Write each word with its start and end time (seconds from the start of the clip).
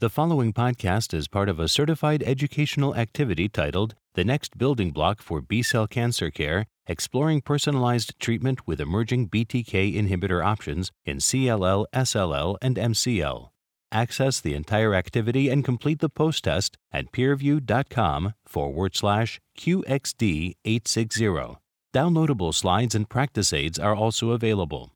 The 0.00 0.08
following 0.08 0.52
podcast 0.52 1.12
is 1.12 1.26
part 1.26 1.48
of 1.48 1.58
a 1.58 1.66
certified 1.66 2.22
educational 2.22 2.94
activity 2.94 3.48
titled 3.48 3.96
The 4.14 4.22
Next 4.22 4.56
Building 4.56 4.92
Block 4.92 5.20
for 5.20 5.40
B 5.40 5.60
Cell 5.60 5.88
Cancer 5.88 6.30
Care 6.30 6.66
Exploring 6.86 7.40
Personalized 7.40 8.14
Treatment 8.20 8.64
with 8.64 8.80
Emerging 8.80 9.28
BTK 9.28 9.96
Inhibitor 9.96 10.40
Options 10.44 10.92
in 11.04 11.16
CLL, 11.16 11.86
SLL, 11.92 12.56
and 12.62 12.76
MCL. 12.76 13.48
Access 13.90 14.40
the 14.40 14.54
entire 14.54 14.94
activity 14.94 15.48
and 15.48 15.64
complete 15.64 15.98
the 15.98 16.08
post 16.08 16.44
test 16.44 16.76
at 16.92 17.10
peerview.com 17.10 18.34
forward 18.46 18.94
slash 18.94 19.40
QXD860. 19.58 21.56
Downloadable 21.92 22.54
slides 22.54 22.94
and 22.94 23.10
practice 23.10 23.52
aids 23.52 23.80
are 23.80 23.96
also 23.96 24.30
available. 24.30 24.92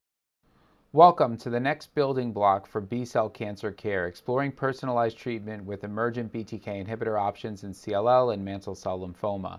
Welcome 0.95 1.38
to 1.38 1.48
the 1.48 1.59
next 1.59 1.95
building 1.95 2.34
block 2.34 2.66
for 2.66 2.82
B 2.82 3.06
cell 3.06 3.30
cancer 3.30 3.72
care, 3.72 4.09
exploring 4.09 4.52
personalized 4.52 5.16
treatment 5.16 5.64
with 5.64 5.84
emergent 5.84 6.30
BTK 6.30 6.87
inhibitor 6.87 7.19
options 7.19 7.64
in 7.64 7.73
CLL 7.73 8.34
and 8.34 8.45
mantle 8.45 8.74
cell 8.74 9.00
lymphoma. 9.00 9.59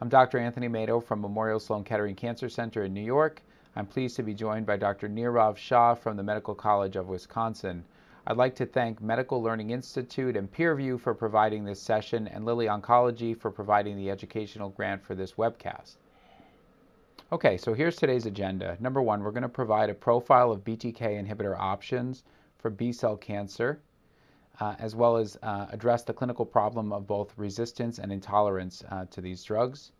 I'm 0.00 0.08
Dr. 0.08 0.40
Anthony 0.40 0.66
Mato 0.66 0.98
from 0.98 1.20
Memorial 1.20 1.60
Sloan 1.60 1.84
Kettering 1.84 2.16
Cancer 2.16 2.48
Center 2.48 2.82
in 2.82 2.92
New 2.92 3.04
York. 3.04 3.42
I'm 3.76 3.86
pleased 3.86 4.16
to 4.16 4.24
be 4.24 4.34
joined 4.34 4.66
by 4.66 4.76
Dr. 4.76 5.08
Nirav 5.08 5.56
Shah 5.56 5.94
from 5.94 6.16
the 6.16 6.24
Medical 6.24 6.56
College 6.56 6.96
of 6.96 7.06
Wisconsin. 7.06 7.84
I'd 8.26 8.36
like 8.36 8.56
to 8.56 8.66
thank 8.66 9.00
Medical 9.00 9.40
Learning 9.40 9.70
Institute 9.70 10.36
and 10.36 10.52
PeerView 10.52 10.98
for 10.98 11.14
providing 11.14 11.64
this 11.64 11.80
session 11.80 12.26
and 12.26 12.44
Lilly 12.44 12.66
Oncology 12.66 13.38
for 13.38 13.52
providing 13.52 13.96
the 13.96 14.10
educational 14.10 14.70
grant 14.70 15.04
for 15.04 15.14
this 15.14 15.34
webcast. 15.34 15.98
Okay, 17.32 17.56
so 17.56 17.72
here's 17.72 17.96
today's 17.96 18.26
agenda. 18.26 18.76
Number 18.78 19.00
one, 19.00 19.22
we're 19.22 19.30
going 19.30 19.42
to 19.42 19.48
provide 19.48 19.88
a 19.88 19.94
profile 19.94 20.52
of 20.52 20.64
BTK 20.64 21.00
inhibitor 21.00 21.58
options 21.58 22.24
for 22.58 22.68
B 22.68 22.92
cell 22.92 23.16
cancer, 23.16 23.80
uh, 24.60 24.74
as 24.78 24.94
well 24.94 25.16
as 25.16 25.38
uh, 25.42 25.64
address 25.70 26.02
the 26.02 26.12
clinical 26.12 26.44
problem 26.44 26.92
of 26.92 27.06
both 27.06 27.32
resistance 27.38 27.98
and 27.98 28.12
intolerance 28.12 28.84
uh, 28.90 29.06
to 29.06 29.22
these 29.22 29.42
drugs. 29.44 29.92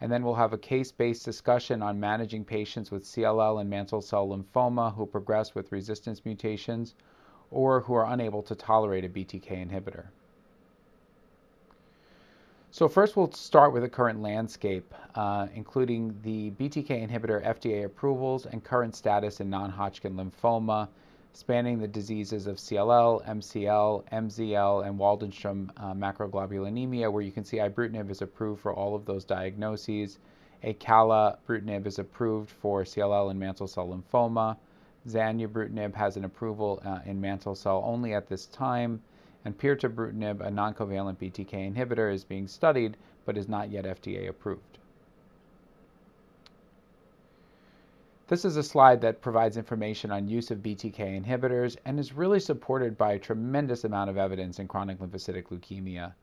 And 0.00 0.12
then 0.12 0.22
we'll 0.22 0.36
have 0.36 0.52
a 0.52 0.58
case 0.58 0.92
based 0.92 1.24
discussion 1.24 1.82
on 1.82 1.98
managing 1.98 2.44
patients 2.44 2.92
with 2.92 3.02
CLL 3.02 3.60
and 3.60 3.68
mantle 3.68 4.00
cell 4.00 4.28
lymphoma 4.28 4.94
who 4.94 5.04
progress 5.04 5.56
with 5.56 5.72
resistance 5.72 6.24
mutations 6.24 6.94
or 7.50 7.80
who 7.80 7.94
are 7.94 8.06
unable 8.06 8.44
to 8.44 8.54
tolerate 8.54 9.04
a 9.04 9.08
BTK 9.08 9.68
inhibitor. 9.68 10.10
So 12.74 12.88
first 12.88 13.18
we'll 13.18 13.30
start 13.32 13.74
with 13.74 13.82
the 13.82 13.88
current 13.90 14.22
landscape, 14.22 14.94
uh, 15.14 15.46
including 15.54 16.18
the 16.22 16.52
BTK 16.52 17.06
inhibitor 17.06 17.44
FDA 17.44 17.84
approvals 17.84 18.46
and 18.46 18.64
current 18.64 18.96
status 18.96 19.40
in 19.42 19.50
non-Hodgkin 19.50 20.14
lymphoma, 20.14 20.88
spanning 21.34 21.78
the 21.78 21.86
diseases 21.86 22.46
of 22.46 22.56
CLL, 22.56 23.26
MCL, 23.26 24.08
MZL, 24.10 24.86
and 24.86 24.98
Waldenstrom 24.98 25.68
uh, 25.76 25.92
macroglobulinemia, 25.92 27.12
where 27.12 27.20
you 27.20 27.30
can 27.30 27.44
see 27.44 27.58
ibrutinib 27.58 28.08
is 28.10 28.22
approved 28.22 28.62
for 28.62 28.72
all 28.72 28.96
of 28.96 29.04
those 29.04 29.26
diagnoses. 29.26 30.18
Acalabrutinib 30.64 31.84
is 31.84 31.98
approved 31.98 32.48
for 32.48 32.84
CLL 32.84 33.30
and 33.30 33.38
mantle 33.38 33.68
cell 33.68 33.88
lymphoma. 33.88 34.56
Zanubrutinib 35.06 35.94
has 35.94 36.16
an 36.16 36.24
approval 36.24 36.80
uh, 36.86 37.00
in 37.04 37.20
mantle 37.20 37.54
cell 37.54 37.82
only 37.84 38.14
at 38.14 38.28
this 38.28 38.46
time 38.46 39.02
and 39.44 39.58
pirtobrutinib, 39.58 40.40
a 40.40 40.50
non-covalent 40.50 41.18
BTK 41.18 41.74
inhibitor, 41.74 42.12
is 42.12 42.24
being 42.24 42.46
studied 42.46 42.96
but 43.24 43.36
is 43.36 43.48
not 43.48 43.70
yet 43.70 43.84
FDA 43.84 44.28
approved. 44.28 44.78
This 48.28 48.44
is 48.44 48.56
a 48.56 48.62
slide 48.62 49.00
that 49.02 49.20
provides 49.20 49.56
information 49.56 50.10
on 50.10 50.26
use 50.26 50.50
of 50.50 50.62
BTK 50.62 51.22
inhibitors 51.22 51.76
and 51.84 52.00
is 52.00 52.14
really 52.14 52.40
supported 52.40 52.96
by 52.96 53.12
a 53.12 53.18
tremendous 53.18 53.84
amount 53.84 54.08
of 54.08 54.16
evidence 54.16 54.58
in 54.58 54.68
chronic 54.68 55.00
lymphocytic 55.00 55.48
leukemia. 55.48 56.14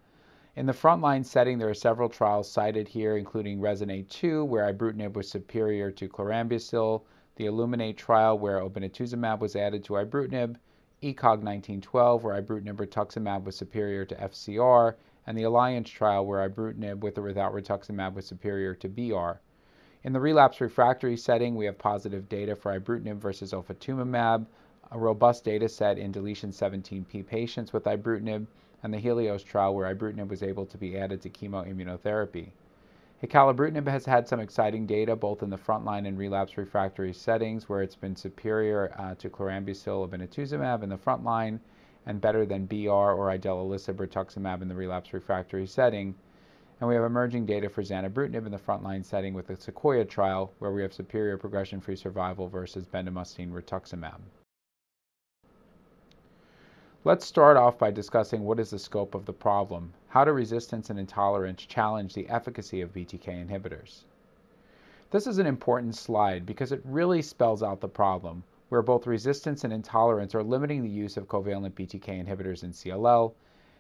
In 0.55 0.65
the 0.65 0.73
frontline 0.73 1.23
setting, 1.23 1.59
there 1.59 1.69
are 1.69 1.75
several 1.75 2.09
trials 2.09 2.49
cited 2.49 2.87
here, 2.87 3.15
including 3.17 3.61
RESONATE-2, 3.61 4.47
where 4.47 4.73
ibrutinib 4.73 5.13
was 5.13 5.29
superior 5.29 5.91
to 5.91 6.09
chlorambucil, 6.09 7.03
the 7.35 7.45
ILLUMINATE 7.45 7.95
trial, 7.95 8.39
where 8.39 8.59
obinutuzumab 8.59 9.39
was 9.39 9.55
added 9.55 9.83
to 9.83 9.93
ibrutinib, 9.93 10.55
ECOG 11.01 11.39
1912, 11.39 12.23
where 12.25 12.41
ibrutinib 12.41 12.75
rituximab 12.75 13.45
was 13.45 13.55
superior 13.55 14.03
to 14.03 14.15
FCR, 14.15 14.95
and 15.25 15.37
the 15.37 15.43
Alliance 15.43 15.89
trial, 15.89 16.25
where 16.25 16.49
ibrutinib 16.49 16.99
with 16.99 17.17
or 17.17 17.21
without 17.21 17.53
rituximab 17.53 18.13
was 18.15 18.25
superior 18.25 18.75
to 18.75 18.89
BR. 18.89 19.39
In 20.03 20.11
the 20.11 20.19
relapse 20.19 20.59
refractory 20.59 21.15
setting, 21.15 21.55
we 21.55 21.65
have 21.67 21.77
positive 21.77 22.27
data 22.27 22.53
for 22.53 22.77
ibrutinib 22.77 23.15
versus 23.15 23.53
ofatumumab, 23.53 24.45
a 24.91 24.99
robust 24.99 25.45
data 25.45 25.69
set 25.69 25.97
in 25.97 26.11
deletion 26.11 26.51
17p 26.51 27.25
patients 27.25 27.71
with 27.71 27.85
ibrutinib, 27.85 28.45
and 28.83 28.93
the 28.93 28.97
Helios 28.97 29.41
trial, 29.41 29.73
where 29.75 29.95
ibrutinib 29.95 30.27
was 30.27 30.43
able 30.43 30.65
to 30.65 30.77
be 30.77 30.97
added 30.97 31.21
to 31.21 31.29
chemoimmunotherapy. 31.29 32.49
Acalabrutinib 33.21 33.85
has 33.85 34.05
had 34.05 34.29
some 34.29 34.39
exciting 34.39 34.85
data 34.85 35.13
both 35.13 35.43
in 35.43 35.49
the 35.49 35.57
frontline 35.57 36.07
and 36.07 36.17
relapse 36.17 36.57
refractory 36.57 37.11
settings 37.11 37.67
where 37.67 37.81
it's 37.81 37.95
been 37.95 38.15
superior 38.15 38.93
uh, 38.97 39.13
to 39.15 39.29
chlorambucil 39.29 40.07
obinutuzumab 40.07 40.83
in 40.83 40.89
the 40.89 40.97
frontline 40.97 41.59
and 42.05 42.21
better 42.21 42.45
than 42.45 42.65
BR 42.65 42.89
or 42.89 43.27
idelalisib 43.27 43.95
rituximab 43.95 44.61
in 44.61 44.69
the 44.69 44.75
relapse 44.75 45.11
refractory 45.11 45.67
setting. 45.67 46.15
And 46.79 46.87
we 46.87 46.95
have 46.95 47.03
emerging 47.03 47.45
data 47.45 47.67
for 47.67 47.83
zanubrutinib 47.83 48.45
in 48.45 48.53
the 48.53 48.57
frontline 48.57 49.03
setting 49.03 49.33
with 49.33 49.47
the 49.47 49.57
Sequoia 49.57 50.05
trial 50.05 50.53
where 50.59 50.71
we 50.71 50.81
have 50.81 50.93
superior 50.93 51.37
progression-free 51.37 51.97
survival 51.97 52.47
versus 52.47 52.85
bendamustine 52.85 53.51
rituximab. 53.51 54.21
Let's 57.09 57.25
start 57.25 57.57
off 57.57 57.79
by 57.79 57.89
discussing 57.89 58.43
what 58.43 58.59
is 58.59 58.69
the 58.69 58.77
scope 58.77 59.15
of 59.15 59.25
the 59.25 59.33
problem. 59.33 59.91
How 60.09 60.23
do 60.23 60.31
resistance 60.31 60.91
and 60.91 60.99
intolerance 60.99 61.65
challenge 61.65 62.13
the 62.13 62.29
efficacy 62.29 62.81
of 62.81 62.93
BTK 62.93 63.47
inhibitors? 63.47 64.03
This 65.09 65.25
is 65.25 65.39
an 65.39 65.47
important 65.47 65.95
slide 65.95 66.45
because 66.45 66.71
it 66.71 66.83
really 66.85 67.23
spells 67.23 67.63
out 67.63 67.81
the 67.81 67.87
problem, 67.87 68.43
where 68.67 68.83
both 68.83 69.07
resistance 69.07 69.63
and 69.63 69.73
intolerance 69.73 70.35
are 70.35 70.43
limiting 70.43 70.83
the 70.83 70.87
use 70.87 71.17
of 71.17 71.27
covalent 71.27 71.71
BTK 71.71 72.23
inhibitors 72.23 72.61
in 72.63 72.69
CLL. 72.69 73.33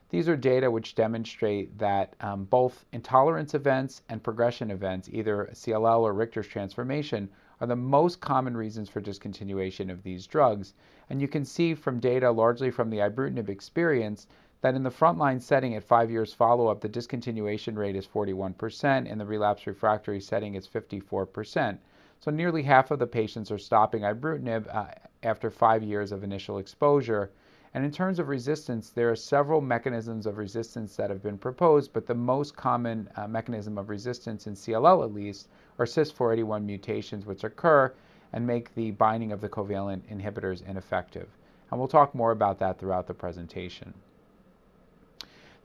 These 0.09 0.27
are 0.27 0.35
data 0.35 0.71
which 0.71 0.95
demonstrate 0.95 1.77
that 1.77 2.15
um, 2.21 2.45
both 2.45 2.83
intolerance 2.93 3.53
events 3.53 4.01
and 4.09 4.23
progression 4.23 4.71
events, 4.71 5.07
either 5.07 5.51
CLL 5.53 5.99
or 5.99 6.13
Richter's 6.13 6.47
transformation, 6.47 7.29
are 7.61 7.67
the 7.67 7.75
most 7.75 8.21
common 8.21 8.55
reasons 8.55 8.89
for 8.89 9.01
discontinuation 9.01 9.91
of 9.91 10.03
these 10.03 10.25
drugs. 10.27 10.73
And 11.09 11.21
you 11.21 11.27
can 11.27 11.43
see 11.45 11.73
from 11.73 11.99
data 11.99 12.31
largely 12.31 12.71
from 12.71 12.89
the 12.89 12.99
ibrutinib 12.99 13.49
experience 13.49 14.27
that 14.61 14.75
in 14.75 14.83
the 14.83 14.89
frontline 14.89 15.41
setting 15.41 15.75
at 15.75 15.83
five 15.83 16.11
years 16.11 16.33
follow-up, 16.33 16.81
the 16.81 16.89
discontinuation 16.89 17.77
rate 17.77 17.95
is 17.95 18.07
41%. 18.07 19.07
In 19.07 19.17
the 19.17 19.25
relapse 19.25 19.65
refractory 19.67 20.19
setting, 20.19 20.55
it's 20.55 20.67
54%. 20.67 21.77
So 22.19 22.31
nearly 22.31 22.63
half 22.63 22.91
of 22.91 22.99
the 22.99 23.07
patients 23.07 23.51
are 23.51 23.57
stopping 23.57 24.01
ibrutinib 24.01 24.73
uh, 24.73 24.87
after 25.23 25.49
five 25.49 25.83
years 25.83 26.11
of 26.11 26.23
initial 26.23 26.57
exposure. 26.57 27.31
And 27.73 27.85
in 27.85 27.91
terms 27.91 28.17
of 28.17 28.29
resistance, 28.29 28.89
there 28.89 29.11
are 29.11 29.15
several 29.15 29.61
mechanisms 29.61 30.25
of 30.25 30.37
resistance 30.37 30.95
that 30.95 31.11
have 31.11 31.21
been 31.21 31.37
proposed, 31.37 31.93
but 31.93 32.07
the 32.07 32.15
most 32.15 32.55
common 32.55 33.07
uh, 33.15 33.27
mechanism 33.27 33.77
of 33.77 33.89
resistance 33.89 34.47
in 34.47 34.55
CLL 34.55 35.03
at 35.03 35.13
least 35.13 35.49
are 35.77 35.85
CYS481 35.85 36.63
mutations 36.63 37.25
which 37.27 37.43
occur 37.43 37.93
and 38.33 38.45
make 38.45 38.73
the 38.73 38.91
binding 38.91 39.31
of 39.31 39.41
the 39.41 39.49
covalent 39.49 40.01
inhibitors 40.11 40.67
ineffective. 40.67 41.27
And 41.69 41.79
we'll 41.79 41.87
talk 41.87 42.15
more 42.15 42.31
about 42.31 42.57
that 42.59 42.79
throughout 42.79 43.05
the 43.05 43.13
presentation. 43.13 43.93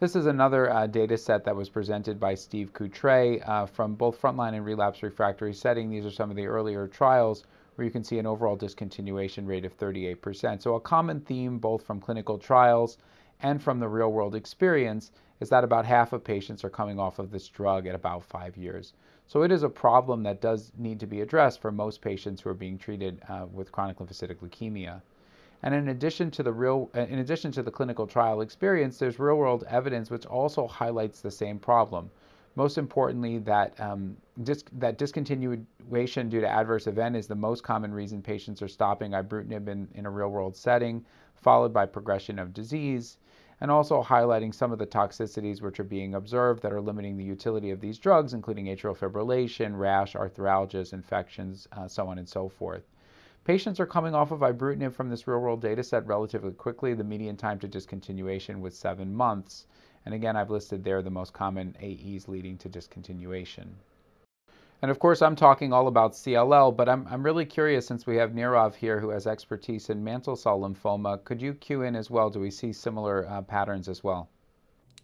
This 0.01 0.15
is 0.15 0.27
another 0.27 0.71
uh, 0.71 0.87
data 0.87 1.17
set 1.17 1.45
that 1.45 1.57
was 1.57 1.71
presented 1.71 2.21
by 2.21 2.35
Steve 2.35 2.75
Coutre 2.75 3.43
uh, 3.49 3.65
from 3.65 3.95
both 3.95 4.21
frontline 4.21 4.55
and 4.55 4.65
relapse 4.65 5.03
refractory 5.03 5.55
setting. 5.55 5.89
These 5.89 6.05
are 6.05 6.11
some 6.11 6.29
of 6.31 6.37
the 6.37 6.47
earlier 6.47 6.87
trials 6.87 7.45
where 7.75 7.85
you 7.85 7.91
can 7.91 8.05
see 8.05 8.19
an 8.19 8.27
overall 8.27 8.57
discontinuation 8.57 9.47
rate 9.47 9.65
of 9.65 9.77
38%. 9.77 10.63
So 10.63 10.75
a 10.75 10.81
common 10.81 11.21
theme 11.21 11.59
both 11.59 11.83
from 11.83 12.01
clinical 12.01 12.39
trials 12.39 12.99
and 13.41 13.63
from 13.63 13.81
the 13.81 13.89
real 13.89 14.13
world 14.13 14.35
experience 14.35 15.11
is 15.41 15.49
that 15.51 15.65
about 15.65 15.85
half 15.85 16.13
of 16.13 16.25
patients 16.25 16.65
are 16.65 16.71
coming 16.71 16.99
off 16.99 17.19
of 17.19 17.31
this 17.31 17.49
drug 17.49 17.87
at 17.87 17.95
about 17.95 18.25
five 18.25 18.57
years. 18.57 18.95
So 19.27 19.43
it 19.43 19.51
is 19.51 19.63
a 19.63 19.69
problem 19.69 20.23
that 20.23 20.41
does 20.41 20.73
need 20.77 21.01
to 21.01 21.07
be 21.07 21.21
addressed 21.21 21.61
for 21.61 21.73
most 21.73 22.01
patients 22.01 22.43
who 22.43 22.51
are 22.51 22.55
being 22.55 22.79
treated 22.79 23.21
uh, 23.29 23.47
with 23.53 23.73
chronic 23.73 23.99
lymphocytic 23.99 24.37
leukemia. 24.37 25.03
And 25.63 25.75
in 25.75 25.89
addition 25.89 26.31
to 26.33 26.43
the 26.43 26.53
real, 26.53 26.91
uh, 26.95 27.01
in 27.01 27.19
addition 27.19 27.51
to 27.53 27.63
the 27.63 27.71
clinical 27.71 28.07
trial 28.07 28.43
experience, 28.43 28.99
there's 28.99 29.19
real-world 29.19 29.65
evidence 29.67 30.11
which 30.11 30.27
also 30.27 30.67
highlights 30.67 31.21
the 31.23 31.31
same 31.31 31.59
problem. 31.59 32.11
Most 32.57 32.79
importantly, 32.79 33.39
that 33.39 33.79
um, 33.81 34.17
that 34.37 34.99
discontinuation 34.99 36.29
due 36.31 36.41
to 36.41 36.49
adverse 36.49 36.87
event 36.87 37.17
is 37.17 37.27
the 37.27 37.35
most 37.35 37.65
common 37.65 37.93
reason 37.93 38.23
patients 38.23 38.63
are 38.63 38.69
stopping 38.69 39.13
ibrutinib 39.13 39.69
in, 39.69 39.89
in 39.95 40.07
a 40.07 40.11
real-world 40.11 40.57
setting, 40.57 41.05
followed 41.35 41.73
by 41.73 41.85
progression 41.87 42.39
of 42.39 42.55
disease, 42.55 43.19
and 43.61 43.71
also 43.71 44.03
highlighting 44.03 44.55
some 44.55 44.71
of 44.71 44.79
the 44.79 44.87
toxicities 44.87 45.63
which 45.63 45.81
are 45.81 45.85
being 45.85 46.15
observed 46.15 46.63
that 46.63 46.73
are 46.73 46.81
limiting 46.81 47.17
the 47.17 47.25
utility 47.25 47.71
of 47.71 47.81
these 47.81 47.99
drugs, 47.99 48.35
including 48.35 48.67
atrial 48.67 48.97
fibrillation, 48.97 49.77
rash, 49.77 50.15
arthralgias, 50.15 50.93
infections, 50.93 51.67
uh, 51.73 51.89
so 51.89 52.07
on 52.07 52.19
and 52.19 52.29
so 52.29 52.49
forth. 52.49 52.85
Patients 53.45 53.79
are 53.79 53.87
coming 53.87 54.15
off 54.15 54.31
of 54.31 54.41
ibrutinib 54.41 54.93
from 54.93 55.11
this 55.11 55.27
real-world 55.27 55.61
data 55.61 55.83
set 55.83 56.07
relatively 56.07 56.53
quickly. 56.53 56.95
The 56.95 57.05
median 57.05 57.37
time 57.37 57.59
to 57.59 57.69
discontinuation 57.69 58.61
was 58.61 58.77
seven 58.77 59.15
months. 59.15 59.67
And 60.07 60.15
again, 60.15 60.37
I've 60.37 60.51
listed 60.51 60.85
there 60.85 61.03
the 61.03 61.11
most 61.11 61.33
common 61.33 61.77
AEs 61.83 62.29
leading 62.29 62.59
to 62.59 62.69
discontinuation. 62.69 63.67
And 64.83 64.91
of 64.91 64.99
course, 64.99 65.23
I'm 65.23 65.35
talking 65.35 65.73
all 65.73 65.89
about 65.89 66.13
CLL, 66.13 66.77
but 66.77 66.91
I'm, 66.91 67.07
I'm 67.11 67.23
really 67.23 67.47
curious 67.47 67.87
since 67.87 68.07
we 68.07 68.17
have 68.17 68.33
Nirav 68.33 68.75
here 68.75 69.01
who 69.01 69.09
has 69.09 69.27
expertise 69.27 69.89
in 69.89 70.05
mantle 70.05 70.37
cell 70.37 70.61
lymphoma. 70.61 71.25
Could 71.25 71.41
you 71.41 71.55
cue 71.55 71.83
in 71.83 71.97
as 71.97 72.11
well? 72.11 72.29
Do 72.29 72.39
we 72.39 72.51
see 72.51 72.71
similar 72.73 73.27
uh, 73.27 73.41
patterns 73.41 73.89
as 73.89 74.05
well? 74.05 74.29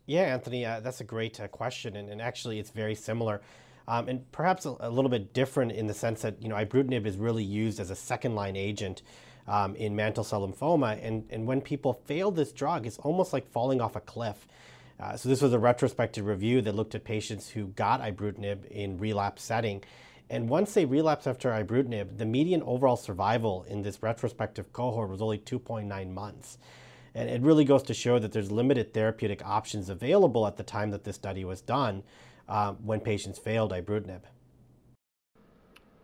Yeah, 0.05 0.23
Anthony, 0.23 0.67
uh, 0.67 0.81
that's 0.81 1.01
a 1.01 1.05
great 1.05 1.41
uh, 1.41 1.49
question. 1.49 1.97
And, 1.97 2.11
and, 2.11 2.21
actually, 2.21 2.59
it's 2.59 2.71
very 2.71 2.95
similar. 2.95 3.41
Um, 3.89 4.09
and 4.09 4.33
perhaps 4.33 4.67
a, 4.67 4.77
a, 4.81 4.91
little 4.91 5.09
bit 5.09 5.33
different 5.33 5.73
in 5.73 5.87
the 5.87 5.95
sense 5.95 6.21
that, 6.23 6.43
you 6.43 6.49
know, 6.49 6.57
ibrutinib 6.57 7.07
is 7.07 7.17
really 7.17 7.45
used 7.45 7.81
as 7.81 7.91
a 7.91 7.97
second 7.97 8.35
line 8.35 8.57
agent 8.57 9.03
um, 9.49 9.75
in 9.77 9.97
mantle 9.97 10.25
cell 10.25 10.47
lymphoma. 10.47 10.99
And, 11.03 11.25
and 11.31 11.47
when 11.47 11.61
people 11.61 11.95
fail 11.95 12.31
this 12.31 12.53
drug, 12.53 12.87
it's 12.87 12.99
almost 12.99 13.33
like 13.33 13.51
falling 13.51 13.81
off 13.81 13.97
a 13.97 14.01
cliff. 14.01 14.47
Uh, 15.01 15.17
so 15.17 15.29
this 15.29 15.41
was 15.41 15.53
a 15.53 15.59
retrospective 15.59 16.27
review 16.27 16.61
that 16.61 16.75
looked 16.75 16.95
at 16.95 17.05
patients 17.05 17.49
who 17.49 17.69
got 17.69 18.03
ibrutinib 18.03 18.67
in 18.67 18.99
relapse 18.99 19.43
setting. 19.43 19.83
And 20.29 20.49
once 20.49 20.75
they 20.75 20.85
relapsed 20.85 21.27
after 21.27 21.51
ibrutinib, 21.51 22.19
the 22.19 22.27
median 22.27 22.63
overall 22.63 22.97
survival 22.97 23.65
in 23.69 23.83
this 23.83 24.03
retrospective 24.03 24.73
cohort 24.73 25.09
was 25.09 25.23
only 25.23 25.39
2.9 25.39 26.11
months. 26.11 26.59
And 27.15 27.31
it 27.31 27.41
really 27.43 27.65
goes 27.65 27.83
to 27.85 27.95
show 27.95 28.19
that 28.19 28.33
there's 28.33 28.53
limited 28.53 28.93
therapeutic 28.93 29.45
options 29.45 29.89
available 29.89 30.47
at 30.47 30.57
the 30.57 30.63
time 30.63 30.91
that 30.91 31.05
this 31.05 31.17
study 31.17 31.45
was 31.45 31.61
done 31.61 32.03
uh, 32.49 32.75
when 32.75 33.01
patients 33.01 33.39
failed 33.39 33.73
ibrutinib. 33.73 34.21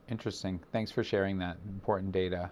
Interesting. 0.08 0.60
Thanks 0.72 0.90
for 0.90 1.04
sharing 1.04 1.38
that 1.38 1.58
important 1.69 2.12
data. 2.12 2.50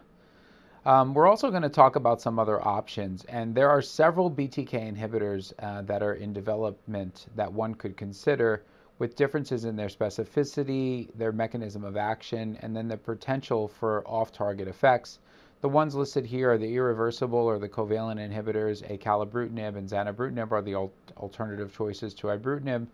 Um, 0.86 1.14
we're 1.14 1.26
also 1.26 1.50
going 1.50 1.62
to 1.62 1.70
talk 1.70 1.96
about 1.96 2.20
some 2.20 2.38
other 2.38 2.60
options, 2.60 3.24
and 3.24 3.54
there 3.54 3.70
are 3.70 3.80
several 3.80 4.30
BTK 4.30 4.94
inhibitors 4.94 5.54
uh, 5.58 5.80
that 5.82 6.02
are 6.02 6.12
in 6.12 6.34
development 6.34 7.26
that 7.36 7.50
one 7.50 7.74
could 7.74 7.96
consider 7.96 8.62
with 8.98 9.16
differences 9.16 9.64
in 9.64 9.76
their 9.76 9.88
specificity, 9.88 11.08
their 11.16 11.32
mechanism 11.32 11.84
of 11.84 11.96
action, 11.96 12.58
and 12.60 12.76
then 12.76 12.86
the 12.86 12.98
potential 12.98 13.66
for 13.66 14.06
off 14.06 14.30
target 14.30 14.68
effects. 14.68 15.20
The 15.62 15.70
ones 15.70 15.94
listed 15.94 16.26
here 16.26 16.52
are 16.52 16.58
the 16.58 16.74
irreversible 16.74 17.38
or 17.38 17.58
the 17.58 17.68
covalent 17.68 18.20
inhibitors, 18.20 18.86
acalabrutinib 18.86 19.76
and 19.76 19.88
zanubrutinib 19.88 20.52
are 20.52 20.60
the 20.60 20.74
al 20.74 20.92
alternative 21.16 21.74
choices 21.74 22.12
to 22.14 22.26
ibrutinib. 22.26 22.86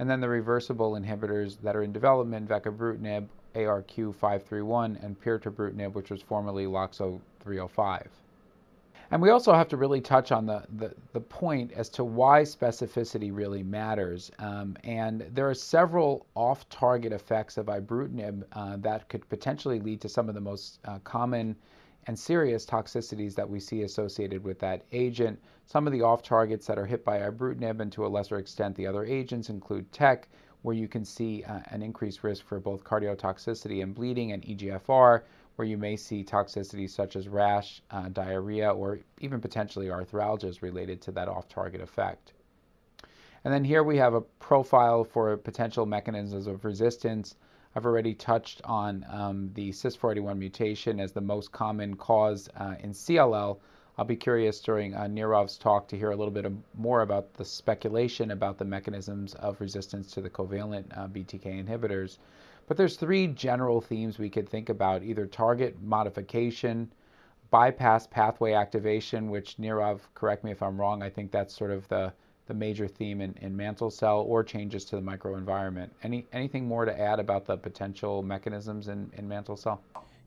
And 0.00 0.10
then 0.10 0.20
the 0.20 0.28
reversible 0.28 0.92
inhibitors 0.94 1.58
that 1.62 1.76
are 1.76 1.84
in 1.84 1.92
development, 1.92 2.48
vecabrutinib, 2.48 3.28
ARQ531, 3.56 5.02
and 5.02 5.20
pirtobrutinib, 5.20 5.94
which 5.94 6.10
was 6.10 6.22
formerly 6.22 6.66
LOXO305. 6.66 8.06
And 9.10 9.22
we 9.22 9.30
also 9.30 9.52
have 9.52 9.68
to 9.68 9.76
really 9.76 10.00
touch 10.00 10.32
on 10.32 10.46
the, 10.46 10.64
the, 10.76 10.92
the 11.12 11.20
point 11.20 11.70
as 11.72 11.88
to 11.90 12.02
why 12.02 12.42
specificity 12.42 13.30
really 13.32 13.62
matters. 13.62 14.32
Um, 14.40 14.76
and 14.82 15.20
there 15.32 15.48
are 15.48 15.54
several 15.54 16.26
off 16.34 16.68
target 16.68 17.12
effects 17.12 17.56
of 17.56 17.66
ibrutinib 17.66 18.42
uh, 18.52 18.76
that 18.78 19.08
could 19.08 19.28
potentially 19.28 19.78
lead 19.78 20.00
to 20.00 20.08
some 20.08 20.28
of 20.28 20.34
the 20.34 20.40
most 20.40 20.80
uh, 20.84 20.98
common 21.04 21.54
and 22.08 22.18
serious 22.18 22.66
toxicities 22.66 23.34
that 23.34 23.48
we 23.48 23.60
see 23.60 23.82
associated 23.82 24.42
with 24.42 24.58
that 24.60 24.82
agent. 24.92 25.40
Some 25.66 25.86
of 25.86 25.92
the 25.92 26.02
off 26.02 26.22
targets 26.22 26.66
that 26.66 26.78
are 26.78 26.86
hit 26.86 27.04
by 27.04 27.18
ibrutinib 27.18 27.80
and 27.80 27.92
to 27.92 28.06
a 28.06 28.08
lesser 28.08 28.38
extent 28.38 28.74
the 28.74 28.86
other 28.86 29.04
agents 29.04 29.50
include 29.50 29.90
TEC, 29.92 30.28
where 30.66 30.74
you 30.74 30.88
can 30.88 31.04
see 31.04 31.44
uh, 31.44 31.60
an 31.66 31.80
increased 31.80 32.24
risk 32.24 32.44
for 32.44 32.58
both 32.58 32.82
cardiotoxicity 32.82 33.84
and 33.84 33.94
bleeding, 33.94 34.32
and 34.32 34.42
EGFR, 34.42 35.22
where 35.54 35.68
you 35.68 35.78
may 35.78 35.94
see 35.94 36.24
toxicities 36.24 36.90
such 36.90 37.14
as 37.14 37.28
rash, 37.28 37.80
uh, 37.92 38.08
diarrhea, 38.08 38.68
or 38.68 38.98
even 39.20 39.40
potentially 39.40 39.86
arthralgias 39.86 40.62
related 40.62 41.00
to 41.00 41.12
that 41.12 41.28
off 41.28 41.48
target 41.48 41.80
effect. 41.80 42.32
And 43.44 43.54
then 43.54 43.62
here 43.62 43.84
we 43.84 43.96
have 43.98 44.14
a 44.14 44.20
profile 44.20 45.04
for 45.04 45.36
potential 45.36 45.86
mechanisms 45.86 46.48
of 46.48 46.64
resistance 46.64 47.36
I've 47.76 47.86
already 47.86 48.14
touched 48.14 48.60
on 48.64 49.06
um, 49.08 49.50
the 49.54 49.70
CYS481 49.70 50.36
mutation 50.36 50.98
as 50.98 51.12
the 51.12 51.20
most 51.20 51.52
common 51.52 51.94
cause 51.94 52.48
uh, 52.56 52.74
in 52.80 52.90
CLL. 52.90 53.58
I'll 53.98 54.04
be 54.04 54.16
curious 54.16 54.60
during 54.60 54.94
uh, 54.94 55.04
Nirav's 55.04 55.56
talk 55.56 55.88
to 55.88 55.96
hear 55.96 56.10
a 56.10 56.16
little 56.16 56.32
bit 56.32 56.46
more 56.76 57.00
about 57.00 57.32
the 57.34 57.44
speculation 57.44 58.30
about 58.30 58.58
the 58.58 58.64
mechanisms 58.64 59.34
of 59.34 59.60
resistance 59.60 60.10
to 60.12 60.20
the 60.20 60.28
covalent 60.28 60.84
uh, 60.96 61.08
BTK 61.08 61.64
inhibitors. 61.66 62.18
But 62.66 62.76
there's 62.76 62.96
three 62.96 63.28
general 63.28 63.80
themes 63.80 64.18
we 64.18 64.28
could 64.28 64.48
think 64.48 64.68
about, 64.68 65.02
either 65.02 65.26
target 65.26 65.80
modification, 65.82 66.92
bypass 67.50 68.06
pathway 68.06 68.52
activation, 68.52 69.30
which 69.30 69.56
Nirav, 69.56 70.00
correct 70.14 70.44
me 70.44 70.50
if 70.50 70.62
I'm 70.62 70.78
wrong, 70.78 71.02
I 71.02 71.08
think 71.08 71.30
that's 71.30 71.56
sort 71.56 71.70
of 71.70 71.88
the 71.88 72.12
the 72.46 72.54
major 72.54 72.86
theme 72.86 73.20
in, 73.20 73.34
in 73.40 73.56
mantle 73.56 73.90
cell 73.90 74.20
or 74.20 74.44
changes 74.44 74.84
to 74.84 74.94
the 74.94 75.02
microenvironment. 75.02 75.90
Any 76.04 76.26
anything 76.32 76.66
more 76.66 76.84
to 76.84 77.00
add 77.00 77.18
about 77.18 77.44
the 77.44 77.56
potential 77.56 78.22
mechanisms 78.22 78.86
in, 78.88 79.10
in 79.16 79.26
mantle 79.26 79.56
cell? 79.56 79.82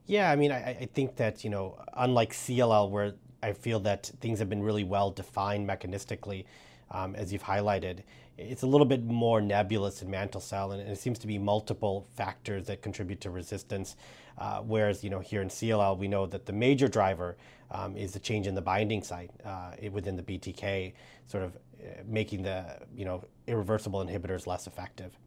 Yeah, 0.06 0.32
I 0.32 0.36
mean, 0.36 0.52
I, 0.52 0.72
I 0.72 0.90
think 0.94 1.16
that, 1.18 1.44
you 1.44 1.50
know, 1.50 1.78
unlike 1.94 2.34
CLL, 2.34 2.90
where 2.90 3.14
I 3.42 3.54
feel 3.54 3.80
that 3.82 4.12
things 4.20 4.40
have 4.40 4.50
been 4.50 4.64
really 4.64 4.84
well 4.84 5.12
defined 5.12 5.68
mechanistically, 5.68 6.46
um, 6.92 7.16
as 7.16 7.32
you've 7.32 7.44
highlighted, 7.44 8.00
it's 8.38 8.64
a 8.64 8.68
little 8.68 8.86
bit 8.86 9.04
more 9.04 9.42
nebulous 9.42 10.02
in 10.02 10.10
mantle 10.10 10.42
cell, 10.42 10.72
and 10.72 10.82
it 10.82 10.98
seems 10.98 11.20
to 11.20 11.28
be 11.28 11.38
multiple 11.38 12.08
factors 12.16 12.68
that 12.68 12.82
contribute 12.82 13.20
to 13.22 13.30
resistance. 13.30 13.96
Uh, 14.38 14.62
whereas, 14.62 15.04
you 15.04 15.10
know, 15.10 15.20
here 15.20 15.42
in 15.42 15.50
CLL, 15.50 15.98
we 15.98 16.08
know 16.08 16.26
that 16.26 16.46
the 16.46 16.54
major 16.54 16.88
driver 16.88 17.36
um, 17.72 17.98
is 17.98 18.14
the 18.14 18.20
change 18.20 18.48
in 18.48 18.56
the 18.56 18.62
binding 18.62 19.04
site 19.04 19.32
uh, 19.46 19.72
within 19.92 20.16
the 20.16 20.24
BTK, 20.24 20.94
sort 21.28 21.44
of 21.44 21.56
uh, 21.56 22.02
making 22.08 22.44
the, 22.44 22.66
you 22.96 23.04
know, 23.04 23.24
irreversible 23.48 24.04
inhibitors 24.04 24.48
less 24.48 24.66
effective. 24.66 25.18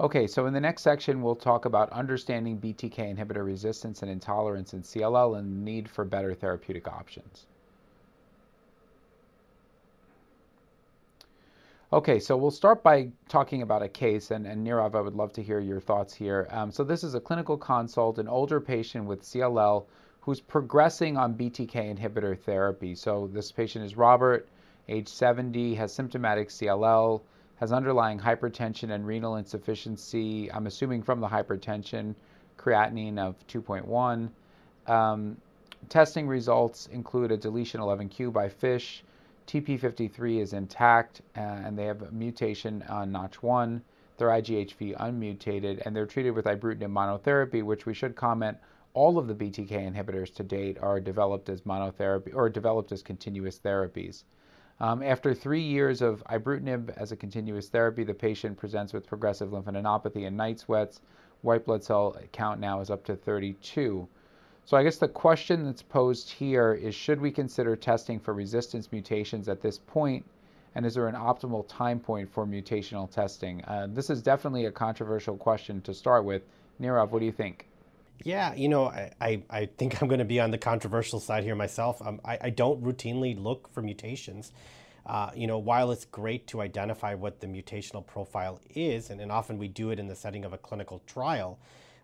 Okay, 0.00 0.26
so 0.26 0.46
in 0.46 0.54
the 0.54 0.60
next 0.60 0.80
section, 0.80 1.20
we'll 1.20 1.36
talk 1.36 1.66
about 1.66 1.92
understanding 1.92 2.58
BTK 2.58 3.14
inhibitor 3.14 3.44
resistance 3.44 4.00
and 4.00 4.10
intolerance 4.10 4.72
in 4.72 4.80
CLL 4.80 5.38
and 5.38 5.52
the 5.52 5.70
need 5.70 5.90
for 5.90 6.06
better 6.06 6.32
therapeutic 6.32 6.88
options. 6.88 7.44
Okay, 11.92 12.18
so 12.18 12.34
we'll 12.34 12.50
start 12.50 12.82
by 12.82 13.10
talking 13.28 13.60
about 13.60 13.82
a 13.82 13.88
case, 13.88 14.30
and, 14.30 14.46
and 14.46 14.66
Nirav, 14.66 14.94
I 14.94 15.02
would 15.02 15.16
love 15.16 15.34
to 15.34 15.42
hear 15.42 15.60
your 15.60 15.80
thoughts 15.80 16.14
here. 16.14 16.48
Um, 16.50 16.70
so 16.70 16.82
this 16.82 17.04
is 17.04 17.14
a 17.14 17.20
clinical 17.20 17.58
consult, 17.58 18.18
an 18.18 18.28
older 18.28 18.58
patient 18.58 19.04
with 19.04 19.20
CLL 19.20 19.84
who's 20.22 20.40
progressing 20.40 21.18
on 21.18 21.34
BTK 21.34 21.94
inhibitor 21.94 22.38
therapy. 22.38 22.94
So 22.94 23.28
this 23.34 23.52
patient 23.52 23.84
is 23.84 23.98
Robert, 23.98 24.48
age 24.88 25.08
70, 25.08 25.74
has 25.74 25.92
symptomatic 25.92 26.48
CLL, 26.48 27.20
has 27.60 27.72
underlying 27.72 28.18
hypertension 28.18 28.90
and 28.90 29.06
renal 29.06 29.36
insufficiency, 29.36 30.50
I'm 30.50 30.66
assuming 30.66 31.02
from 31.02 31.20
the 31.20 31.28
hypertension, 31.28 32.14
creatinine 32.58 33.18
of 33.18 33.36
2.1. 33.48 34.30
Um, 34.90 35.36
testing 35.90 36.26
results 36.26 36.88
include 36.90 37.32
a 37.32 37.36
deletion 37.36 37.82
11q 37.82 38.32
by 38.32 38.48
FISH, 38.48 39.04
TP53 39.46 40.40
is 40.40 40.54
intact 40.54 41.20
uh, 41.36 41.40
and 41.40 41.78
they 41.78 41.84
have 41.84 42.00
a 42.00 42.10
mutation 42.12 42.82
on 42.88 43.12
Notch1. 43.12 43.82
Their 44.16 44.28
IGHV 44.28 44.96
unmutated 44.98 45.82
and 45.84 45.94
they're 45.94 46.06
treated 46.06 46.30
with 46.30 46.46
ibrutinib 46.46 46.90
monotherapy, 46.90 47.62
which 47.62 47.84
we 47.84 47.92
should 47.92 48.16
comment 48.16 48.56
all 48.94 49.18
of 49.18 49.28
the 49.28 49.34
BTK 49.34 49.70
inhibitors 49.70 50.32
to 50.36 50.42
date 50.42 50.78
are 50.80 50.98
developed 50.98 51.50
as 51.50 51.60
monotherapy 51.62 52.34
or 52.34 52.48
developed 52.48 52.90
as 52.90 53.02
continuous 53.02 53.58
therapies. 53.58 54.24
Um, 54.80 55.02
after 55.02 55.34
three 55.34 55.60
years 55.60 56.00
of 56.00 56.24
ibrutinib 56.30 56.96
as 56.96 57.12
a 57.12 57.16
continuous 57.16 57.68
therapy, 57.68 58.02
the 58.02 58.14
patient 58.14 58.56
presents 58.56 58.94
with 58.94 59.06
progressive 59.06 59.50
lymphadenopathy 59.50 60.26
and 60.26 60.36
night 60.36 60.58
sweats. 60.58 61.00
White 61.42 61.66
blood 61.66 61.84
cell 61.84 62.16
count 62.32 62.60
now 62.60 62.80
is 62.80 62.88
up 62.88 63.04
to 63.04 63.14
32. 63.14 64.08
So 64.64 64.76
I 64.76 64.82
guess 64.82 64.96
the 64.96 65.08
question 65.08 65.64
that's 65.64 65.82
posed 65.82 66.30
here 66.30 66.72
is 66.72 66.94
should 66.94 67.20
we 67.20 67.30
consider 67.30 67.76
testing 67.76 68.18
for 68.18 68.32
resistance 68.32 68.90
mutations 68.90 69.48
at 69.48 69.60
this 69.60 69.78
point, 69.78 70.24
and 70.74 70.86
is 70.86 70.94
there 70.94 71.08
an 71.08 71.14
optimal 71.14 71.66
time 71.68 72.00
point 72.00 72.32
for 72.32 72.46
mutational 72.46 73.10
testing? 73.10 73.62
Uh, 73.64 73.86
this 73.90 74.08
is 74.08 74.22
definitely 74.22 74.64
a 74.66 74.72
controversial 74.72 75.36
question 75.36 75.82
to 75.82 75.92
start 75.92 76.24
with. 76.24 76.42
Nirav, 76.80 77.10
what 77.10 77.18
do 77.18 77.26
you 77.26 77.32
think? 77.32 77.66
Yeah, 78.22 78.54
you 78.54 78.68
know, 78.68 78.86
I, 78.86 79.12
I, 79.20 79.42
I 79.48 79.66
think 79.66 80.00
I'm 80.02 80.08
going 80.08 80.18
to 80.18 80.26
be 80.26 80.40
on 80.40 80.50
the 80.50 80.58
controversial 80.58 81.20
side 81.20 81.42
here 81.42 81.54
myself. 81.54 82.02
Um, 82.02 82.20
I, 82.24 82.38
I 82.42 82.50
don't 82.50 82.82
routinely 82.82 83.40
look 83.40 83.72
for 83.72 83.82
mutations. 83.82 84.52
Uh, 85.06 85.30
you 85.34 85.46
know, 85.46 85.58
while 85.58 85.90
it's 85.90 86.04
great 86.04 86.46
to 86.48 86.60
identify 86.60 87.14
what 87.14 87.40
the 87.40 87.46
mutational 87.46 88.06
profile 88.06 88.60
is, 88.74 89.08
and, 89.08 89.20
and 89.20 89.32
often 89.32 89.56
we 89.56 89.68
do 89.68 89.90
it 89.90 89.98
in 89.98 90.06
the 90.06 90.14
setting 90.14 90.44
of 90.44 90.52
a 90.52 90.58
clinical 90.58 91.00
trial, 91.06 91.58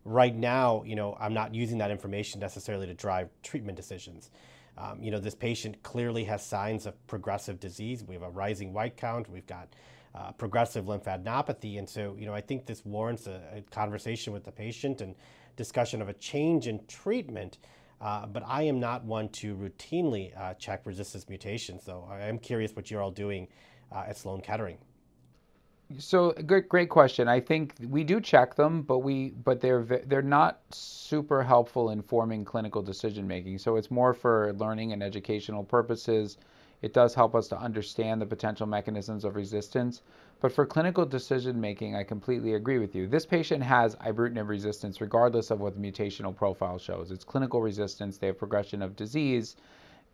right 0.04 0.34
now, 0.34 0.82
you 0.86 0.96
know, 0.96 1.16
I'm 1.20 1.34
not 1.34 1.54
using 1.54 1.78
that 1.78 1.90
information 1.90 2.40
necessarily 2.40 2.86
to 2.86 2.94
drive 2.94 3.28
treatment 3.42 3.76
decisions. 3.76 4.30
Um, 4.78 5.02
you 5.02 5.10
know, 5.10 5.20
this 5.20 5.34
patient 5.34 5.82
clearly 5.82 6.24
has 6.24 6.44
signs 6.44 6.86
of 6.86 7.06
progressive 7.06 7.60
disease. 7.60 8.02
We 8.02 8.14
have 8.14 8.22
a 8.22 8.30
rising 8.30 8.72
white 8.72 8.96
count. 8.96 9.28
We've 9.28 9.46
got 9.46 9.68
uh, 10.14 10.32
progressive 10.32 10.86
lymphadenopathy. 10.86 11.78
And 11.78 11.88
so, 11.88 12.16
you 12.18 12.24
know, 12.24 12.34
I 12.34 12.40
think 12.40 12.64
this 12.64 12.84
warrants 12.86 13.26
a, 13.26 13.40
a 13.56 13.60
conversation 13.70 14.32
with 14.32 14.44
the 14.44 14.52
patient 14.52 15.02
and 15.02 15.14
discussion 15.56 16.00
of 16.02 16.08
a 16.08 16.12
change 16.14 16.66
in 16.66 16.80
treatment. 16.86 17.58
Uh, 18.00 18.26
but 18.26 18.42
I 18.46 18.62
am 18.62 18.78
not 18.78 19.04
one 19.04 19.30
to 19.30 19.56
routinely 19.56 20.38
uh, 20.38 20.54
check 20.54 20.84
resistance 20.84 21.28
mutations, 21.28 21.82
so 21.82 22.06
I 22.10 22.20
am 22.20 22.38
curious 22.38 22.76
what 22.76 22.90
you're 22.90 23.02
all 23.02 23.10
doing 23.10 23.48
uh, 23.90 24.04
at 24.06 24.18
Sloan 24.18 24.42
Kettering. 24.42 24.76
So 25.98 26.32
great, 26.32 26.68
great 26.68 26.88
question. 26.88 27.28
I 27.28 27.40
think 27.40 27.74
we 27.88 28.02
do 28.02 28.20
check 28.20 28.56
them, 28.56 28.82
but 28.82 28.98
we 28.98 29.30
but 29.30 29.60
they're 29.60 29.84
they're 29.84 30.20
not 30.20 30.60
super 30.70 31.44
helpful 31.44 31.90
in 31.90 32.02
forming 32.02 32.44
clinical 32.44 32.82
decision 32.82 33.26
making. 33.26 33.58
So 33.58 33.76
it's 33.76 33.90
more 33.90 34.12
for 34.12 34.52
learning 34.54 34.92
and 34.92 35.02
educational 35.02 35.62
purposes. 35.62 36.38
It 36.82 36.92
does 36.92 37.14
help 37.14 37.34
us 37.34 37.48
to 37.48 37.58
understand 37.58 38.20
the 38.20 38.26
potential 38.26 38.66
mechanisms 38.66 39.24
of 39.24 39.36
resistance. 39.36 40.02
But 40.38 40.52
for 40.52 40.66
clinical 40.66 41.06
decision 41.06 41.60
making, 41.60 41.96
I 41.96 42.04
completely 42.04 42.54
agree 42.54 42.78
with 42.78 42.94
you. 42.94 43.06
This 43.06 43.24
patient 43.24 43.62
has 43.62 43.96
ibrutinib 43.96 44.48
resistance 44.48 45.00
regardless 45.00 45.50
of 45.50 45.60
what 45.60 45.74
the 45.74 45.80
mutational 45.80 46.36
profile 46.36 46.78
shows. 46.78 47.10
It's 47.10 47.24
clinical 47.24 47.62
resistance, 47.62 48.18
they 48.18 48.26
have 48.26 48.38
progression 48.38 48.82
of 48.82 48.96
disease. 48.96 49.56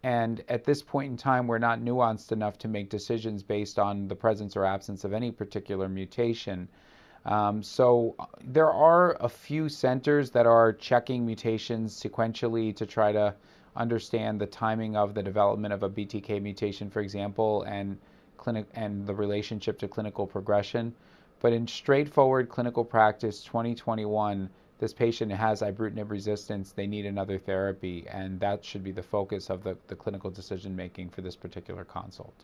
And 0.04 0.44
at 0.48 0.64
this 0.64 0.82
point 0.82 1.10
in 1.10 1.16
time, 1.16 1.46
we're 1.46 1.58
not 1.58 1.80
nuanced 1.80 2.32
enough 2.32 2.56
to 2.58 2.68
make 2.68 2.88
decisions 2.88 3.42
based 3.42 3.78
on 3.78 4.08
the 4.08 4.16
presence 4.16 4.56
or 4.56 4.64
absence 4.64 5.04
of 5.04 5.12
any 5.12 5.30
particular 5.30 5.88
mutation. 5.88 6.68
Um, 7.24 7.62
so 7.62 8.14
uh, 8.18 8.26
there 8.44 8.70
are 8.70 9.16
a 9.20 9.28
few 9.28 9.68
centers 9.68 10.30
that 10.30 10.46
are 10.46 10.72
checking 10.72 11.24
mutations 11.24 12.00
sequentially 12.00 12.74
to 12.76 12.86
try 12.86 13.12
to 13.12 13.34
understand 13.76 14.40
the 14.40 14.46
timing 14.46 14.96
of 14.96 15.14
the 15.14 15.22
development 15.22 15.72
of 15.72 15.82
a 15.82 15.90
BTK 15.90 16.42
mutation, 16.42 16.90
for 16.90 17.00
example, 17.00 17.62
and 17.62 17.98
clinic 18.42 18.66
and 18.74 19.06
the 19.06 19.14
relationship 19.14 19.78
to 19.78 19.86
clinical 19.86 20.26
progression. 20.26 20.92
But 21.40 21.52
in 21.52 21.66
straightforward 21.68 22.48
clinical 22.48 22.84
practice 22.84 23.44
2021, 23.44 24.50
this 24.80 24.92
patient 24.92 25.30
has 25.30 25.62
ibrutinib 25.62 26.10
resistance, 26.10 26.72
they 26.72 26.88
need 26.88 27.06
another 27.06 27.38
therapy, 27.38 28.04
and 28.10 28.40
that 28.40 28.64
should 28.64 28.82
be 28.82 28.90
the 28.90 29.02
focus 29.02 29.48
of 29.48 29.62
the, 29.62 29.76
the 29.86 29.94
clinical 29.94 30.28
decision 30.28 30.74
making 30.74 31.10
for 31.10 31.20
this 31.20 31.36
particular 31.36 31.84
consult. 31.84 32.34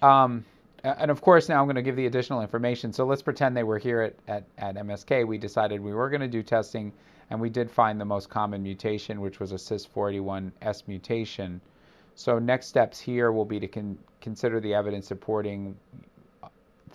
Um, 0.00 0.46
and 0.82 1.10
of 1.10 1.20
course, 1.20 1.50
now 1.50 1.60
I'm 1.60 1.66
going 1.66 1.76
to 1.76 1.82
give 1.82 1.96
the 1.96 2.06
additional 2.06 2.40
information. 2.40 2.90
So 2.90 3.04
let's 3.04 3.20
pretend 3.20 3.54
they 3.54 3.64
were 3.64 3.78
here 3.78 4.00
at, 4.00 4.14
at, 4.28 4.44
at 4.56 4.76
MSK. 4.76 5.26
We 5.26 5.36
decided 5.36 5.78
we 5.78 5.92
were 5.92 6.08
going 6.08 6.22
to 6.22 6.28
do 6.28 6.42
testing, 6.42 6.90
and 7.28 7.38
we 7.38 7.50
did 7.50 7.70
find 7.70 8.00
the 8.00 8.06
most 8.06 8.30
common 8.30 8.62
mutation, 8.62 9.20
which 9.20 9.40
was 9.40 9.52
a 9.52 9.56
CYS481S 9.56 10.88
mutation. 10.88 11.60
So 12.20 12.38
next 12.38 12.66
steps 12.66 13.00
here 13.00 13.32
will 13.32 13.46
be 13.46 13.58
to 13.60 13.66
con 13.66 13.98
consider 14.20 14.60
the 14.60 14.74
evidence 14.74 15.08
supporting 15.08 15.74
uh, 16.42 16.48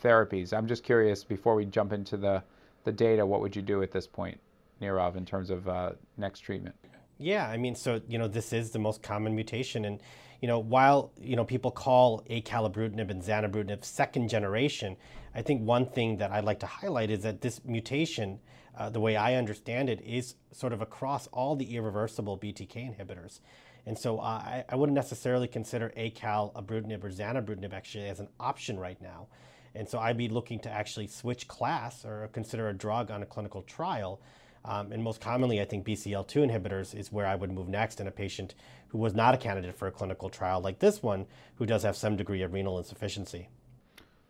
therapies. 0.04 0.56
I'm 0.56 0.68
just 0.68 0.84
curious, 0.84 1.24
before 1.24 1.56
we 1.56 1.66
jump 1.66 1.94
into 1.94 2.16
the 2.16 2.44
the 2.84 2.92
data, 2.92 3.26
what 3.26 3.42
would 3.42 3.56
you 3.56 3.64
do 3.64 3.82
at 3.82 3.90
this 3.90 4.06
point, 4.06 4.40
Nirav, 4.80 5.16
in 5.16 5.26
terms 5.26 5.50
of 5.50 5.68
uh, 5.68 5.94
next 6.18 6.42
treatment? 6.42 6.76
Yeah, 7.18 7.48
I 7.48 7.58
mean, 7.58 7.74
so 7.74 8.02
you 8.08 8.20
know, 8.20 8.28
this 8.28 8.54
is 8.54 8.70
the 8.70 8.78
most 8.78 9.02
common 9.02 9.34
mutation, 9.34 9.86
and 9.86 10.00
you 10.44 10.48
know, 10.48 10.60
while 10.60 11.12
you 11.20 11.36
know 11.36 11.44
people 11.44 11.72
call 11.72 12.22
acalabrutinib 12.30 13.10
and 13.10 13.24
zanubrutinib 13.24 13.84
second 13.84 14.30
generation, 14.30 14.96
I 15.34 15.42
think 15.42 15.64
one 15.64 15.88
thing 15.88 16.18
that 16.18 16.30
I'd 16.30 16.46
like 16.46 16.60
to 16.60 16.68
highlight 16.68 17.10
is 17.10 17.24
that 17.24 17.42
this 17.42 17.66
mutation, 17.66 18.42
uh, 18.78 18.92
the 18.92 19.00
way 19.00 19.16
I 19.16 19.34
understand 19.34 19.90
it, 19.90 20.02
is 20.02 20.36
sort 20.52 20.72
of 20.72 20.84
across 20.84 21.26
all 21.34 21.56
the 21.56 21.76
irreversible 21.76 22.38
BTK 22.38 22.96
inhibitors. 22.96 23.40
And 23.86 23.98
so 23.98 24.20
I, 24.20 24.64
I 24.68 24.76
wouldn't 24.76 24.96
necessarily 24.96 25.48
consider 25.48 25.92
acalabrutinib 25.96 27.04
or 27.04 27.10
zanubrutinib 27.10 27.74
actually 27.74 28.08
as 28.08 28.20
an 28.20 28.30
option 28.40 28.80
right 28.80 29.00
now. 29.02 29.28
And 29.76 29.88
so 29.88 30.00
I'd 30.00 30.18
be 30.18 30.30
looking 30.30 30.60
to 30.60 30.70
actually 30.70 31.08
switch 31.08 31.48
class 31.48 32.06
or 32.06 32.30
consider 32.32 32.70
a 32.70 32.74
drug 32.74 33.12
on 33.12 33.22
a 33.22 33.26
clinical 33.26 33.62
trial. 33.62 34.22
Um, 34.64 34.92
and 34.92 35.04
most 35.04 35.22
commonly, 35.22 35.62
I 35.62 35.66
think 35.66 35.86
BCL2 35.86 36.50
inhibitors 36.50 36.98
is 36.98 37.12
where 37.12 37.28
I 37.28 37.36
would 37.36 37.52
move 37.52 37.68
next 37.68 38.00
in 38.00 38.08
a 38.08 38.12
patient 38.12 38.56
who 38.88 38.98
was 38.98 39.14
not 39.14 39.36
a 39.36 39.38
candidate 39.38 39.76
for 39.76 39.88
a 39.88 39.92
clinical 39.92 40.30
trial 40.30 40.62
like 40.62 40.80
this 40.80 41.04
one, 41.04 41.28
who 41.56 41.66
does 41.66 41.84
have 41.84 41.96
some 41.96 42.16
degree 42.16 42.42
of 42.42 42.54
renal 42.54 42.80
insufficiency. 42.80 43.50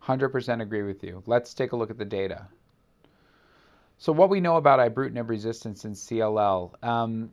100% 0.02 0.60
agree 0.60 0.82
with 0.82 1.02
you. 1.02 1.22
Let's 1.26 1.54
take 1.54 1.72
a 1.72 1.76
look 1.76 1.90
at 1.90 1.98
the 1.98 2.04
data. 2.04 2.48
So 3.98 4.12
what 4.12 4.28
we 4.28 4.40
know 4.40 4.56
about 4.56 4.78
ibrutinib 4.78 5.28
resistance 5.30 5.84
in 5.84 5.92
CLL. 5.92 6.84
Um, 6.84 7.30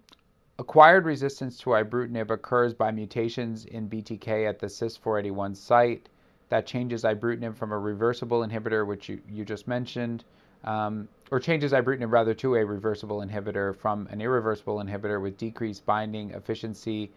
acquired 0.63 1.03
resistance 1.03 1.57
to 1.57 1.71
ibrutinib 1.71 2.29
occurs 2.29 2.73
by 2.73 2.89
mutations 2.89 3.65
in 3.65 3.89
BTK 3.89 4.47
at 4.47 4.59
the 4.59 4.67
CYS481 4.67 5.57
site 5.57 6.07
that 6.47 6.65
changes 6.65 7.03
ibrutinib 7.03 7.57
from 7.57 7.73
a 7.73 7.77
reversible 7.77 8.47
inhibitor, 8.47 8.87
which 8.87 9.09
you, 9.09 9.19
you 9.29 9.43
just 9.43 9.67
mentioned, 9.67 10.23
um, 10.63 11.09
or 11.31 11.41
changes 11.41 11.73
ibrutinib 11.73 12.13
rather 12.13 12.33
to 12.33 12.55
a 12.55 12.63
reversible 12.65 13.17
inhibitor 13.17 13.75
from 13.75 14.07
an 14.09 14.21
irreversible 14.21 14.77
inhibitor 14.77 15.21
with 15.21 15.37
decreased 15.37 15.85
binding 15.85 16.31
efficiency 16.31 17.11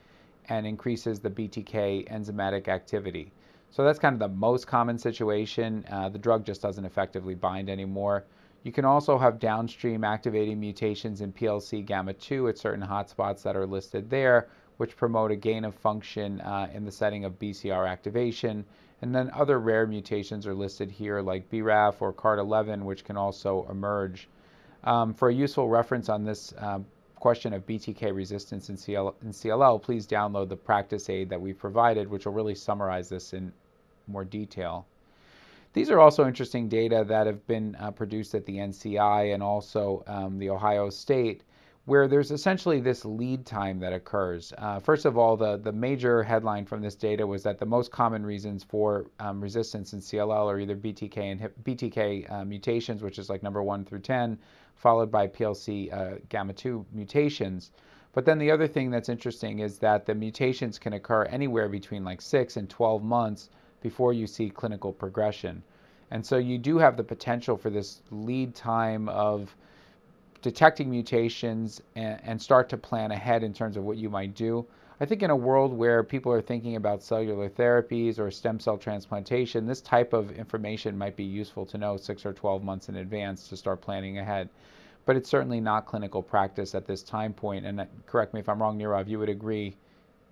and 0.49 0.67
increases 0.67 1.21
the 1.21 1.31
BTK 1.31 2.11
enzymatic 2.11 2.67
activity. 2.67 3.31
So 3.71 3.85
that's 3.85 4.01
kind 4.01 4.15
of 4.15 4.19
the 4.19 4.37
most 4.37 4.67
common 4.67 4.99
situation. 4.99 5.85
Uh, 5.89 6.09
the 6.09 6.19
drug 6.19 6.45
just 6.45 6.63
doesn't 6.63 6.85
effectively 6.85 7.37
bind 7.37 7.71
anymore. 7.71 8.25
You 8.67 8.73
can 8.73 8.85
also 8.85 9.17
have 9.17 9.39
downstream 9.39 10.03
activating 10.03 10.59
mutations 10.59 11.21
in 11.21 11.33
PLC 11.33 11.87
gamma 11.87 12.15
2 12.15 12.49
at 12.49 12.59
certain 12.59 12.85
hotspots 12.85 13.45
that 13.45 13.55
are 13.55 13.65
listed 13.65 14.11
there, 14.11 14.49
which 14.79 14.97
promote 14.97 15.31
a 15.31 15.37
gain 15.37 15.65
of 15.65 15.73
function 15.73 16.41
uh, 16.41 16.69
in 16.75 16.85
the 16.85 16.91
setting 16.91 17.25
of 17.25 17.39
BCR 17.39 17.89
activation. 17.89 18.65
And 19.03 19.15
then 19.15 19.31
other 19.33 19.61
rare 19.61 19.87
mutations 19.87 20.49
are 20.49 20.53
listed 20.53 20.91
here 20.91 21.21
like 21.21 21.49
BRAF 21.49 22.03
or 22.03 22.13
CARD11, 22.13 22.83
which 22.83 23.05
can 23.05 23.17
also 23.17 23.69
emerge. 23.71 24.29
Um, 24.83 25.15
for 25.15 25.29
a 25.29 25.33
useful 25.33 25.69
reference 25.69 26.09
on 26.09 26.25
this 26.25 26.53
um, 26.59 26.87
question 27.15 27.53
of 27.53 27.65
BTK 27.67 28.13
resistance 28.13 28.69
in, 28.69 28.77
CL, 28.77 29.15
in 29.23 29.31
CLL, 29.31 29.81
please 29.81 30.09
download 30.09 30.49
the 30.49 30.57
practice 30.57 31.09
aid 31.09 31.29
that 31.29 31.41
we've 31.41 31.57
provided, 31.57 32.11
which 32.11 32.27
will 32.27 32.33
really 32.33 32.57
summarize 32.57 33.09
this 33.11 33.33
in 33.33 33.53
more 34.09 34.25
detail. 34.25 34.89
These 35.77 35.91
are 35.91 36.01
also 36.01 36.27
interesting 36.27 36.71
data 36.71 37.05
that 37.07 37.27
have 37.27 37.47
been 37.47 37.77
uh, 37.79 37.91
produced 37.91 38.35
at 38.35 38.47
the 38.47 38.57
NCI 38.57 39.35
and 39.35 39.43
also 39.43 40.03
um, 40.07 40.39
the 40.39 40.49
Ohio 40.49 40.89
State 40.89 41.43
where 41.85 42.09
there's 42.09 42.31
essentially 42.31 42.81
this 42.81 43.05
lead 43.05 43.45
time 43.45 43.79
that 43.81 43.93
occurs. 43.93 44.55
Uh, 44.57 44.81
first 44.81 45.05
of 45.05 45.19
all, 45.19 45.37
the, 45.37 45.59
the 45.59 45.71
major 45.71 46.23
headline 46.23 46.65
from 46.65 46.81
this 46.81 46.95
data 46.95 47.27
was 47.27 47.43
that 47.43 47.59
the 47.59 47.67
most 47.67 47.91
common 47.91 48.25
reasons 48.25 48.65
for 48.65 49.11
um, 49.21 49.39
resistance 49.39 49.93
in 49.93 50.01
CLL 50.01 50.51
are 50.51 50.59
either 50.59 50.75
BTK 50.75 51.19
and 51.19 51.41
BTK 51.63 52.33
uh, 52.33 52.43
mutations, 52.47 53.03
which 53.03 53.19
is 53.19 53.29
like 53.29 53.43
number 53.43 53.63
one 53.63 53.85
through 53.85 54.01
10, 54.01 54.39
followed 54.77 55.11
by 55.11 55.27
PLC 55.27 55.93
uh, 55.93 56.19
gamma 56.31 56.55
2 56.55 56.87
mutations. 56.91 57.71
But 58.15 58.25
then 58.25 58.39
the 58.39 58.51
other 58.51 58.67
thing 58.67 58.91
that's 58.91 59.11
interesting 59.11 59.59
is 59.59 59.77
that 59.81 60.07
the 60.07 60.15
mutations 60.15 60.79
can 60.79 60.95
occur 60.95 61.25
anywhere 61.25 61.69
between 61.69 62.03
like 62.03 62.23
6 62.23 62.57
and 62.57 62.71
12 62.71 63.03
months 63.03 63.51
before 63.81 64.13
you 64.13 64.27
see 64.27 64.51
clinical 64.51 64.93
progression. 64.93 65.63
And 66.11 66.25
so 66.25 66.37
you 66.37 66.59
do 66.59 66.79
have 66.79 66.97
the 66.97 67.05
potential 67.05 67.57
for 67.57 67.71
this 67.71 68.01
lead 68.11 68.55
time 68.55 69.09
of 69.09 69.55
detecting 70.43 70.91
mutations 70.91 71.83
and, 71.97 72.21
and, 72.23 72.41
start 72.41 72.69
to 72.69 72.77
plan 72.77 73.11
ahead 73.11 73.43
in 73.43 73.53
terms 73.53 73.77
of 73.77 73.83
what 73.83 73.97
you 73.97 74.09
might 74.09 74.35
do. 74.35 74.65
I 75.01 75.05
think 75.05 75.23
in 75.23 75.31
a 75.31 75.37
world 75.37 75.73
where 75.73 76.05
people 76.05 76.33
are 76.33 76.41
thinking 76.41 76.77
about 76.77 77.03
cellular 77.03 77.51
therapies 77.51 78.19
or 78.19 78.31
stem 78.31 78.61
cell 78.61 78.79
transplantation, 78.79 79.67
this 79.67 79.81
type 79.81 80.13
of 80.13 80.31
information 80.33 80.97
might 80.97 81.17
be 81.17 81.25
useful 81.25 81.67
to 81.67 81.79
know 81.79 81.97
six 81.97 82.25
or 82.25 82.33
12 82.33 82.63
months 82.63 82.89
in 82.89 82.97
advance 82.97 83.49
to 83.49 83.57
start 83.57 83.81
planning 83.81 84.19
ahead. 84.19 84.49
But 85.05 85.17
it's 85.17 85.29
certainly 85.29 85.61
not 85.61 85.87
clinical 85.87 86.23
practice 86.23 86.75
at 86.75 86.87
this 86.87 87.03
time 87.03 87.33
point. 87.33 87.67
And 87.67 87.81
uh, 87.81 87.87
correct 88.07 88.33
me 88.33 88.41
if 88.41 88.49
I'm 88.49 88.63
wrong, 88.63 88.79
Nirav, 88.79 89.09
you 89.09 89.19
would 89.19 89.29
agree 89.29 89.77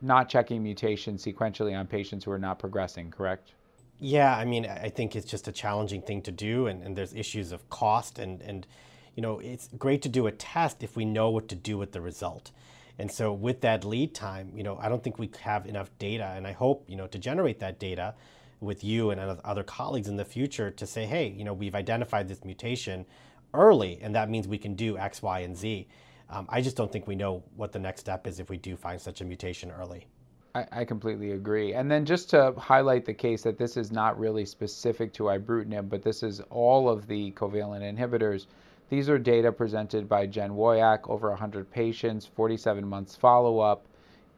not 0.04 0.28
checking 0.28 0.62
mutations 0.62 1.25
sequentially 1.25 1.76
on 1.78 1.87
patients 1.87 2.25
who 2.25 2.30
are 2.30 2.38
not 2.38 2.58
progressing, 2.58 3.11
correct? 3.11 3.52
Yeah, 3.99 4.37
I 4.37 4.44
mean, 4.44 4.66
I 4.66 4.88
think 4.88 5.16
it's 5.16 5.26
just 5.26 5.49
a 5.49 5.52
challenging 5.52 6.02
thing 6.02 6.20
to 6.23 6.32
do, 6.32 6.66
and, 6.66 6.82
and 6.82 6.96
there's 6.96 7.14
issues 7.14 7.52
of 7.52 7.68
cost 7.70 8.18
and, 8.18 8.42
and 8.42 8.66
you 9.14 9.23
know, 9.23 9.38
it's 9.38 9.68
great 9.78 10.02
to 10.02 10.08
do 10.08 10.26
a 10.26 10.32
test 10.32 10.82
if 10.82 10.96
we 10.96 11.04
know 11.04 11.30
what 11.30 11.49
to 11.49 11.54
do 11.54 11.78
with 11.78 11.92
the 11.92 12.00
result. 12.00 12.50
And 12.99 13.11
so 13.11 13.32
with 13.32 13.61
that 13.62 13.84
lead 13.84 14.14
time, 14.14 14.52
you 14.54 14.62
know, 14.62 14.76
I 14.80 14.88
don't 14.88 15.02
think 15.02 15.18
we 15.18 15.30
have 15.40 15.66
enough 15.66 15.90
data, 15.99 16.32
and 16.37 16.46
I 16.46 16.52
hope, 16.52 16.84
you 16.88 16.96
know, 16.96 17.06
to 17.08 17.18
generate 17.18 17.61
that 17.61 17.78
data 17.78 18.14
with 18.61 18.82
you 18.84 19.11
and 19.11 19.20
other 19.20 19.62
colleagues 19.62 20.08
in 20.08 20.16
the 20.16 20.25
future 20.25 20.70
to 20.70 20.87
say, 20.87 21.06
hey, 21.06 21.28
you 21.28 21.44
know, 21.44 21.52
we've 21.52 21.75
identified 21.75 22.28
this 22.28 22.44
mutation 22.44 23.04
early, 23.52 23.99
and 24.00 24.14
that 24.14 24.30
means 24.30 24.49
we 24.49 24.58
can 24.58 24.75
do 24.75 24.96
X, 24.99 25.23
Y, 25.23 25.40
and 25.40 25.56
Z. 25.56 25.87
Um, 26.31 26.47
I 26.49 26.61
just 26.61 26.76
don't 26.76 26.90
think 26.90 27.07
we 27.07 27.14
know 27.14 27.43
what 27.57 27.73
the 27.73 27.78
next 27.78 28.00
step 28.00 28.26
is 28.26 28.40
if 28.40 28.50
we 28.50 28.57
do 28.57 28.76
find 28.76 29.00
such 29.00 29.21
a 29.21 29.25
mutation 29.25 29.71
early. 29.71 30.07
I, 30.54 30.66
I 30.73 30.85
completely 30.85 31.33
agree. 31.33 31.75
And 31.75 31.90
then 31.90 32.04
just 32.04 32.31
to 32.31 32.54
highlight 32.57 33.04
the 33.04 33.14
case 33.14 33.43
that 33.43 33.59
this 33.59 33.76
is 33.76 33.93
not 33.93 34.19
really 34.19 34.45
specific 34.45 35.12
to 35.14 35.25
ibrutinib, 35.25 35.88
but 35.88 36.02
this 36.02 36.23
is 36.23 36.40
all 36.50 36.88
of 36.88 37.07
the 37.07 37.33
covalent 37.33 37.83
inhibitors. 37.83 38.47
These 38.88 39.09
are 39.09 39.19
data 39.19 39.50
presented 39.50 40.09
by 40.09 40.26
Jen 40.26 40.52
Woyach, 40.52 41.09
over 41.09 41.31
100 41.31 41.71
patients, 41.71 42.26
47 42.26 42.87
months 42.87 43.16
follow-up. 43.16 43.87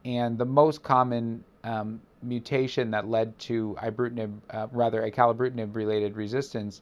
And 0.05 0.37
the 0.37 0.45
most 0.45 0.83
common 0.83 1.43
um, 1.63 2.01
mutation 2.23 2.91
that 2.91 3.07
led 3.07 3.37
to 3.39 3.77
ibrutinib, 3.81 4.33
uh, 4.49 4.67
rather 4.71 5.09
acalabrutinib-related 5.09 6.15
resistance 6.15 6.81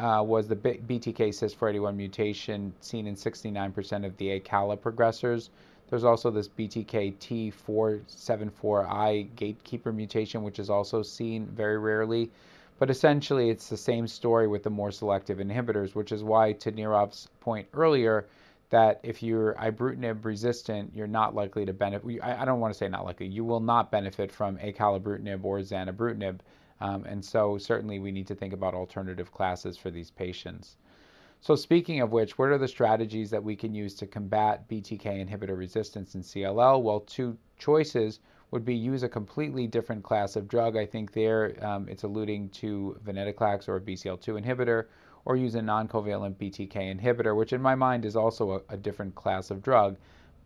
uh, 0.00 0.22
was 0.22 0.48
the 0.48 0.56
BTK 0.56 1.28
CYS481 1.28 1.94
mutation 1.94 2.72
seen 2.80 3.06
in 3.06 3.14
69% 3.14 4.06
of 4.06 4.16
the 4.16 4.40
ACALA 4.40 4.78
progressors. 4.78 5.50
There's 5.90 6.04
also 6.04 6.30
this 6.30 6.48
BTK 6.48 7.18
T474I 7.18 9.28
gatekeeper 9.36 9.92
mutation, 9.92 10.42
which 10.42 10.58
is 10.58 10.70
also 10.70 11.02
seen 11.02 11.48
very 11.48 11.76
rarely. 11.78 12.30
But 12.78 12.88
essentially, 12.88 13.50
it's 13.50 13.68
the 13.68 13.76
same 13.76 14.08
story 14.08 14.48
with 14.48 14.62
the 14.62 14.70
more 14.70 14.90
selective 14.90 15.36
inhibitors, 15.38 15.94
which 15.94 16.12
is 16.12 16.24
why, 16.24 16.54
to 16.54 16.72
Nirav's 16.72 17.28
point 17.40 17.68
earlier, 17.74 18.26
that 18.70 19.00
if 19.02 19.22
you're 19.22 19.52
ibrutinib 19.54 20.24
resistant, 20.24 20.90
you're 20.94 21.06
not 21.06 21.34
likely 21.34 21.66
to 21.66 21.74
benefit. 21.74 22.22
I 22.22 22.46
don't 22.46 22.60
want 22.60 22.72
to 22.72 22.78
say 22.78 22.88
not 22.88 23.04
likely. 23.04 23.26
You 23.26 23.44
will 23.44 23.60
not 23.60 23.90
benefit 23.90 24.32
from 24.32 24.56
acalabrutinib 24.58 25.44
or 25.44 25.58
zanubrutinib. 25.58 26.38
Um, 26.80 27.04
and 27.04 27.24
so 27.24 27.58
certainly 27.58 27.98
we 27.98 28.10
need 28.10 28.26
to 28.28 28.34
think 28.34 28.52
about 28.52 28.74
alternative 28.74 29.32
classes 29.32 29.76
for 29.76 29.90
these 29.90 30.10
patients. 30.10 30.76
So 31.42 31.56
speaking 31.56 32.00
of 32.00 32.12
which, 32.12 32.36
what 32.38 32.50
are 32.50 32.58
the 32.58 32.68
strategies 32.68 33.30
that 33.30 33.42
we 33.42 33.56
can 33.56 33.74
use 33.74 33.94
to 33.94 34.06
combat 34.06 34.68
BTK 34.68 35.26
inhibitor 35.26 35.56
resistance 35.56 36.14
in 36.14 36.22
CLL? 36.22 36.82
Well, 36.82 37.00
two 37.00 37.38
choices 37.58 38.20
would 38.50 38.64
be 38.64 38.74
use 38.74 39.02
a 39.02 39.08
completely 39.08 39.66
different 39.66 40.02
class 40.02 40.36
of 40.36 40.48
drug. 40.48 40.76
I 40.76 40.84
think 40.84 41.12
there 41.12 41.56
um, 41.64 41.88
it's 41.88 42.02
alluding 42.02 42.50
to 42.50 42.98
venetoclax 43.04 43.68
or 43.68 43.76
a 43.76 43.80
BCL2 43.80 44.44
inhibitor, 44.44 44.86
or 45.24 45.36
use 45.36 45.54
a 45.54 45.62
non-covalent 45.62 46.34
BTK 46.36 47.00
inhibitor, 47.00 47.36
which 47.36 47.52
in 47.52 47.62
my 47.62 47.74
mind 47.74 48.04
is 48.04 48.16
also 48.16 48.52
a, 48.52 48.74
a 48.74 48.76
different 48.76 49.14
class 49.14 49.50
of 49.50 49.62
drug. 49.62 49.96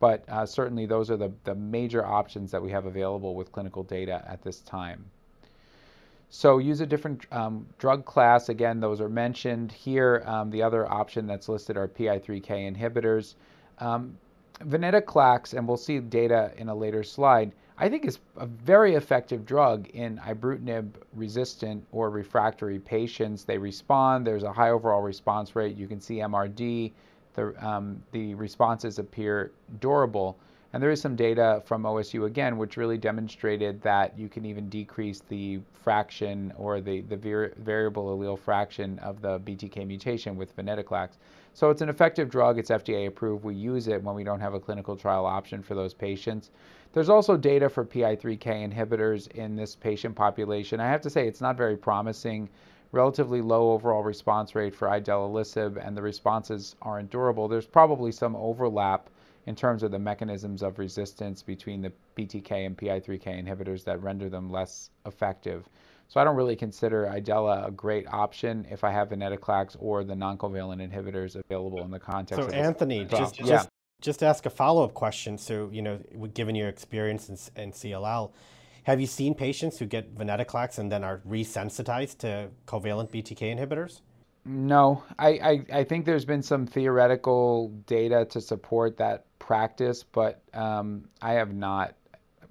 But 0.01 0.25
uh, 0.29 0.45
certainly 0.47 0.87
those 0.87 1.11
are 1.11 1.17
the, 1.17 1.33
the 1.45 1.55
major 1.55 2.05
options 2.05 2.51
that 2.51 2.63
we 2.63 2.71
have 2.71 2.87
available 2.87 3.35
with 3.35 3.53
clinical 3.53 3.83
data 3.83 4.25
at 4.29 4.43
this 4.43 4.61
time. 4.61 5.05
So 6.31 6.59
use 6.59 6.81
a 6.81 6.87
different 6.87 7.27
um, 7.33 7.67
drug 7.79 8.05
class. 8.05 8.49
Again, 8.49 8.81
those 8.81 9.01
are 9.01 9.09
mentioned 9.09 9.71
here. 9.71 10.23
Um, 10.27 10.51
the 10.51 10.63
other 10.63 10.91
option 10.91 11.27
that's 11.27 11.49
listed 11.49 11.77
are 11.77 11.87
PI3K 11.87 12.75
inhibitors. 12.77 13.35
Um, 13.79 14.19
venetoclax, 14.61 15.55
and 15.55 15.67
we'll 15.67 15.77
see 15.77 15.99
data 15.99 16.53
in 16.57 16.69
a 16.69 16.75
later 16.75 17.03
slide, 17.03 17.53
I 17.77 17.89
think 17.89 18.05
is 18.05 18.21
a 18.37 18.47
very 18.47 18.95
effective 18.95 19.45
drug 19.45 19.89
in 19.89 20.19
ibrutinib 20.19 20.91
resistant 21.13 21.85
or 21.91 22.09
refractory 22.09 22.79
patients. 22.79 23.45
They 23.45 23.59
respond. 23.59 24.25
There's 24.25 24.45
a 24.45 24.53
high 24.53 24.71
overall 24.71 25.03
response 25.03 25.57
rate. 25.57 25.77
You 25.77 25.89
can 25.89 26.01
see 26.01 26.19
MRD. 26.19 26.93
The, 27.35 27.67
um, 27.67 28.01
the 28.13 28.37
responses 28.37 29.01
appear 29.01 29.51
durable. 29.81 30.39
And 30.75 30.83
there 30.83 30.91
is 30.91 31.01
some 31.01 31.15
data 31.15 31.63
from 31.67 31.85
OSU 31.85 32.27
again, 32.27 32.59
which 32.59 32.77
really 32.77 32.99
demonstrated 32.99 33.81
that 33.83 34.19
you 34.19 34.29
can 34.29 34.45
even 34.45 34.69
decrease 34.69 35.23
the 35.29 35.61
fraction 35.73 36.53
or 36.57 36.81
the, 36.81 37.03
the 37.03 37.17
variable 37.17 38.07
allele 38.07 38.37
fraction 38.37 38.99
of 38.99 39.23
the 39.23 39.39
BTK 39.39 39.87
mutation 39.87 40.37
with 40.37 40.57
venetoclax. 40.57 41.11
So 41.53 41.71
it's 41.71 41.81
an 41.81 41.89
effective 41.89 42.29
drug. 42.29 42.59
It's 42.59 42.71
FDA 42.71 43.07
approved. 43.07 43.45
We 43.45 43.55
use 43.55 43.87
it 43.87 44.03
when 44.03 44.17
we 44.17 44.25
don't 44.25 44.41
have 44.41 44.55
a 44.55 44.59
clinical 44.59 44.97
trial 44.97 45.27
option 45.27 45.63
for 45.63 45.77
those 45.77 45.95
patients. 45.95 46.51
There's 46.93 47.09
also 47.09 47.37
data 47.37 47.69
for 47.69 47.85
PI3K 47.85 48.69
inhibitors 48.69 49.31
in 49.31 49.55
this 49.55 49.77
patient 49.77 50.17
population. 50.17 50.81
I 50.81 50.89
have 50.89 51.03
to 51.03 51.11
say 51.11 51.29
it's 51.29 51.41
not 51.41 51.57
very 51.57 51.77
promising. 51.77 52.49
Relatively 52.91 53.41
low 53.41 53.71
overall 53.71 54.03
response 54.03 54.57
rate 54.57 54.75
for 54.75 54.89
idelalisib, 54.89 55.77
and 55.87 55.97
the 55.97 56.03
responses 56.03 56.75
aren't 56.83 57.11
durable. 57.11 57.47
There's 57.47 57.65
probably 57.65 58.11
some 58.11 58.35
overlap 58.35 59.09
in 59.47 59.55
terms 59.55 59.83
of 59.83 59.91
the 59.91 59.99
mechanisms 59.99 60.63
of 60.63 60.79
resistance 60.79 61.43
between 61.43 61.83
the 61.83 61.93
BTK 62.17 62.67
and 62.67 62.77
PI3K 62.77 63.45
inhibitors 63.45 63.85
that 63.85 64.03
render 64.03 64.29
them 64.29 64.51
less 64.51 64.91
effective. 65.07 65.69
So 66.09 66.21
I 66.21 66.25
don't 66.25 66.37
really 66.37 66.57
consider 66.57 67.09
IDELA 67.09 67.69
a 67.69 67.71
great 67.71 68.07
option 68.09 68.67
if 68.71 68.85
I 68.85 68.91
have 68.91 69.09
venetoclax 69.09 69.77
or 69.79 70.05
the 70.05 70.15
non-covalent 70.15 70.87
inhibitors 70.87 71.37
available 71.37 71.83
in 71.83 71.91
the 71.91 71.99
context 71.99 72.43
so 72.43 72.49
of 72.49 72.55
Anthony, 72.55 73.05
just, 73.05 73.41
yeah. 73.41 73.47
just, 73.47 73.69
just 74.01 74.23
ask 74.23 74.47
a 74.47 74.51
follow-up 74.51 74.95
question. 74.95 75.39
So, 75.39 75.71
you 75.73 75.83
know, 75.83 75.99
given 76.35 76.55
your 76.55 76.69
experience 76.69 77.29
in, 77.29 77.63
in 77.63 77.73
CLL, 77.73 78.33
have 78.85 79.01
you 79.01 79.07
seen 79.07 79.35
patients 79.35 79.79
who 79.79 79.87
get 79.87 80.15
venetoclax 80.15 80.79
and 80.79 80.93
then 80.93 81.05
are 81.05 81.23
resensitized 81.27 82.19
to 82.19 82.51
covalent 82.67 83.11
BTK 83.11 83.59
inhibitors? 83.59 84.01
No, 84.47 85.03
I, 85.19 85.29
I, 85.29 85.65
I, 85.73 85.85
think 85.85 86.05
there's 86.05 86.27
been 86.27 86.43
some 86.43 86.67
theoretical 86.67 87.69
data 87.87 88.27
to 88.27 88.43
support 88.43 88.99
that 88.99 89.25
practice, 89.39 90.03
but 90.03 90.43
um, 90.53 91.09
I 91.23 91.33
have 91.35 91.55
not. 91.55 91.95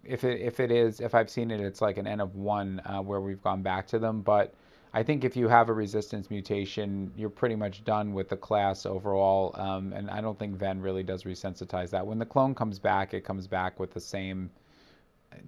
If 0.04 0.24
it 0.24 0.42
if 0.42 0.60
it 0.60 0.72
is, 0.72 1.00
if 1.00 1.14
I've 1.14 1.30
seen 1.30 1.52
it, 1.52 1.60
it's 1.60 1.82
like 1.82 1.98
an 1.98 2.08
N 2.08 2.20
of 2.20 2.36
one 2.36 2.82
uh, 2.86 3.02
where 3.02 3.22
we've 3.22 3.42
gone 3.44 3.62
back 3.62 3.88
to 3.88 4.00
them. 4.00 4.22
But 4.22 4.56
I 4.94 5.04
think 5.04 5.24
if 5.24 5.36
you 5.38 5.48
have 5.48 5.70
a 5.70 5.74
resistance 5.74 6.32
mutation, 6.32 7.12
you're 7.16 7.30
pretty 7.30 7.56
much 7.56 7.84
done 7.84 8.14
with 8.14 8.28
the 8.28 8.38
class 8.38 8.88
overall. 8.88 9.52
Um, 9.56 9.94
and 9.94 10.10
I 10.10 10.20
don't 10.20 10.38
think 10.38 10.56
Ven 10.56 10.82
really 10.82 11.04
does 11.04 11.24
resensitize 11.24 11.92
that. 11.92 12.06
When 12.06 12.18
the 12.18 12.26
clone 12.26 12.56
comes 12.56 12.80
back, 12.80 13.14
it 13.14 13.22
comes 13.22 13.48
back 13.48 13.80
with 13.80 13.94
the 13.94 14.02
same 14.02 14.50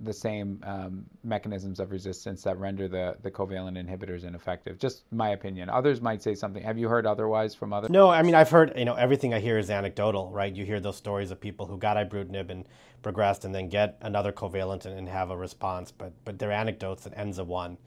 the 0.02 0.14
same 0.14 0.60
um, 0.64 1.06
mechanisms 1.24 1.80
of 1.80 1.92
resistance 1.92 2.44
that 2.44 2.58
render 2.58 2.88
the, 2.88 3.16
the 3.22 3.32
covalent 3.32 3.78
inhibitors 3.78 4.24
ineffective. 4.24 4.78
Just 4.78 5.04
my 5.12 5.30
opinion. 5.30 5.70
Others 5.70 6.02
might 6.02 6.22
say 6.22 6.36
something. 6.36 6.64
Have 6.64 6.78
you 6.78 6.88
heard 6.88 7.06
otherwise 7.06 7.56
from 7.56 7.74
others? 7.74 7.90
No, 7.90 8.10
I 8.10 8.22
mean 8.22 8.36
I've 8.36 8.50
heard 8.50 8.74
you 8.78 8.86
know 8.86 8.96
everything 8.96 9.34
I 9.34 9.40
hear 9.40 9.58
is 9.58 9.70
anecdotal, 9.70 10.32
right? 10.32 10.54
You 10.54 10.66
hear 10.66 10.80
those 10.80 10.98
stories 10.98 11.32
of 11.32 11.40
people 11.40 11.66
who 11.66 11.78
got 11.78 11.98
ibrutinib 11.98 12.50
and 12.50 12.66
progressed 13.02 13.46
and 13.46 13.54
then 13.54 13.70
get 13.70 13.98
another 14.02 14.32
covalent 14.32 14.86
and, 14.86 14.98
and 14.98 15.10
have 15.10 15.30
a 15.30 15.38
response, 15.38 15.92
but 15.92 16.14
but 16.26 16.40
they're 16.40 16.52
anecdotes 16.52 17.06
and 17.06 17.16
ends 17.16 17.40
of 17.40 17.48
one. 17.48 17.78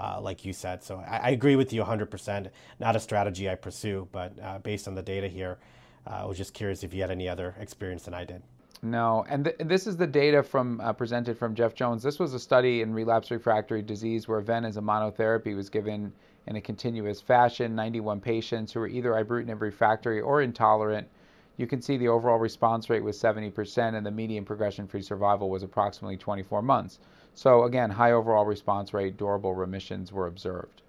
Uh, 0.00 0.20
like 0.20 0.44
you 0.44 0.52
said. 0.52 0.80
So 0.80 1.02
I, 1.08 1.16
I, 1.16 1.30
agree 1.30 1.56
with 1.56 1.72
you 1.72 1.82
100%. 1.82 2.50
Not 2.78 2.94
a 2.94 3.00
strategy 3.00 3.50
I 3.50 3.56
pursue, 3.56 4.06
but 4.12 4.32
uh, 4.40 4.60
based 4.60 4.86
on 4.86 4.94
the 4.94 5.02
data 5.02 5.26
here, 5.26 5.58
uh, 6.06 6.20
I 6.22 6.24
was 6.24 6.38
just 6.38 6.54
curious 6.54 6.84
if 6.84 6.94
you 6.94 7.00
had 7.00 7.10
any 7.10 7.28
other 7.28 7.56
experience 7.58 8.04
than 8.04 8.14
I 8.14 8.24
did. 8.24 8.44
No, 8.82 9.24
and 9.28 9.44
th- 9.44 9.56
this 9.58 9.88
is 9.88 9.96
the 9.96 10.06
data 10.06 10.42
from 10.42 10.80
uh, 10.80 10.92
presented 10.92 11.36
from 11.36 11.54
Jeff 11.54 11.74
Jones. 11.74 12.02
This 12.02 12.20
was 12.20 12.32
a 12.32 12.38
study 12.38 12.80
in 12.80 12.94
relapse 12.94 13.30
refractory 13.30 13.82
disease 13.82 14.28
where 14.28 14.40
ven 14.40 14.64
as 14.64 14.76
a 14.76 14.80
monotherapy 14.80 15.56
was 15.56 15.68
given 15.68 16.12
in 16.46 16.54
a 16.54 16.60
continuous 16.60 17.20
fashion. 17.20 17.74
91 17.74 18.20
patients 18.20 18.72
who 18.72 18.80
were 18.80 18.86
either 18.86 19.10
ibrutinib 19.12 19.60
refractory 19.60 20.20
or 20.20 20.42
intolerant. 20.42 21.08
You 21.56 21.66
can 21.66 21.82
see 21.82 21.96
the 21.96 22.06
overall 22.06 22.38
response 22.38 22.88
rate 22.88 23.02
was 23.02 23.18
70%, 23.18 23.96
and 23.96 24.06
the 24.06 24.12
median 24.12 24.44
progression-free 24.44 25.02
survival 25.02 25.50
was 25.50 25.64
approximately 25.64 26.16
24 26.16 26.62
months. 26.62 27.00
So 27.34 27.64
again, 27.64 27.90
high 27.90 28.12
overall 28.12 28.44
response 28.44 28.94
rate, 28.94 29.16
durable 29.16 29.56
remissions 29.56 30.12
were 30.12 30.28
observed. 30.28 30.82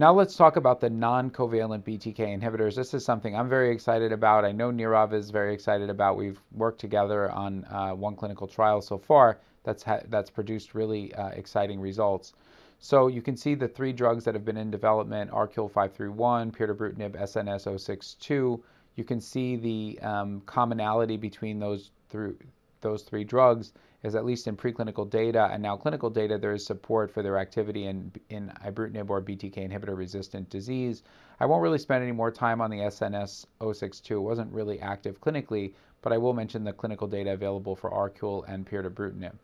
Now 0.00 0.14
let's 0.14 0.34
talk 0.34 0.56
about 0.56 0.80
the 0.80 0.88
non-covalent 0.88 1.82
BTK 1.82 2.20
inhibitors. 2.20 2.74
This 2.74 2.94
is 2.94 3.04
something 3.04 3.36
I'm 3.36 3.50
very 3.50 3.70
excited 3.70 4.12
about. 4.12 4.46
I 4.46 4.50
know 4.50 4.72
Nirav 4.72 5.12
is 5.12 5.28
very 5.28 5.52
excited 5.52 5.90
about. 5.90 6.16
We've 6.16 6.40
worked 6.52 6.80
together 6.80 7.30
on 7.30 7.66
uh, 7.66 7.90
one 7.90 8.16
clinical 8.16 8.46
trial 8.48 8.80
so 8.80 8.96
far 8.96 9.40
that's 9.62 9.84
that's 10.08 10.30
produced 10.30 10.74
really 10.74 11.14
uh, 11.16 11.28
exciting 11.28 11.78
results. 11.78 12.32
So 12.78 13.08
you 13.08 13.20
can 13.20 13.36
see 13.36 13.54
the 13.54 13.68
three 13.68 13.92
drugs 13.92 14.24
that 14.24 14.32
have 14.32 14.42
been 14.42 14.56
in 14.56 14.70
development: 14.70 15.32
ArQule 15.32 15.70
531, 15.70 16.50
pirtobrutinib, 16.50 17.20
SNS 17.20 17.78
062. 17.78 18.64
You 18.96 19.04
can 19.04 19.20
see 19.20 19.56
the 19.56 19.98
um, 20.00 20.40
commonality 20.46 21.18
between 21.18 21.58
those 21.58 21.90
through 22.08 22.38
those 22.80 23.02
three 23.02 23.24
drugs 23.24 23.74
is 24.02 24.14
at 24.14 24.24
least 24.24 24.46
in 24.46 24.56
preclinical 24.56 25.08
data 25.08 25.48
and 25.52 25.62
now 25.62 25.76
clinical 25.76 26.08
data, 26.08 26.38
there 26.38 26.52
is 26.52 26.64
support 26.64 27.10
for 27.10 27.22
their 27.22 27.38
activity 27.38 27.86
in, 27.86 28.10
in 28.30 28.52
ibrutinib 28.64 29.10
or 29.10 29.20
BTK 29.20 29.70
inhibitor 29.70 29.96
resistant 29.96 30.48
disease. 30.48 31.02
I 31.38 31.46
won't 31.46 31.62
really 31.62 31.78
spend 31.78 32.02
any 32.02 32.12
more 32.12 32.30
time 32.30 32.60
on 32.60 32.70
the 32.70 32.78
SNS 32.78 33.46
062. 33.60 34.16
It 34.16 34.20
wasn't 34.20 34.52
really 34.52 34.80
active 34.80 35.20
clinically, 35.20 35.74
but 36.02 36.12
I 36.12 36.18
will 36.18 36.32
mention 36.32 36.64
the 36.64 36.72
clinical 36.72 37.06
data 37.06 37.32
available 37.32 37.76
for 37.76 37.90
ArQule 37.90 38.44
and 38.48 38.66
pirtobrutinib. 38.66 39.34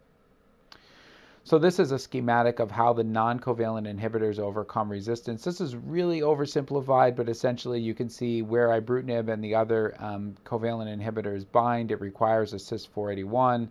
So 1.46 1.60
this 1.60 1.78
is 1.78 1.92
a 1.92 1.98
schematic 2.00 2.58
of 2.58 2.72
how 2.72 2.92
the 2.92 3.04
non-covalent 3.04 3.86
inhibitors 3.86 4.40
overcome 4.40 4.90
resistance. 4.90 5.44
This 5.44 5.60
is 5.60 5.76
really 5.76 6.20
oversimplified, 6.22 7.14
but 7.14 7.28
essentially 7.28 7.78
you 7.78 7.94
can 7.94 8.08
see 8.08 8.42
where 8.42 8.70
ibrutinib 8.70 9.28
and 9.28 9.44
the 9.44 9.54
other 9.54 9.94
um, 10.00 10.34
covalent 10.44 10.92
inhibitors 10.92 11.46
bind. 11.52 11.92
It 11.92 12.00
requires 12.00 12.52
a 12.52 12.56
CYS481. 12.56 13.68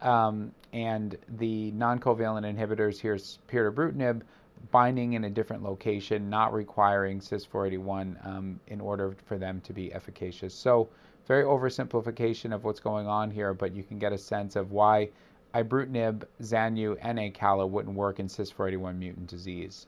Um, 0.00 0.52
and 0.72 1.16
the 1.38 1.70
non-covalent 1.72 2.44
inhibitors 2.44 2.98
here 2.98 3.14
is 3.14 3.38
pirtobrutinib 3.48 4.22
binding 4.70 5.14
in 5.14 5.24
a 5.24 5.30
different 5.30 5.62
location, 5.62 6.28
not 6.28 6.52
requiring 6.52 7.20
CYS481 7.20 8.26
um, 8.26 8.60
in 8.66 8.80
order 8.80 9.14
for 9.26 9.38
them 9.38 9.60
to 9.62 9.72
be 9.72 9.92
efficacious. 9.92 10.54
So 10.54 10.88
very 11.26 11.44
oversimplification 11.44 12.54
of 12.54 12.64
what's 12.64 12.80
going 12.80 13.06
on 13.06 13.30
here, 13.30 13.54
but 13.54 13.74
you 13.74 13.82
can 13.82 13.98
get 13.98 14.12
a 14.12 14.18
sense 14.18 14.56
of 14.56 14.72
why 14.72 15.10
ibrutinib, 15.54 16.24
Zanu, 16.42 16.96
and 17.00 17.18
Acala 17.18 17.68
wouldn't 17.68 17.94
work 17.94 18.20
in 18.20 18.26
CYS481 18.26 18.98
mutant 18.98 19.26
disease. 19.26 19.86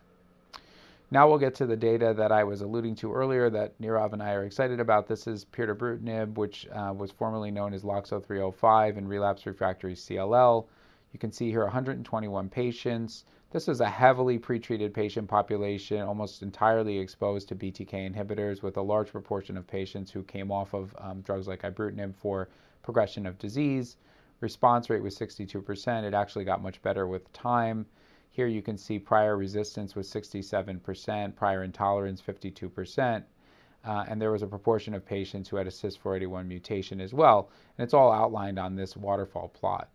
Now 1.12 1.29
we'll 1.29 1.38
get 1.38 1.57
to 1.57 1.66
the 1.66 1.77
data 1.77 2.14
that 2.16 2.31
I 2.31 2.44
was 2.44 2.61
alluding 2.61 2.94
to 2.96 3.12
earlier 3.12 3.51
that 3.51 3.77
Nirav 3.81 4.12
and 4.12 4.23
I 4.23 4.33
are 4.35 4.44
excited 4.44 4.79
about. 4.79 5.09
This 5.09 5.27
is 5.27 5.44
pirtobrutinib, 5.44 6.35
which 6.35 6.68
uh, 6.68 6.94
was 6.96 7.11
formerly 7.11 7.51
known 7.51 7.75
as 7.75 7.83
LOXO 7.83 8.25
305 8.25 8.96
in 8.96 9.09
relapse 9.09 9.44
refractory 9.44 9.94
CLL. 9.94 10.66
You 11.12 11.18
can 11.18 11.33
see 11.33 11.51
here 11.51 11.64
121 11.64 12.49
patients. 12.49 13.25
This 13.51 13.66
is 13.66 13.81
a 13.81 13.90
heavily 13.90 14.38
pretreated 14.38 14.94
patient 14.94 15.27
population, 15.27 16.01
almost 16.03 16.42
entirely 16.42 16.96
exposed 16.96 17.49
to 17.49 17.57
BTK 17.57 18.14
inhibitors, 18.14 18.62
with 18.62 18.77
a 18.77 18.83
large 18.83 19.11
proportion 19.11 19.57
of 19.57 19.66
patients 19.66 20.12
who 20.12 20.23
came 20.23 20.53
off 20.53 20.73
of 20.75 20.94
um, 20.99 21.23
drugs 21.23 21.49
like 21.49 21.62
ibrutinib 21.62 22.14
for 22.14 22.49
progression 22.85 23.27
of 23.27 23.37
disease. 23.38 23.96
Response 24.38 24.88
rate 24.88 25.03
was 25.03 25.18
62%. 25.18 26.05
It 26.05 26.14
actually 26.14 26.44
got 26.44 26.62
much 26.62 26.81
better 26.83 27.09
with 27.09 27.33
time. 27.33 27.87
Here 28.40 28.46
you 28.46 28.62
can 28.62 28.79
see 28.79 28.98
prior 28.98 29.37
resistance 29.37 29.94
was 29.94 30.09
67%, 30.11 31.37
prior 31.37 31.62
intolerance 31.62 32.22
52%, 32.22 33.22
uh, 33.85 34.05
and 34.09 34.18
there 34.18 34.33
was 34.33 34.40
a 34.40 34.46
proportion 34.46 34.94
of 34.94 35.05
patients 35.05 35.46
who 35.46 35.57
had 35.57 35.66
a 35.66 35.70
CYS481 35.70 36.46
mutation 36.46 37.03
as 37.03 37.12
well. 37.12 37.50
And 37.76 37.85
it's 37.85 37.92
all 37.92 38.11
outlined 38.11 38.59
on 38.59 38.76
this 38.76 38.96
waterfall 38.96 39.48
plot. 39.48 39.90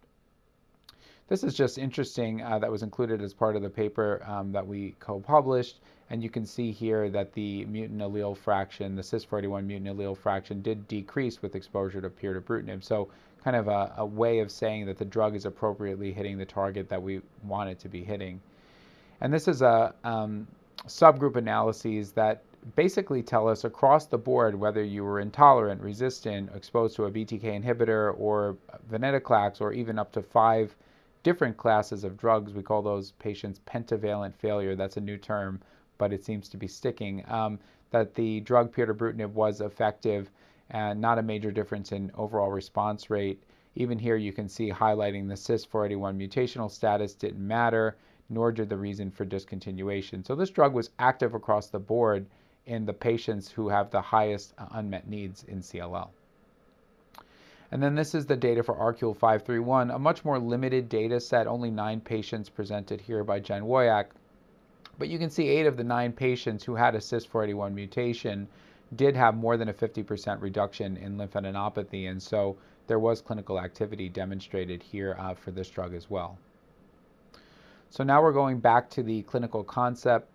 This 1.28 1.44
is 1.44 1.56
just 1.56 1.80
interesting 1.80 2.44
uh, 2.44 2.60
that 2.60 2.70
was 2.70 2.84
included 2.84 3.20
as 3.20 3.34
part 3.34 3.56
of 3.56 3.64
the 3.64 3.70
paper 3.72 4.22
um, 4.28 4.52
that 4.52 4.68
we 4.68 4.94
co-published. 5.00 5.80
And 6.12 6.22
you 6.22 6.30
can 6.30 6.46
see 6.46 6.70
here 6.70 7.10
that 7.10 7.34
the 7.34 7.66
mutant 7.66 8.00
allele 8.00 8.38
fraction, 8.38 8.96
the 8.96 9.02
CYS41 9.02 9.66
mutant 9.66 9.98
allele 9.98 10.16
fraction 10.16 10.62
did 10.62 10.88
decrease 10.88 11.42
with 11.42 11.56
exposure 11.56 12.00
to 12.00 12.12
pirtobrutinib. 12.12 12.84
So 12.84 13.10
kind 13.46 13.56
of 13.56 13.68
a, 13.68 13.94
a, 13.98 14.06
way 14.06 14.40
of 14.40 14.50
saying 14.52 14.88
that 14.88 14.98
the 14.98 15.06
drug 15.06 15.36
is 15.36 15.46
appropriately 15.46 16.12
hitting 16.12 16.36
the 16.36 16.46
target 16.46 16.90
that 16.90 17.00
we 17.00 17.22
want 17.44 17.70
it 17.70 17.78
to 17.78 17.88
be 17.88 18.04
hitting. 18.04 18.42
And 19.22 19.32
this 19.32 19.48
is 19.48 19.62
a 19.62 19.94
um, 20.04 20.48
subgroup 20.88 21.36
analyses 21.36 22.12
that 22.14 22.42
basically 22.76 23.22
tell 23.22 23.48
us 23.48 23.64
across 23.64 24.08
the 24.08 24.18
board 24.18 24.56
whether 24.56 24.84
you 24.84 25.04
were 25.04 25.20
intolerant, 25.20 25.80
resistant, 25.80 26.50
exposed 26.56 26.96
to 26.96 27.06
a 27.06 27.12
BTK 27.12 27.44
inhibitor 27.44 28.20
or 28.20 28.58
venetoclax 28.92 29.62
or 29.62 29.74
even 29.74 30.00
up 30.00 30.12
to 30.14 30.24
five 30.24 30.76
different 31.22 31.56
classes 31.56 32.04
of 32.04 32.18
drugs. 32.18 32.52
We 32.52 32.64
call 32.64 32.82
those 32.82 33.12
patients 33.12 33.62
pentavalent 33.68 34.34
failure. 34.34 34.76
That's 34.76 34.98
a 34.98 35.02
new 35.02 35.18
term, 35.18 35.62
but 36.00 36.12
it 36.12 36.26
seems 36.26 36.50
to 36.50 36.58
be 36.58 36.68
sticking. 36.68 37.24
Um, 37.28 37.60
that 37.92 38.16
the 38.16 38.40
drug 38.40 38.74
pirtobrutinib 38.76 39.30
was 39.34 39.62
effective 39.62 40.32
and 40.70 41.00
not 41.00 41.20
a 41.20 41.24
major 41.24 41.52
difference 41.52 41.92
in 41.92 42.12
overall 42.16 42.52
response 42.52 43.10
rate. 43.10 43.42
Even 43.76 44.00
here, 44.00 44.16
you 44.16 44.32
can 44.32 44.48
see 44.48 44.72
highlighting 44.72 45.28
the 45.28 45.36
CYS481 45.36 46.18
mutational 46.18 46.72
status 46.72 47.14
didn't 47.14 47.46
matter, 47.46 47.98
nor 48.30 48.52
did 48.52 48.70
the 48.70 48.78
reason 48.78 49.12
for 49.12 49.26
discontinuation. 49.26 50.26
So 50.26 50.36
this 50.36 50.50
drug 50.50 50.74
was 50.74 50.90
active 50.98 51.34
across 51.34 51.68
the 51.68 51.80
board 51.80 52.26
in 52.66 52.86
the 52.86 52.94
patients 52.94 53.52
who 53.52 53.70
have 53.70 53.92
the 53.92 54.02
highest 54.02 54.54
uh, 54.58 54.66
unmet 54.72 55.08
needs 55.08 55.44
in 55.44 55.60
CLL. 55.60 56.10
And 57.72 57.82
then 57.82 57.96
this 57.96 58.16
is 58.16 58.26
the 58.26 58.36
data 58.36 58.64
for 58.64 58.76
ArQule 58.76 59.16
531, 59.16 59.92
a 59.92 60.00
much 60.00 60.24
more 60.24 60.40
limited 60.40 60.88
data 60.88 61.20
set, 61.20 61.48
only 61.48 61.70
nine 61.70 62.00
patients 62.00 62.50
presented 62.50 63.02
here 63.02 63.24
by 63.24 63.40
Jen 63.40 63.64
Woyach. 63.64 64.08
But 64.98 65.10
you 65.10 65.20
can 65.20 65.30
see 65.30 65.50
eight 65.50 65.66
of 65.66 65.76
the 65.76 65.84
nine 65.84 66.14
patients 66.14 66.64
who 66.64 66.76
had 66.76 66.96
a 66.96 67.00
CYS481 67.00 67.74
mutation 67.74 68.48
did 68.96 69.16
have 69.16 69.36
more 69.36 69.58
than 69.58 69.70
a 69.70 69.74
50% 69.74 70.42
reduction 70.42 70.98
in 70.98 71.18
lymphadenopathy, 71.18 72.10
and 72.10 72.22
so 72.22 72.56
there 72.88 73.00
was 73.00 73.22
clinical 73.22 73.60
activity 73.60 74.10
demonstrated 74.10 74.84
here 74.84 75.16
uh, 75.20 75.34
for 75.34 75.52
this 75.52 75.70
drug 75.70 75.94
as 75.94 76.10
well. 76.10 76.38
So 77.90 78.04
now 78.04 78.22
we're 78.22 78.34
going 78.34 78.60
back 78.60 78.90
to 78.92 79.04
the 79.04 79.24
clinical 79.24 79.64
concept 79.64 80.30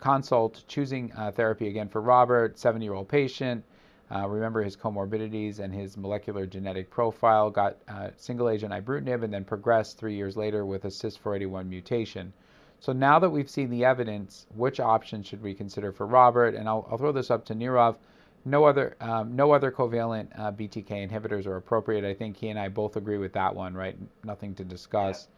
consult, 0.00 0.64
choosing 0.68 1.12
uh, 1.16 1.30
therapy 1.32 1.68
again 1.68 1.88
for 1.88 2.00
Robert, 2.00 2.56
70-year-old 2.56 3.08
patient, 3.08 3.64
uh, 4.10 4.26
remember 4.26 4.62
his 4.62 4.76
comorbidities 4.76 5.58
and 5.58 5.74
his 5.74 5.96
molecular 5.96 6.46
genetic 6.46 6.88
profile, 6.88 7.50
got 7.50 7.76
uh, 7.88 8.08
single 8.16 8.48
agent 8.48 8.72
ibrutinib 8.72 9.22
and 9.22 9.32
then 9.32 9.44
progressed 9.44 9.98
three 9.98 10.14
years 10.14 10.36
later 10.36 10.64
with 10.64 10.84
a 10.86 10.88
CYS481 10.88 11.68
mutation. 11.68 12.32
So 12.80 12.92
now 12.92 13.18
that 13.18 13.30
we've 13.30 13.50
seen 13.50 13.70
the 13.70 13.84
evidence, 13.84 14.46
which 14.54 14.80
option 14.80 15.22
should 15.22 15.42
we 15.42 15.54
consider 15.54 15.92
for 15.92 16.06
Robert? 16.06 16.54
And 16.54 16.68
I'll, 16.68 16.86
I'll 16.90 16.98
throw 16.98 17.12
this 17.12 17.30
up 17.30 17.44
to 17.46 17.54
Nirav. 17.54 17.96
No 18.44 18.64
other, 18.64 18.96
um, 19.00 19.34
no 19.34 19.52
other 19.52 19.72
covalent 19.72 20.28
uh, 20.38 20.52
BTK 20.52 21.08
inhibitors 21.10 21.46
are 21.46 21.56
appropriate. 21.56 22.04
I 22.04 22.14
think 22.14 22.36
he 22.36 22.48
and 22.48 22.58
I 22.58 22.68
both 22.68 22.96
agree 22.96 23.18
with 23.18 23.32
that 23.32 23.54
one, 23.54 23.74
right? 23.74 23.96
Nothing 24.24 24.54
to 24.54 24.64
discuss. 24.64 25.28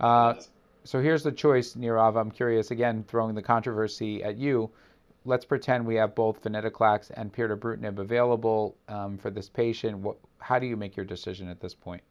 Yeah. 0.00 0.06
Uh, 0.06 0.40
so 0.84 1.02
here's 1.02 1.22
the 1.22 1.32
choice, 1.32 1.74
Nirav. 1.74 2.18
I'm 2.18 2.30
curious, 2.30 2.70
again, 2.70 3.04
throwing 3.06 3.34
the 3.34 3.42
controversy 3.42 4.22
at 4.22 4.36
you 4.36 4.70
let's 5.26 5.44
pretend 5.44 5.84
we 5.84 5.96
have 5.96 6.14
both 6.14 6.42
venetoclax 6.42 7.10
and 7.14 7.32
pirtobrutinib 7.32 7.98
available 7.98 8.76
um, 8.88 9.18
for 9.18 9.30
this 9.30 9.48
patient. 9.48 9.98
What, 9.98 10.16
how 10.38 10.58
do 10.58 10.66
you 10.66 10.76
make 10.76 10.96
your 10.96 11.04
decision 11.04 11.48
at 11.48 11.60
this 11.60 11.74
point? 11.74 12.02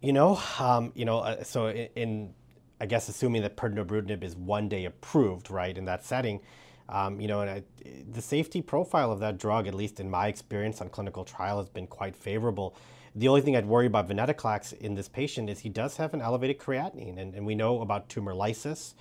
You 0.00 0.12
know, 0.12 0.40
um, 0.58 0.92
you 0.94 1.04
know, 1.04 1.20
uh, 1.20 1.44
so 1.44 1.68
in, 1.68 1.88
in, 1.94 2.34
I 2.80 2.86
guess 2.86 3.08
assuming 3.08 3.42
that 3.42 3.56
pirtobrutinib 3.56 4.22
is 4.22 4.36
one 4.36 4.68
day 4.68 4.84
approved, 4.84 5.50
right, 5.50 5.76
in 5.76 5.84
that 5.84 6.04
setting, 6.04 6.40
um, 6.88 7.20
you 7.20 7.28
know, 7.28 7.40
and 7.40 7.50
I, 7.50 7.62
the 8.10 8.20
safety 8.20 8.60
profile 8.60 9.10
of 9.10 9.20
that 9.20 9.38
drug, 9.38 9.66
at 9.66 9.74
least 9.74 10.00
in 10.00 10.10
my 10.10 10.28
experience 10.28 10.80
on 10.80 10.88
clinical 10.88 11.24
trial, 11.24 11.58
has 11.58 11.68
been 11.68 11.86
quite 11.86 12.14
favorable. 12.14 12.76
The 13.14 13.28
only 13.28 13.40
thing 13.40 13.56
I'd 13.56 13.66
worry 13.66 13.86
about 13.86 14.08
venetoclax 14.08 14.72
in 14.78 14.94
this 14.94 15.08
patient 15.08 15.48
is 15.48 15.60
he 15.60 15.68
does 15.68 15.96
have 15.96 16.14
an 16.14 16.20
elevated 16.20 16.58
creatinine, 16.58 17.18
and, 17.18 17.34
and 17.34 17.46
we 17.46 17.54
know 17.54 17.80
about 17.80 18.08
tumor 18.08 18.34
lysis 18.34 18.94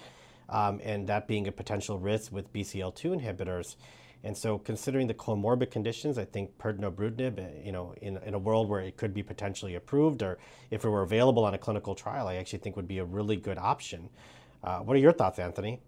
um, 0.49 0.79
and 0.83 1.07
that 1.07 1.27
being 1.27 1.47
a 1.47 1.51
potential 1.51 1.97
risk 1.97 2.31
with 2.31 2.53
BCL2 2.53 3.21
inhibitors. 3.21 3.75
And 4.25 4.37
so 4.37 4.57
considering 4.57 5.07
the 5.07 5.13
comorbid 5.13 5.69
conditions, 5.69 6.17
I 6.17 6.23
think 6.23 6.57
pirtobrutinib, 6.57 7.39
uh, 7.39 7.61
you 7.63 7.73
know, 7.73 7.93
in, 8.01 8.17
in 8.17 8.33
a 8.33 8.39
world 8.39 8.69
where 8.69 8.79
it 8.79 8.95
could 8.95 9.13
be 9.13 9.21
potentially 9.21 9.75
approved 9.75 10.23
or 10.23 10.37
if 10.71 10.85
it 10.85 10.89
were 10.89 11.01
available 11.01 11.43
on 11.43 11.53
a 11.53 11.57
clinical 11.57 11.93
trial, 11.93 12.27
I 12.27 12.35
actually 12.35 12.59
think 12.59 12.77
would 12.77 12.87
be 12.87 12.99
a 12.99 13.05
really 13.05 13.35
good 13.35 13.57
option. 13.57 14.09
Uh, 14.63 14.79
what 14.79 14.95
are 14.95 14.99
your 14.99 15.11
thoughts, 15.11 15.39
Anthony? 15.39 15.81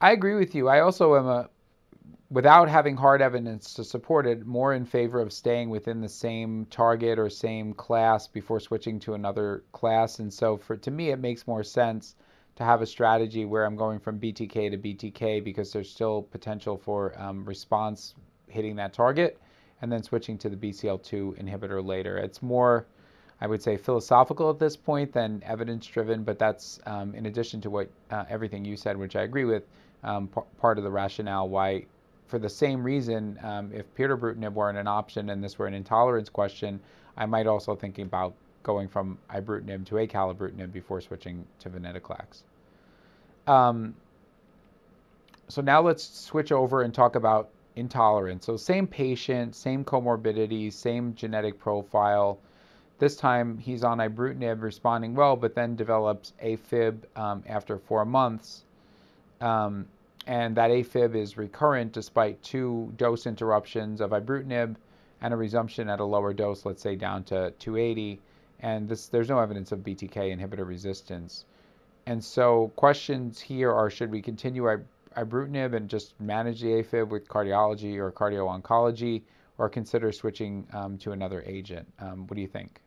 I 0.00 0.12
agree 0.12 0.36
with 0.36 0.54
you. 0.54 0.68
I 0.68 0.80
also 0.80 1.16
am 1.16 1.26
a, 1.26 1.50
without 2.30 2.68
having 2.68 2.96
hard 2.96 3.20
evidence 3.20 3.74
to 3.74 3.82
support 3.82 4.24
it, 4.24 4.46
more 4.46 4.74
in 4.74 4.84
favor 4.84 5.20
of 5.20 5.32
staying 5.32 5.68
within 5.68 6.00
the 6.00 6.08
same 6.08 6.64
target 6.66 7.18
or 7.18 7.28
same 7.28 7.72
class 7.72 8.28
before 8.28 8.60
switching 8.60 9.00
to 9.00 9.14
another 9.14 9.64
class. 9.72 10.20
And 10.20 10.32
so 10.32 10.56
for 10.56 10.76
to 10.76 10.92
me, 10.92 11.10
it 11.10 11.18
makes 11.18 11.48
more 11.48 11.64
sense 11.64 12.14
to 12.58 12.64
have 12.64 12.82
a 12.82 12.86
strategy 12.86 13.44
where 13.44 13.64
I'm 13.64 13.76
going 13.76 14.00
from 14.00 14.18
BTK 14.18 14.72
to 14.72 14.76
BTK 14.76 15.44
because 15.44 15.72
there's 15.72 15.88
still 15.88 16.22
potential 16.22 16.76
for 16.76 17.14
um, 17.16 17.44
response 17.44 18.16
hitting 18.48 18.74
that 18.76 18.92
target 18.92 19.40
and 19.80 19.92
then 19.92 20.02
switching 20.02 20.36
to 20.38 20.48
the 20.48 20.56
BCL2 20.56 21.40
inhibitor 21.40 21.84
later. 21.86 22.18
It's 22.18 22.42
more, 22.42 22.84
I 23.40 23.46
would 23.46 23.62
say, 23.62 23.76
philosophical 23.76 24.50
at 24.50 24.58
this 24.58 24.76
point 24.76 25.12
than 25.12 25.40
evidence 25.46 25.86
driven, 25.86 26.24
but 26.24 26.36
that's 26.36 26.80
um, 26.84 27.14
in 27.14 27.26
addition 27.26 27.60
to 27.60 27.70
what 27.70 27.90
uh, 28.10 28.24
everything 28.28 28.64
you 28.64 28.76
said, 28.76 28.96
which 28.96 29.14
I 29.14 29.22
agree 29.22 29.44
with, 29.44 29.62
um, 30.02 30.28
part 30.60 30.78
of 30.78 30.84
the 30.84 30.90
rationale 30.90 31.48
why, 31.48 31.86
for 32.26 32.40
the 32.40 32.48
same 32.48 32.82
reason, 32.82 33.38
um, 33.44 33.70
if 33.72 33.94
pirtobrutinib 33.94 34.52
weren't 34.52 34.78
an 34.78 34.88
option 34.88 35.30
and 35.30 35.44
this 35.44 35.60
were 35.60 35.68
an 35.68 35.74
intolerance 35.74 36.28
question, 36.28 36.80
I 37.16 37.24
might 37.24 37.46
also 37.46 37.76
think 37.76 38.00
about 38.00 38.34
going 38.68 38.86
from 38.86 39.16
ibrutinib 39.30 39.86
to 39.86 39.94
acalabrutinib 39.94 40.70
before 40.70 41.00
switching 41.00 41.42
to 41.58 41.70
venetoclax. 41.70 42.42
Um, 43.46 43.94
so 45.48 45.62
now 45.62 45.80
let's 45.80 46.04
switch 46.04 46.52
over 46.52 46.82
and 46.82 46.92
talk 46.92 47.14
about 47.14 47.48
intolerance. 47.76 48.44
So 48.44 48.58
same 48.58 48.86
patient, 48.86 49.56
same 49.56 49.86
comorbidities, 49.86 50.74
same 50.74 51.14
genetic 51.14 51.58
profile. 51.58 52.38
This 52.98 53.16
time 53.16 53.56
he's 53.56 53.84
on 53.84 53.98
ibrutinib 53.98 54.60
responding 54.60 55.14
well, 55.14 55.34
but 55.34 55.54
then 55.54 55.74
develops 55.74 56.34
AFib 56.44 56.98
um, 57.16 57.42
after 57.48 57.78
four 57.78 58.04
months. 58.04 58.64
Um, 59.40 59.86
and 60.26 60.54
that 60.56 60.70
AFib 60.70 61.14
is 61.14 61.38
recurrent 61.38 61.92
despite 61.92 62.42
two 62.42 62.92
dose 62.98 63.26
interruptions 63.26 64.02
of 64.02 64.10
ibrutinib 64.10 64.76
and 65.22 65.32
a 65.32 65.36
resumption 65.38 65.88
at 65.88 66.00
a 66.00 66.04
lower 66.04 66.34
dose, 66.34 66.66
let's 66.66 66.82
say 66.82 66.96
down 66.96 67.24
to 67.24 67.50
280. 67.58 68.20
And 68.60 68.88
this, 68.88 69.06
there's 69.08 69.28
no 69.28 69.38
evidence 69.38 69.72
of 69.72 69.80
BTK 69.80 70.36
inhibitor 70.36 70.66
resistance. 70.66 71.44
And 72.06 72.24
so 72.24 72.72
questions 72.76 73.40
here 73.40 73.72
are, 73.72 73.90
should 73.90 74.10
we 74.10 74.22
continue 74.22 74.64
ibrutinib 75.16 75.74
and 75.74 75.88
just 75.88 76.18
manage 76.20 76.60
the 76.60 76.68
AFib 76.68 77.08
with 77.08 77.28
cardiology 77.28 77.96
or 77.96 78.10
cardio-oncology, 78.10 79.22
or 79.58 79.68
consider 79.68 80.12
switching 80.12 80.66
um, 80.72 80.96
to 80.98 81.12
another 81.12 81.42
agent? 81.46 81.86
Um, 81.98 82.26
what 82.26 82.36
do 82.36 82.40
you 82.40 82.48
think? 82.48 82.80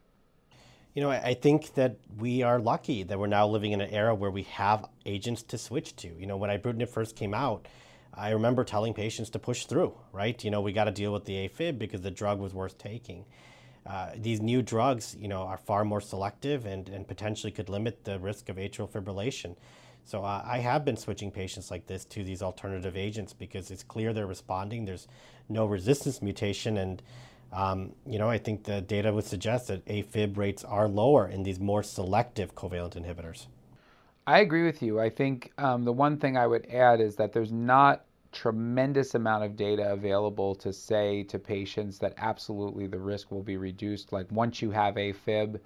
You 0.93 1.01
know, 1.01 1.09
I 1.09 1.35
think 1.35 1.73
that 1.75 1.97
we 2.17 2.41
are 2.41 2.59
lucky 2.59 3.03
that 3.03 3.17
we're 3.17 3.27
now 3.27 3.47
living 3.47 3.71
in 3.71 3.79
an 3.79 3.89
era 3.91 4.13
where 4.13 4.31
we 4.31 4.43
have 4.43 4.89
agents 5.05 5.41
to 5.43 5.57
switch 5.57 5.95
to. 5.97 6.09
You 6.19 6.25
know, 6.25 6.35
when 6.35 6.49
ibrutinib 6.49 6.89
first 6.89 7.15
came 7.15 7.33
out, 7.33 7.67
I 8.13 8.31
remember 8.31 8.65
telling 8.65 8.93
patients 8.93 9.29
to 9.31 9.39
push 9.39 9.65
through, 9.65 9.93
right? 10.11 10.43
You 10.43 10.51
know, 10.51 10.59
we 10.59 10.73
got 10.73 10.85
to 10.85 10.91
deal 10.91 11.13
with 11.13 11.23
the 11.23 11.47
AFib 11.47 11.79
because 11.79 12.01
the 12.01 12.11
drug 12.11 12.39
was 12.39 12.53
worth 12.53 12.77
taking. 12.77 13.25
Uh, 13.85 14.11
these 14.15 14.41
new 14.41 14.61
drugs, 14.61 15.15
you 15.19 15.27
know, 15.27 15.41
are 15.41 15.57
far 15.57 15.83
more 15.83 16.01
selective 16.01 16.65
and, 16.65 16.87
and 16.89 17.07
potentially 17.07 17.51
could 17.51 17.67
limit 17.67 18.03
the 18.03 18.19
risk 18.19 18.49
of 18.49 18.57
atrial 18.57 18.87
fibrillation. 18.87 19.55
So 20.05 20.23
uh, 20.23 20.43
I 20.45 20.59
have 20.59 20.85
been 20.85 20.97
switching 20.97 21.31
patients 21.31 21.71
like 21.71 21.87
this 21.87 22.05
to 22.05 22.23
these 22.23 22.41
alternative 22.41 22.95
agents 22.97 23.33
because 23.33 23.71
it's 23.71 23.83
clear 23.83 24.13
they're 24.13 24.27
responding. 24.27 24.85
There's 24.85 25.07
no 25.49 25.65
resistance 25.65 26.21
mutation, 26.21 26.77
and 26.77 27.01
um, 27.51 27.93
you 28.05 28.17
know, 28.17 28.29
I 28.29 28.37
think 28.37 28.63
the 28.63 28.81
data 28.81 29.11
would 29.11 29.25
suggest 29.25 29.67
that 29.67 29.85
AFib 29.85 30.37
rates 30.37 30.63
are 30.63 30.87
lower 30.87 31.27
in 31.27 31.43
these 31.43 31.59
more 31.59 31.83
selective 31.83 32.55
covalent 32.55 32.95
inhibitors. 32.95 33.47
I 34.25 34.39
agree 34.39 34.63
with 34.63 34.81
you. 34.81 34.99
I 34.99 35.09
think 35.09 35.51
um, 35.57 35.83
the 35.83 35.91
one 35.91 36.17
thing 36.17 36.37
I 36.37 36.47
would 36.47 36.67
add 36.67 37.01
is 37.01 37.15
that 37.17 37.33
there's 37.33 37.51
not 37.51 38.05
tremendous 38.31 39.15
amount 39.15 39.43
of 39.43 39.55
data 39.55 39.91
available 39.91 40.55
to 40.55 40.71
say 40.71 41.23
to 41.23 41.37
patients 41.37 41.99
that 41.99 42.13
absolutely 42.17 42.87
the 42.87 42.99
risk 42.99 43.31
will 43.31 43.43
be 43.43 43.57
reduced. 43.57 44.13
Like 44.13 44.31
once 44.31 44.61
you 44.61 44.71
have 44.71 44.95
AFib, 44.95 45.59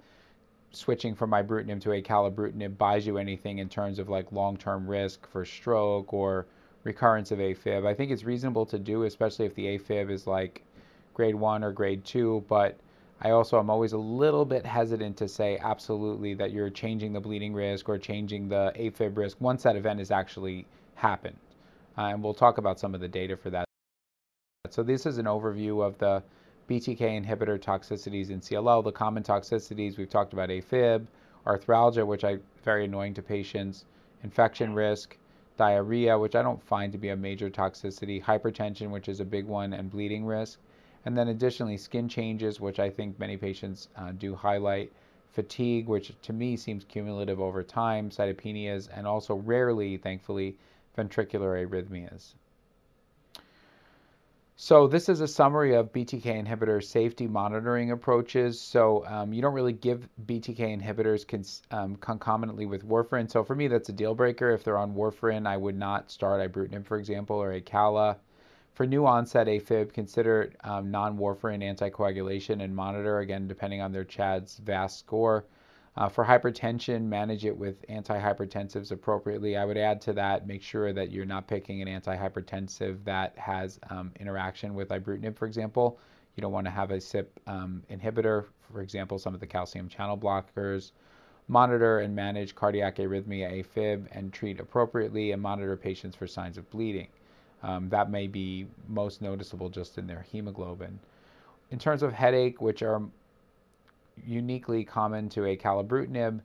switching 0.72 1.14
from 1.14 1.30
ibrutinib 1.30 1.80
to 1.80 1.90
acalabrutinib 1.90 2.76
buys 2.76 3.06
you 3.06 3.18
anything 3.18 3.58
in 3.58 3.68
terms 3.68 3.98
of 3.98 4.08
like 4.08 4.30
long-term 4.32 4.86
risk 4.86 5.26
for 5.30 5.44
stroke 5.44 6.12
or 6.12 6.46
recurrence 6.84 7.30
of 7.30 7.38
AFib. 7.38 7.86
I 7.86 7.94
think 7.94 8.10
it's 8.10 8.24
reasonable 8.24 8.66
to 8.66 8.78
do, 8.78 9.04
especially 9.04 9.46
if 9.46 9.54
the 9.54 9.78
AFib 9.78 10.10
is 10.10 10.26
like 10.26 10.62
grade 11.14 11.34
one 11.34 11.64
or 11.64 11.72
grade 11.72 12.04
two, 12.04 12.44
but 12.48 12.76
I 13.20 13.30
also 13.30 13.58
am 13.58 13.70
always 13.70 13.92
a 13.92 13.98
little 13.98 14.44
bit 14.44 14.66
hesitant 14.66 15.16
to 15.18 15.28
say 15.28 15.58
absolutely 15.58 16.34
that 16.34 16.52
you're 16.52 16.68
changing 16.68 17.12
the 17.12 17.20
bleeding 17.20 17.54
risk 17.54 17.88
or 17.88 17.96
changing 17.96 18.48
the 18.48 18.72
AFib 18.76 19.16
risk 19.16 19.40
once 19.40 19.62
that 19.62 19.76
event 19.76 20.00
has 20.00 20.10
actually 20.10 20.66
happened. 20.94 21.36
And 21.96 22.22
we'll 22.22 22.34
talk 22.34 22.58
about 22.58 22.78
some 22.78 22.94
of 22.94 23.00
the 23.00 23.08
data 23.08 23.36
for 23.36 23.50
that. 23.50 23.64
So 24.70 24.82
this 24.82 25.06
is 25.06 25.18
an 25.18 25.26
overview 25.26 25.84
of 25.86 25.98
the 25.98 26.22
BTK 26.68 26.98
inhibitor 26.98 27.58
toxicities 27.58 28.30
in 28.30 28.40
CLL. 28.40 28.82
The 28.82 28.92
common 28.92 29.22
toxicities 29.22 29.96
we've 29.96 30.10
talked 30.10 30.32
about 30.32 30.48
AFib, 30.48 31.06
arthralgia, 31.46 32.06
which 32.06 32.24
I 32.24 32.38
very 32.64 32.84
annoying 32.84 33.14
to 33.14 33.22
patients, 33.22 33.84
infection 34.24 34.74
risk, 34.74 35.16
diarrhea, 35.56 36.18
which 36.18 36.34
I 36.34 36.42
don't 36.42 36.62
find 36.62 36.92
to 36.92 36.98
be 36.98 37.10
a 37.10 37.16
major 37.16 37.48
toxicity, 37.48 38.22
hypertension, 38.22 38.90
which 38.90 39.08
is 39.08 39.20
a 39.20 39.24
big 39.24 39.46
one, 39.46 39.72
and 39.72 39.90
bleeding 39.90 40.26
risk. 40.26 40.58
And 41.04 41.16
then 41.16 41.28
additionally, 41.28 41.76
skin 41.76 42.08
changes, 42.08 42.60
which 42.60 42.80
I 42.80 42.90
think 42.90 43.18
many 43.18 43.36
patients 43.36 43.88
uh, 43.96 44.10
do 44.10 44.34
highlight, 44.34 44.92
fatigue, 45.30 45.86
which 45.86 46.12
to 46.22 46.32
me 46.32 46.56
seems 46.56 46.84
cumulative 46.84 47.40
over 47.40 47.62
time, 47.62 48.10
cytopenias, 48.10 48.88
and 48.92 49.06
also 49.06 49.36
rarely, 49.36 49.96
thankfully, 49.96 50.56
ventricular 50.96 51.66
arrhythmias. 51.66 52.34
So 54.58 54.86
this 54.86 55.10
is 55.10 55.20
a 55.20 55.28
summary 55.28 55.74
of 55.74 55.92
BTK 55.92 56.24
inhibitor 56.24 56.82
safety 56.82 57.26
monitoring 57.26 57.90
approaches. 57.90 58.58
So 58.58 59.04
um, 59.06 59.34
you 59.34 59.42
don't 59.42 59.52
really 59.52 59.74
give 59.74 60.08
BTK 60.24 60.80
inhibitors 60.80 61.60
um, 61.70 61.96
concomitantly 61.96 62.64
with 62.64 62.88
warfarin. 62.88 63.30
So 63.30 63.44
for 63.44 63.54
me, 63.54 63.68
that's 63.68 63.90
a 63.90 63.92
deal 63.92 64.14
breaker. 64.14 64.50
If 64.52 64.64
they're 64.64 64.78
on 64.78 64.94
warfarin, 64.94 65.46
I 65.46 65.58
would 65.58 65.76
not 65.76 66.10
start 66.10 66.40
ibrutinib, 66.40 66.86
for 66.86 66.96
example, 66.96 67.36
or 67.36 67.60
acala. 67.60 68.16
For 68.72 68.86
new 68.86 69.04
onset 69.06 69.46
AFib, 69.46 69.92
consider 69.92 70.52
um, 70.64 70.90
non-warfarin 70.90 71.62
anticoagulation 71.62 72.62
and 72.62 72.74
monitor, 72.74 73.18
again, 73.18 73.46
depending 73.48 73.82
on 73.82 73.92
their 73.92 74.04
CHADS 74.04 74.56
VAS 74.64 74.96
score. 74.96 75.44
Uh, 75.96 76.10
for 76.10 76.24
hypertension, 76.24 77.02
manage 77.04 77.46
it 77.46 77.56
with 77.56 77.86
antihypertensives 77.88 78.92
appropriately. 78.92 79.56
I 79.56 79.64
would 79.64 79.78
add 79.78 80.00
to 80.02 80.12
that, 80.12 80.46
make 80.46 80.62
sure 80.62 80.92
that 80.92 81.10
you're 81.10 81.24
not 81.24 81.48
picking 81.48 81.80
an 81.80 81.88
antihypertensive 81.88 83.02
that 83.04 83.36
has 83.38 83.80
um, 83.88 84.12
interaction 84.20 84.74
with 84.74 84.88
ibrutinib, 84.90 85.36
for 85.36 85.46
example. 85.46 85.98
You 86.34 86.42
don't 86.42 86.52
want 86.52 86.66
to 86.66 86.70
have 86.70 86.90
a 86.90 86.98
CYP 86.98 87.26
um, 87.46 87.82
inhibitor, 87.90 88.44
for 88.70 88.82
example, 88.82 89.18
some 89.18 89.32
of 89.32 89.40
the 89.40 89.46
calcium 89.46 89.88
channel 89.88 90.18
blockers. 90.18 90.92
Monitor 91.48 92.00
and 92.00 92.14
manage 92.14 92.54
cardiac 92.54 92.96
arrhythmia 92.96 93.64
AFib 93.64 94.06
and 94.12 94.32
treat 94.32 94.60
appropriately 94.60 95.32
and 95.32 95.40
monitor 95.40 95.76
patients 95.76 96.14
for 96.14 96.26
signs 96.26 96.58
of 96.58 96.68
bleeding. 96.70 97.08
Um, 97.62 97.88
that 97.88 98.10
may 98.10 98.26
be 98.26 98.66
most 98.88 99.22
noticeable 99.22 99.70
just 99.70 99.96
in 99.96 100.06
their 100.06 100.26
hemoglobin. 100.30 100.98
In 101.70 101.78
terms 101.78 102.02
of 102.02 102.12
headache, 102.12 102.60
which 102.60 102.82
are 102.82 103.00
uniquely 104.24 104.84
common 104.84 105.28
to 105.30 105.40
acalabrutinib, 105.40 106.40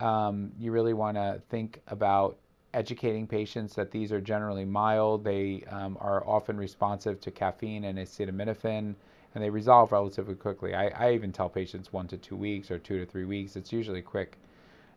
um, 0.00 0.52
you 0.58 0.72
really 0.72 0.92
want 0.92 1.16
to 1.16 1.40
think 1.48 1.80
about 1.88 2.36
educating 2.74 3.26
patients 3.26 3.74
that 3.74 3.90
these 3.90 4.12
are 4.12 4.20
generally 4.20 4.64
mild. 4.64 5.24
They 5.24 5.64
um, 5.70 5.96
are 6.00 6.26
often 6.26 6.56
responsive 6.56 7.20
to 7.20 7.30
caffeine 7.30 7.84
and 7.84 7.98
acetaminophen, 7.98 8.94
and 9.34 9.44
they 9.44 9.50
resolve 9.50 9.92
relatively 9.92 10.34
quickly. 10.34 10.74
I, 10.74 10.88
I, 10.88 11.12
even 11.12 11.32
tell 11.32 11.48
patients 11.48 11.92
one 11.92 12.08
to 12.08 12.16
two 12.16 12.36
weeks 12.36 12.70
or 12.70 12.78
two 12.78 12.98
to 12.98 13.06
three 13.06 13.24
weeks. 13.24 13.56
It's 13.56 13.72
usually 13.72 14.02
quick. 14.02 14.36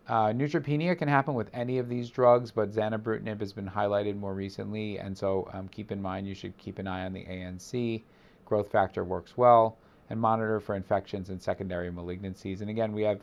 Uh, 0.07 0.27
neutropenia 0.27 0.97
can 0.97 1.07
happen 1.07 1.33
with 1.33 1.49
any 1.53 1.77
of 1.77 1.89
these 1.89 2.09
drugs, 2.09 2.49
but 2.49 2.71
zanubrutinib 2.71 3.39
has 3.39 3.53
been 3.53 3.69
highlighted 3.69 4.17
more 4.17 4.33
recently, 4.33 4.97
and 4.97 5.17
so 5.17 5.49
um, 5.53 5.67
keep 5.67 5.91
in 5.91 6.01
mind 6.01 6.27
you 6.27 6.33
should 6.33 6.57
keep 6.57 6.79
an 6.79 6.87
eye 6.87 7.05
on 7.05 7.13
the 7.13 7.25
ANC. 7.25 8.01
Growth 8.45 8.71
factor 8.71 9.03
works 9.03 9.35
well, 9.37 9.77
and 10.09 10.19
monitor 10.19 10.59
for 10.59 10.75
infections 10.75 11.29
and 11.29 11.41
secondary 11.41 11.89
malignancies. 11.91 12.61
And 12.61 12.69
again, 12.69 12.93
we 12.93 13.03
have 13.03 13.19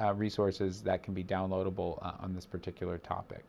uh, 0.00 0.14
resources 0.14 0.82
that 0.82 1.02
can 1.02 1.14
be 1.14 1.24
downloadable 1.24 1.98
uh, 2.04 2.12
on 2.20 2.34
this 2.34 2.46
particular 2.46 2.98
topic. 2.98 3.44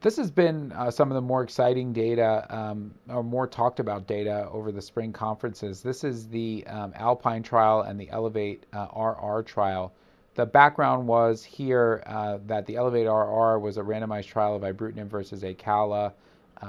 This 0.00 0.16
has 0.16 0.32
been 0.32 0.72
uh, 0.72 0.90
some 0.90 1.12
of 1.12 1.14
the 1.14 1.20
more 1.20 1.44
exciting 1.44 1.92
data, 1.92 2.44
um, 2.50 2.92
or 3.08 3.22
more 3.22 3.46
talked 3.46 3.78
about 3.78 4.08
data 4.08 4.48
over 4.50 4.72
the 4.72 4.82
spring 4.82 5.12
conferences. 5.12 5.80
This 5.80 6.02
is 6.02 6.26
the 6.26 6.66
um, 6.66 6.92
Alpine 6.96 7.44
trial 7.44 7.82
and 7.82 8.00
the 8.00 8.10
Elevate 8.10 8.66
RR 8.72 9.38
uh, 9.38 9.42
trial. 9.42 9.92
The 10.34 10.44
background 10.44 11.06
was 11.06 11.44
here 11.44 12.02
uh, 12.06 12.38
that 12.46 12.66
the 12.66 12.74
Elevate 12.74 13.06
RR 13.06 13.60
was 13.60 13.76
a 13.76 13.82
randomized 13.82 14.26
trial 14.26 14.56
of 14.56 14.62
ibrutinib 14.62 15.06
versus 15.06 15.44
acala, 15.44 16.14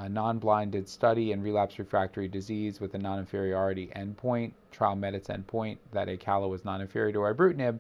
non-blinded 0.10 0.88
study 0.88 1.32
in 1.32 1.42
relapse 1.42 1.80
refractory 1.80 2.28
disease 2.28 2.80
with 2.80 2.94
a 2.96 2.98
non-inferiority 2.98 3.92
endpoint. 3.96 4.52
Trial 4.72 4.96
met 4.96 5.14
its 5.14 5.30
endpoint 5.30 5.78
that 5.92 6.08
acala 6.08 6.50
was 6.50 6.66
non-inferior 6.66 7.12
to 7.14 7.20
ibrutinib. 7.20 7.80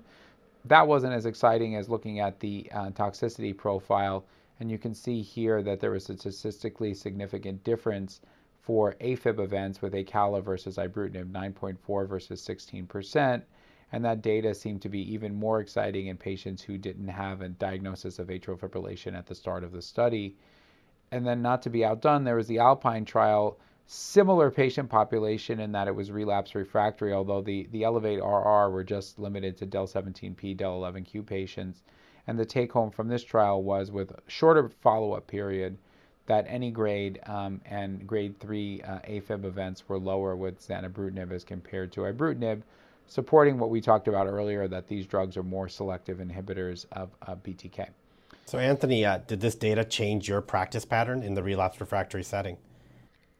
That 0.65 0.87
wasn't 0.87 1.13
as 1.13 1.25
exciting 1.25 1.75
as 1.75 1.89
looking 1.89 2.19
at 2.19 2.39
the 2.39 2.69
uh, 2.71 2.91
toxicity 2.91 3.55
profile, 3.55 4.23
and 4.59 4.71
you 4.71 4.77
can 4.77 4.93
see 4.93 5.21
here 5.21 5.61
that 5.63 5.79
there 5.79 5.91
was 5.91 6.09
a 6.09 6.17
statistically 6.17 6.93
significant 6.93 7.63
difference 7.63 8.21
for 8.61 8.95
AFib 9.01 9.39
events 9.39 9.81
with 9.81 9.93
acala 9.93 10.41
versus 10.41 10.77
ibrutinib, 10.77 11.31
9.4 11.31 12.07
versus 12.07 12.41
16 12.41 12.85
percent 12.87 13.43
and 13.93 14.03
that 14.03 14.23
data 14.23 14.55
seemed 14.55 14.81
to 14.81 14.89
be 14.89 15.13
even 15.13 15.35
more 15.35 15.59
exciting 15.59 16.07
in 16.07 16.17
patients 16.17 16.63
who 16.63 16.79
didn't 16.79 17.07
have 17.07 17.41
a 17.41 17.49
diagnosis 17.49 18.17
of 18.17 18.27
atrial 18.27 18.57
fibrillation 18.57 19.15
at 19.15 19.27
the 19.27 19.35
start 19.35 19.63
of 19.63 19.71
the 19.71 19.83
study. 19.83 20.35
And 21.13 21.27
then, 21.27 21.43
not 21.43 21.61
to 21.61 21.69
be 21.69 21.85
outdone, 21.85 22.23
there 22.23 22.37
was 22.37 22.47
the 22.47 22.57
Alpine 22.57 23.05
trial, 23.05 23.59
similar 23.85 24.49
patient 24.49 24.89
population 24.89 25.59
in 25.59 25.71
that 25.73 25.87
it 25.87 25.93
was 25.95 26.11
relapse 26.11 26.55
refractory, 26.55 27.13
although 27.13 27.39
the, 27.39 27.67
the 27.71 27.83
Elevate 27.83 28.17
RR 28.17 28.71
were 28.71 28.83
just 28.83 29.19
limited 29.19 29.55
to 29.57 29.67
DEL 29.67 29.85
17P, 29.85 30.57
DEL 30.57 30.81
11Q 30.81 31.23
patients. 31.23 31.83
And 32.25 32.39
the 32.39 32.45
take 32.45 32.71
home 32.71 32.89
from 32.89 33.09
this 33.09 33.23
trial 33.23 33.61
was 33.61 33.91
with 33.91 34.11
shorter 34.25 34.69
follow 34.69 35.13
up 35.13 35.27
period 35.27 35.77
that 36.25 36.45
any 36.47 36.71
grade 36.71 37.19
um, 37.27 37.61
and 37.65 38.07
grade 38.07 38.39
3 38.39 38.81
uh, 38.81 38.99
AFib 39.07 39.45
events 39.45 39.87
were 39.87 39.99
lower 39.99 40.35
with 40.35 40.67
zanubrutinib 40.67 41.31
as 41.31 41.43
compared 41.43 41.91
to 41.91 42.01
ibrutinib 42.01 42.63
supporting 43.05 43.59
what 43.59 43.69
we 43.69 43.81
talked 43.81 44.07
about 44.07 44.25
earlier 44.25 44.67
that 44.67 44.87
these 44.87 45.05
drugs 45.05 45.37
are 45.37 45.43
more 45.43 45.69
selective 45.69 46.17
inhibitors 46.17 46.85
of, 46.93 47.11
of 47.21 47.43
BTK. 47.43 47.89
So, 48.45 48.59
Anthony, 48.59 49.05
uh, 49.05 49.19
did 49.25 49.39
this 49.39 49.55
data 49.55 49.83
change 49.85 50.27
your 50.27 50.41
practice 50.41 50.85
pattern 50.85 51.23
in 51.23 51.33
the 51.33 51.43
relapse 51.43 51.79
refractory 51.79 52.23
setting? 52.23 52.57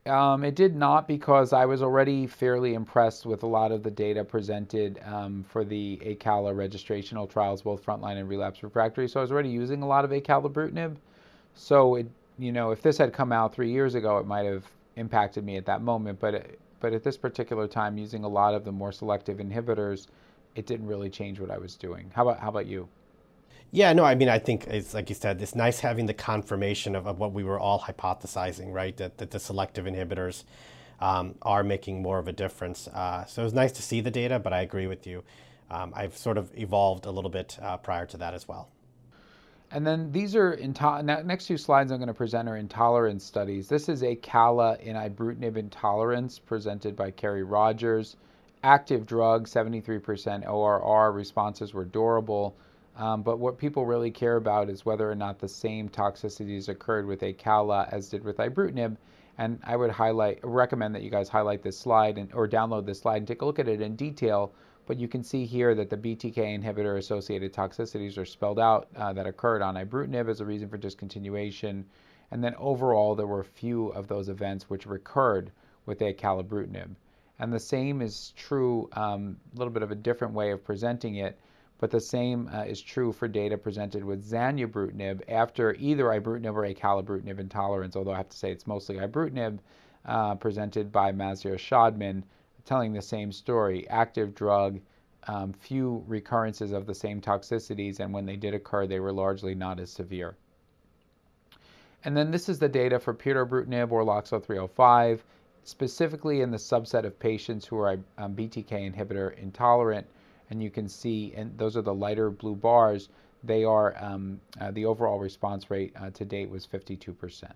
Um, 0.06 0.44
it 0.44 0.56
did 0.56 0.76
not 0.76 1.08
because 1.08 1.54
I 1.54 1.66
was 1.66 1.82
already 1.82 2.28
fairly 2.28 2.74
impressed 2.74 3.26
with 3.26 3.44
a 3.44 3.48
lot 3.48 3.72
of 3.72 3.84
the 3.84 3.92
data 3.92 4.24
presented 4.24 5.00
um, 5.06 5.46
for 5.48 5.64
the 5.64 5.98
ACALA 6.04 6.54
registrational 6.54 7.30
trials, 7.30 7.62
both 7.62 7.86
frontline 7.86 8.18
and 8.18 8.28
relapse 8.28 8.64
refractory. 8.64 9.08
So 9.08 9.22
I 9.22 9.24
was 9.24 9.32
already 9.32 9.50
using 9.50 9.82
a 9.82 9.88
lot 9.88 10.04
of 10.04 10.12
acalabrutinib. 10.12 10.98
So 11.54 11.96
it, 11.96 12.08
you 12.38 12.52
know, 12.52 12.72
if 12.72 12.82
this 12.82 12.98
had 12.98 13.14
come 13.14 13.32
out 13.32 13.54
three 13.54 13.72
years 13.72 13.96
ago, 13.96 14.18
it 14.18 14.26
might 14.26 14.46
have 14.46 14.66
impacted 14.98 15.46
me 15.46 15.56
at 15.56 15.66
that 15.68 15.82
moment. 15.82 16.20
But 16.20 16.34
it, 16.34 16.60
but 16.82 16.92
at 16.92 17.04
this 17.04 17.16
particular 17.16 17.66
time, 17.66 17.98
using 17.98 18.26
a 18.26 18.28
lot 18.28 18.54
of 18.54 18.66
the 18.66 18.72
more 18.74 18.92
selective 18.92 19.38
inhibitors, 19.38 20.08
it 20.56 20.66
didn't 20.66 20.88
really 20.88 21.10
change 21.10 21.40
what 21.40 21.50
I 21.50 21.58
was 21.58 21.76
doing. 21.76 22.12
How 22.14 22.28
about 22.28 22.40
how 22.42 22.50
about 22.50 22.66
you? 22.66 22.90
Yeah, 23.76 23.92
no, 23.94 24.06
I 24.06 24.14
mean, 24.14 24.30
I 24.30 24.38
think 24.38 24.68
it's 24.68 24.94
like 24.94 25.10
you 25.10 25.16
said, 25.16 25.42
it's 25.42 25.56
nice 25.56 25.80
having 25.80 26.06
the 26.06 26.14
confirmation 26.14 26.96
of, 26.96 27.08
of 27.08 27.18
what 27.18 27.34
we 27.34 27.44
were 27.44 27.60
all 27.60 27.80
hypothesizing, 27.80 28.72
right? 28.72 28.96
That, 28.98 29.18
that 29.18 29.32
the 29.32 29.40
selective 29.40 29.86
inhibitors 29.86 30.44
um, 31.02 31.34
are 31.42 31.64
making 31.64 32.00
more 32.00 32.20
of 32.20 32.28
a 32.28 32.32
difference. 32.32 32.88
Uh, 32.88 33.26
so 33.26 33.42
it 33.42 33.46
was 33.46 33.54
nice 33.56 33.72
to 33.72 33.82
see 33.82 34.00
the 34.00 34.12
data, 34.12 34.38
but 34.38 34.54
I 34.54 34.62
agree 34.62 34.86
with 34.86 35.08
you. 35.08 35.24
Um, 35.72 35.92
I've 35.96 36.16
sort 36.16 36.38
of 36.38 36.56
evolved 36.56 37.08
a 37.08 37.10
little 37.12 37.32
bit 37.32 37.58
uh, 37.64 37.78
prior 37.78 38.06
to 38.06 38.18
that 38.18 38.36
as 38.36 38.48
well. 38.48 38.70
And 39.72 39.88
then 39.88 40.12
these 40.12 40.36
are, 40.36 40.56
next 41.02 41.48
two 41.48 41.58
slides 41.58 41.92
I'm 41.92 41.98
going 41.98 42.06
to 42.10 42.14
present 42.14 42.48
are 42.48 42.58
intolerance 42.58 43.26
studies. 43.26 43.68
This 43.68 43.90
is 43.90 44.04
acala 44.04 44.80
in 44.82 44.96
ibrutinib 44.96 45.58
intolerance 45.58 46.38
presented 46.38 46.96
by 46.96 47.10
Kerry 47.10 47.42
Rogers. 47.42 48.18
Active 48.64 49.08
drug, 49.08 49.48
73% 49.48 50.48
ORR, 50.48 51.12
responses 51.12 51.74
were 51.74 51.86
durable. 51.86 52.56
Um, 52.96 53.24
but 53.24 53.40
what 53.40 53.58
people 53.58 53.86
really 53.86 54.12
care 54.12 54.36
about 54.36 54.70
is 54.70 54.86
whether 54.86 55.10
or 55.10 55.16
not 55.16 55.40
the 55.40 55.48
same 55.48 55.90
toxicities 55.90 56.70
occurred 56.70 57.08
with 57.08 57.22
acala 57.22 57.92
as 57.92 58.10
did 58.10 58.24
with 58.24 58.38
ibrutinib. 58.38 58.98
And 59.38 59.60
I 59.64 59.76
would 59.76 59.90
highlight, 59.90 60.40
recommend 60.44 60.94
that 60.94 61.02
you 61.02 61.10
guys 61.10 61.28
highlight 61.28 61.64
this 61.64 61.78
slide 61.78 62.20
and, 62.20 62.32
or 62.34 62.48
download 62.48 62.86
this 62.86 63.00
slide 63.00 63.18
and 63.18 63.28
take 63.28 63.42
a 63.42 63.46
look 63.46 63.58
at 63.58 63.68
it 63.68 63.82
in 63.82 63.96
detail. 63.96 64.54
But 64.86 65.00
you 65.00 65.08
can 65.08 65.24
see 65.24 65.46
here 65.46 65.74
that 65.74 65.90
the 65.90 65.98
BTK 65.98 66.36
inhibitor 66.36 66.98
associated 66.98 67.52
toxicities 67.52 68.18
are 68.18 68.26
spelled 68.26 68.60
out 68.60 68.90
uh, 68.96 69.14
that 69.14 69.26
occurred 69.26 69.64
on 69.64 69.76
ibrutinib 69.76 70.30
as 70.30 70.42
a 70.42 70.46
reason 70.46 70.70
for 70.70 70.78
discontinuation. 70.78 71.86
And 72.30 72.44
then 72.44 72.54
overall, 72.60 73.16
there 73.16 73.26
were 73.26 73.44
few 73.44 73.88
of 73.90 74.08
those 74.08 74.30
events 74.30 74.70
which 74.70 74.86
recurred 74.86 75.52
with 75.86 76.00
acalabrutinib. 76.00 76.96
And 77.40 77.52
the 77.52 77.60
same 77.60 78.02
is 78.02 78.34
true, 78.36 78.90
um, 78.94 79.38
a 79.54 79.58
little 79.58 79.74
bit 79.74 79.84
of 79.84 79.92
a 79.92 79.96
different 79.96 80.34
way 80.34 80.52
of 80.52 80.64
presenting 80.64 81.16
it, 81.16 81.40
but 81.84 81.92
the 81.92 82.00
same 82.00 82.50
uh, 82.54 82.62
is 82.62 82.82
true 82.82 83.12
for 83.12 83.28
data 83.28 83.58
presented 83.58 84.06
with 84.06 84.26
zanubrutinib 84.26 85.20
after 85.28 85.74
either 85.74 86.06
ibrutinib 86.06 86.54
or 86.54 86.66
acalabrutinib 86.66 87.40
intolerance, 87.40 87.98
although 87.98 88.14
I 88.14 88.16
have 88.16 88.30
to 88.30 88.38
say 88.38 88.54
it's 88.54 88.66
mostly 88.66 88.96
ibrutinib, 88.96 89.60
uh, 90.06 90.36
presented 90.36 90.94
by 90.94 91.12
Maziar 91.12 91.58
Shadman, 91.58 92.24
telling 92.64 92.94
the 92.94 93.02
same 93.02 93.34
story. 93.34 93.86
Active 93.90 94.34
drug, 94.34 94.80
um, 95.28 95.52
few 95.52 96.06
recurrences 96.08 96.72
of 96.72 96.86
the 96.86 96.96
same 96.96 97.20
toxicities, 97.20 98.00
and 98.00 98.14
when 98.14 98.26
they 98.26 98.38
did 98.38 98.54
occur, 98.54 98.88
they 98.88 99.02
were 99.02 99.12
largely 99.12 99.54
not 99.54 99.78
as 99.82 99.92
severe. 99.92 100.38
And 102.06 102.16
then 102.16 102.32
this 102.32 102.48
is 102.48 102.60
the 102.60 102.70
data 102.70 102.98
for 102.98 103.14
pirtobrutinib 103.14 103.92
or 103.92 104.06
LOXO 104.06 104.42
305, 104.42 105.22
specifically 105.66 106.40
in 106.40 106.50
the 106.50 106.56
subset 106.56 107.04
of 107.04 107.20
patients 107.20 107.66
who 107.66 107.78
are 107.80 108.00
um, 108.18 108.38
BTK 108.38 108.90
inhibitor 108.90 109.38
intolerant 109.38 110.08
and 110.54 110.62
you 110.62 110.70
can 110.70 110.88
see, 110.88 111.34
and 111.36 111.58
those 111.58 111.76
are 111.76 111.82
the 111.82 111.94
lighter 111.94 112.30
blue 112.30 112.56
bars, 112.56 113.10
they 113.44 113.64
are, 113.64 113.96
um, 113.98 114.40
uh, 114.62 114.70
the 114.70 114.86
overall 114.86 115.20
response 115.20 115.72
rate 115.72 115.92
uh, 115.96 116.12
to 116.12 116.24
date 116.24 116.48
was 116.48 116.66
52%. 116.66 117.52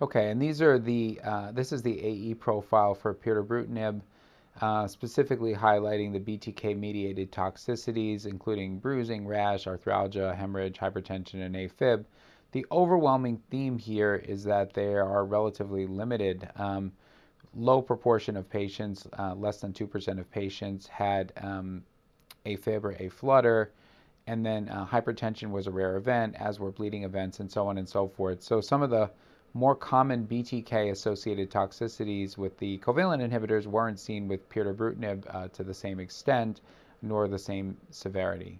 Okay, 0.00 0.30
and 0.30 0.40
these 0.40 0.62
are 0.62 0.78
the, 0.78 1.20
uh, 1.24 1.50
this 1.50 1.72
is 1.72 1.82
the 1.82 2.00
AE 2.00 2.34
profile 2.34 2.94
for 2.94 3.12
pirtobrutinib, 3.12 4.00
uh, 4.60 4.86
specifically 4.86 5.52
highlighting 5.52 6.12
the 6.12 6.20
BTK-mediated 6.20 7.32
toxicities, 7.32 8.26
including 8.26 8.78
bruising, 8.78 9.26
rash, 9.26 9.64
arthralgia, 9.64 10.34
hemorrhage, 10.36 10.78
hypertension, 10.78 11.44
and 11.44 11.56
AFib. 11.56 12.04
The 12.52 12.64
overwhelming 12.70 13.42
theme 13.50 13.78
here 13.78 14.14
is 14.14 14.44
that 14.44 14.74
they 14.74 14.94
are 14.94 15.24
relatively 15.24 15.86
limited. 15.86 16.48
Um, 16.54 16.92
low 17.54 17.82
proportion 17.82 18.36
of 18.36 18.48
patients, 18.48 19.08
uh, 19.18 19.34
less 19.34 19.60
than 19.60 19.72
2% 19.72 20.20
of 20.20 20.30
patients, 20.30 20.86
had 20.86 21.32
um, 21.38 21.82
AFib 22.46 22.84
or 22.84 22.90
aflutter, 22.92 23.72
and 24.26 24.44
then 24.44 24.68
uh, 24.68 24.86
hypertension 24.86 25.50
was 25.50 25.66
a 25.66 25.70
rare 25.70 25.96
event, 25.96 26.34
as 26.38 26.60
were 26.60 26.70
bleeding 26.70 27.04
events, 27.04 27.40
and 27.40 27.50
so 27.50 27.66
on 27.66 27.78
and 27.78 27.88
so 27.88 28.08
forth. 28.08 28.42
So 28.42 28.60
some 28.60 28.82
of 28.82 28.90
the 28.90 29.10
more 29.54 29.74
common 29.74 30.26
BTK-associated 30.26 31.50
toxicities 31.50 32.38
with 32.38 32.58
the 32.58 32.78
covalent 32.78 33.20
inhibitors 33.28 33.66
weren't 33.66 33.98
seen 33.98 34.26
with 34.28 34.48
pirtobrutinib 34.48 35.24
uh, 35.34 35.48
to 35.48 35.62
the 35.62 35.74
same 35.74 36.00
extent, 36.00 36.60
nor 37.02 37.28
the 37.28 37.38
same 37.38 37.76
severity. 37.90 38.58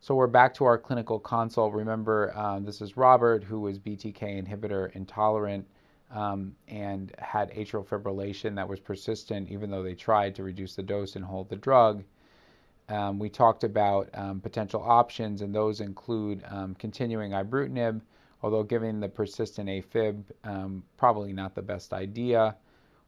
So 0.00 0.14
we're 0.14 0.26
back 0.26 0.54
to 0.54 0.64
our 0.64 0.78
clinical 0.78 1.18
consult. 1.18 1.74
Remember, 1.74 2.36
um, 2.36 2.64
this 2.64 2.80
is 2.80 2.96
Robert, 2.96 3.42
who 3.44 3.60
was 3.60 3.78
BTK 3.78 4.42
inhibitor 4.42 4.94
intolerant 4.94 5.66
um, 6.10 6.54
and 6.68 7.12
had 7.18 7.50
atrial 7.52 7.84
fibrillation 7.84 8.54
that 8.54 8.68
was 8.68 8.80
persistent, 8.80 9.50
even 9.50 9.70
though 9.70 9.82
they 9.82 9.94
tried 9.94 10.34
to 10.36 10.42
reduce 10.42 10.74
the 10.74 10.82
dose 10.82 11.16
and 11.16 11.24
hold 11.24 11.48
the 11.48 11.56
drug. 11.56 12.04
Um, 12.88 13.18
we 13.18 13.28
talked 13.28 13.64
about 13.64 14.08
um, 14.14 14.40
potential 14.40 14.82
options, 14.82 15.42
and 15.42 15.54
those 15.54 15.80
include 15.80 16.42
um, 16.48 16.74
continuing 16.76 17.32
ibrutinib, 17.32 18.00
although 18.42 18.62
given 18.62 19.00
the 19.00 19.08
persistent 19.08 19.68
AFib, 19.68 20.22
um, 20.44 20.82
probably 20.96 21.32
not 21.32 21.54
the 21.54 21.62
best 21.62 21.92
idea. 21.92 22.56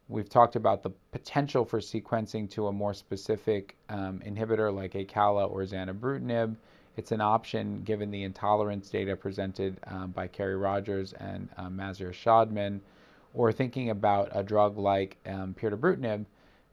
We've 0.07 0.29
talked 0.29 0.55
about 0.55 0.83
the 0.83 0.91
potential 1.11 1.65
for 1.65 1.79
sequencing 1.79 2.49
to 2.51 2.67
a 2.67 2.71
more 2.71 2.93
specific 2.93 3.75
um, 3.89 4.21
inhibitor 4.25 4.73
like 4.73 4.93
acala 4.93 5.49
or 5.49 5.61
zanubrutinib. 5.61 6.55
It's 6.97 7.11
an 7.13 7.21
option 7.21 7.81
given 7.83 8.11
the 8.11 8.23
intolerance 8.23 8.89
data 8.89 9.15
presented 9.15 9.79
um, 9.87 10.11
by 10.11 10.27
Kerry 10.27 10.57
Rogers 10.57 11.13
and 11.13 11.47
um, 11.57 11.77
Maziar 11.77 12.11
Shadman, 12.11 12.81
or 13.33 13.53
thinking 13.53 13.89
about 13.89 14.29
a 14.33 14.43
drug 14.43 14.77
like 14.77 15.17
pirtobrutinib, 15.25 16.25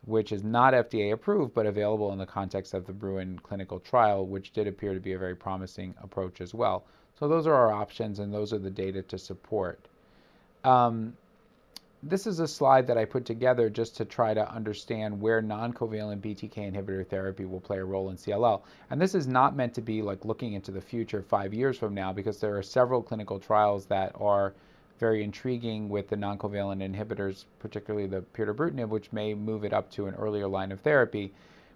which 0.08 0.32
is 0.32 0.42
not 0.42 0.72
FDA 0.72 1.12
approved 1.12 1.54
but 1.54 1.66
available 1.66 2.12
in 2.12 2.18
the 2.18 2.26
context 2.26 2.72
of 2.72 2.86
the 2.86 2.92
Bruin 2.92 3.38
clinical 3.42 3.78
trial, 3.78 4.26
which 4.26 4.52
did 4.52 4.66
appear 4.66 4.94
to 4.94 5.00
be 5.00 5.12
a 5.12 5.18
very 5.18 5.36
promising 5.36 5.94
approach 6.02 6.40
as 6.40 6.54
well. 6.54 6.84
So 7.18 7.28
those 7.28 7.46
are 7.46 7.54
our 7.54 7.72
options 7.72 8.18
and 8.18 8.32
those 8.32 8.52
are 8.52 8.58
the 8.58 8.70
data 8.70 9.02
to 9.02 9.18
support. 9.18 9.80
Um, 10.64 11.14
this 12.02 12.26
is 12.26 12.38
a 12.38 12.46
slide 12.46 12.86
that 12.86 12.96
I 12.96 13.04
put 13.04 13.24
together 13.24 13.68
just 13.68 13.96
to 13.96 14.04
try 14.04 14.32
to 14.32 14.50
understand 14.50 15.20
where 15.20 15.42
non-covalent 15.42 16.20
BTK 16.20 16.72
inhibitor 16.72 17.06
therapy 17.06 17.44
will 17.44 17.60
play 17.60 17.78
a 17.78 17.84
role 17.84 18.10
in 18.10 18.16
CLL. 18.16 18.62
And 18.90 19.00
this 19.00 19.14
is 19.14 19.26
not 19.26 19.56
meant 19.56 19.74
to 19.74 19.82
be 19.82 20.00
like 20.00 20.24
looking 20.24 20.52
into 20.52 20.70
the 20.70 20.80
future 20.80 21.22
five 21.22 21.52
years 21.52 21.76
from 21.76 21.94
now 21.94 22.12
because 22.12 22.38
there 22.38 22.56
are 22.56 22.62
several 22.62 23.02
clinical 23.02 23.40
trials 23.40 23.86
that 23.86 24.12
are 24.14 24.54
very 24.98 25.22
intriguing 25.22 25.88
with 25.88 26.08
the 26.08 26.16
non-covalent 26.16 26.82
inhibitors, 26.82 27.44
particularly 27.58 28.06
the 28.06 28.22
pirtobrutinib, 28.34 28.88
which 28.88 29.12
may 29.12 29.34
move 29.34 29.64
it 29.64 29.72
up 29.72 29.90
to 29.92 30.06
an 30.06 30.14
earlier 30.14 30.48
line 30.48 30.72
of 30.72 30.80
therapy. 30.80 31.32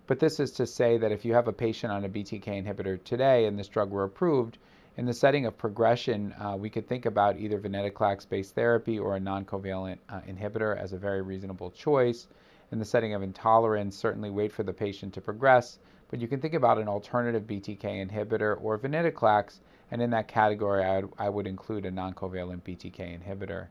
But 0.06 0.18
this 0.18 0.40
is 0.40 0.52
to 0.52 0.66
say 0.66 0.98
that 0.98 1.12
if 1.12 1.24
you 1.24 1.34
have 1.34 1.48
a 1.48 1.52
patient 1.52 1.92
on 1.92 2.04
a 2.04 2.08
BTK 2.08 2.44
inhibitor 2.44 3.02
today 3.02 3.46
and 3.46 3.58
this 3.58 3.68
drug 3.68 3.90
were 3.90 4.04
approved, 4.04 4.58
in 4.96 5.06
the 5.06 5.14
setting 5.14 5.46
of 5.46 5.56
progression, 5.56 6.34
uh, 6.38 6.54
we 6.58 6.68
could 6.68 6.86
think 6.86 7.06
about 7.06 7.38
either 7.38 7.58
venetoclax-based 7.58 8.54
therapy 8.54 8.98
or 8.98 9.16
a 9.16 9.20
non-covalent 9.20 9.98
uh, 10.08 10.20
inhibitor 10.28 10.76
as 10.76 10.92
a 10.92 10.98
very 10.98 11.22
reasonable 11.22 11.70
choice. 11.70 12.26
In 12.72 12.78
the 12.78 12.84
setting 12.84 13.14
of 13.14 13.22
intolerance, 13.22 13.96
certainly 13.96 14.28
wait 14.30 14.52
for 14.52 14.64
the 14.64 14.72
patient 14.72 15.14
to 15.14 15.20
progress, 15.20 15.78
but 16.10 16.20
you 16.20 16.28
can 16.28 16.40
think 16.40 16.52
about 16.52 16.78
an 16.78 16.88
alternative 16.88 17.44
BTK 17.44 18.06
inhibitor 18.06 18.62
or 18.62 18.78
venetoclax 18.78 19.60
and 19.92 20.00
in 20.00 20.08
that 20.08 20.26
category, 20.26 20.82
I 20.82 21.00
would, 21.00 21.12
I 21.18 21.28
would 21.28 21.46
include 21.46 21.84
a 21.84 21.90
non-covalent 21.90 22.62
BTK 22.62 23.20
inhibitor. 23.20 23.66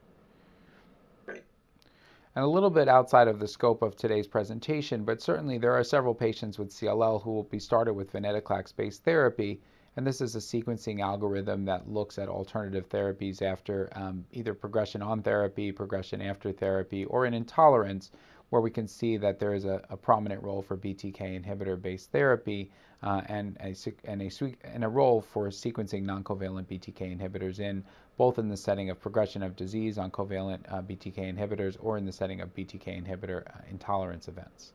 And 1.28 2.46
a 2.46 2.48
little 2.48 2.70
bit 2.70 2.88
outside 2.88 3.28
of 3.28 3.40
the 3.40 3.48
scope 3.48 3.82
of 3.82 3.96
today's 3.96 4.28
presentation, 4.28 5.04
but 5.04 5.20
certainly 5.20 5.58
there 5.58 5.74
are 5.74 5.84
several 5.84 6.14
patients 6.14 6.60
with 6.60 6.70
CLL 6.70 7.24
who 7.24 7.32
will 7.32 7.44
be 7.44 7.58
started 7.58 7.96
with 7.96 8.14
venetoclax-based 8.14 9.04
therapy, 9.04 9.62
and 9.98 10.06
this 10.06 10.22
is 10.22 10.36
a 10.36 10.40
sequencing 10.40 11.02
algorithm 11.02 11.66
that 11.66 11.90
looks 11.90 12.20
at 12.20 12.30
alternative 12.30 12.88
therapies 12.88 13.42
after 13.42 13.90
um, 13.94 14.24
either 14.32 14.54
progression 14.54 15.02
on 15.02 15.24
therapy, 15.24 15.72
progression 15.72 16.22
after 16.22 16.52
therapy, 16.52 17.04
or 17.06 17.26
an 17.26 17.34
intolerance, 17.34 18.12
where 18.52 18.62
we 18.62 18.70
can 18.70 18.88
see 18.88 19.18
that 19.18 19.40
there 19.40 19.56
is 19.56 19.66
a, 19.66 19.82
a 19.90 19.98
prominent 19.98 20.44
role 20.44 20.62
for 20.62 20.78
BTK 20.78 21.44
inhibitor-based 21.44 22.12
therapy 22.12 22.70
uh, 23.04 23.22
and, 23.28 23.58
a, 23.62 23.76
and, 24.06 24.22
a, 24.22 24.32
and 24.64 24.84
a 24.84 24.90
role 24.90 25.22
for 25.22 25.48
sequencing 25.48 26.04
non-covalent 26.04 26.66
BTK 26.66 27.18
inhibitors 27.20 27.60
in 27.60 27.84
both 28.18 28.38
in 28.38 28.48
the 28.48 28.58
setting 28.58 28.90
of 28.90 29.00
progression 29.00 29.42
of 29.42 29.56
disease 29.56 29.98
on 29.98 30.12
covalent 30.12 30.60
uh, 30.72 30.82
BTK 30.82 31.36
inhibitors 31.36 31.78
or 31.80 31.98
in 31.98 32.06
the 32.06 32.12
setting 32.12 32.42
of 32.42 32.54
BTK 32.54 33.04
inhibitor 33.04 33.48
uh, 33.48 33.62
intolerance 33.70 34.28
events. 34.28 34.74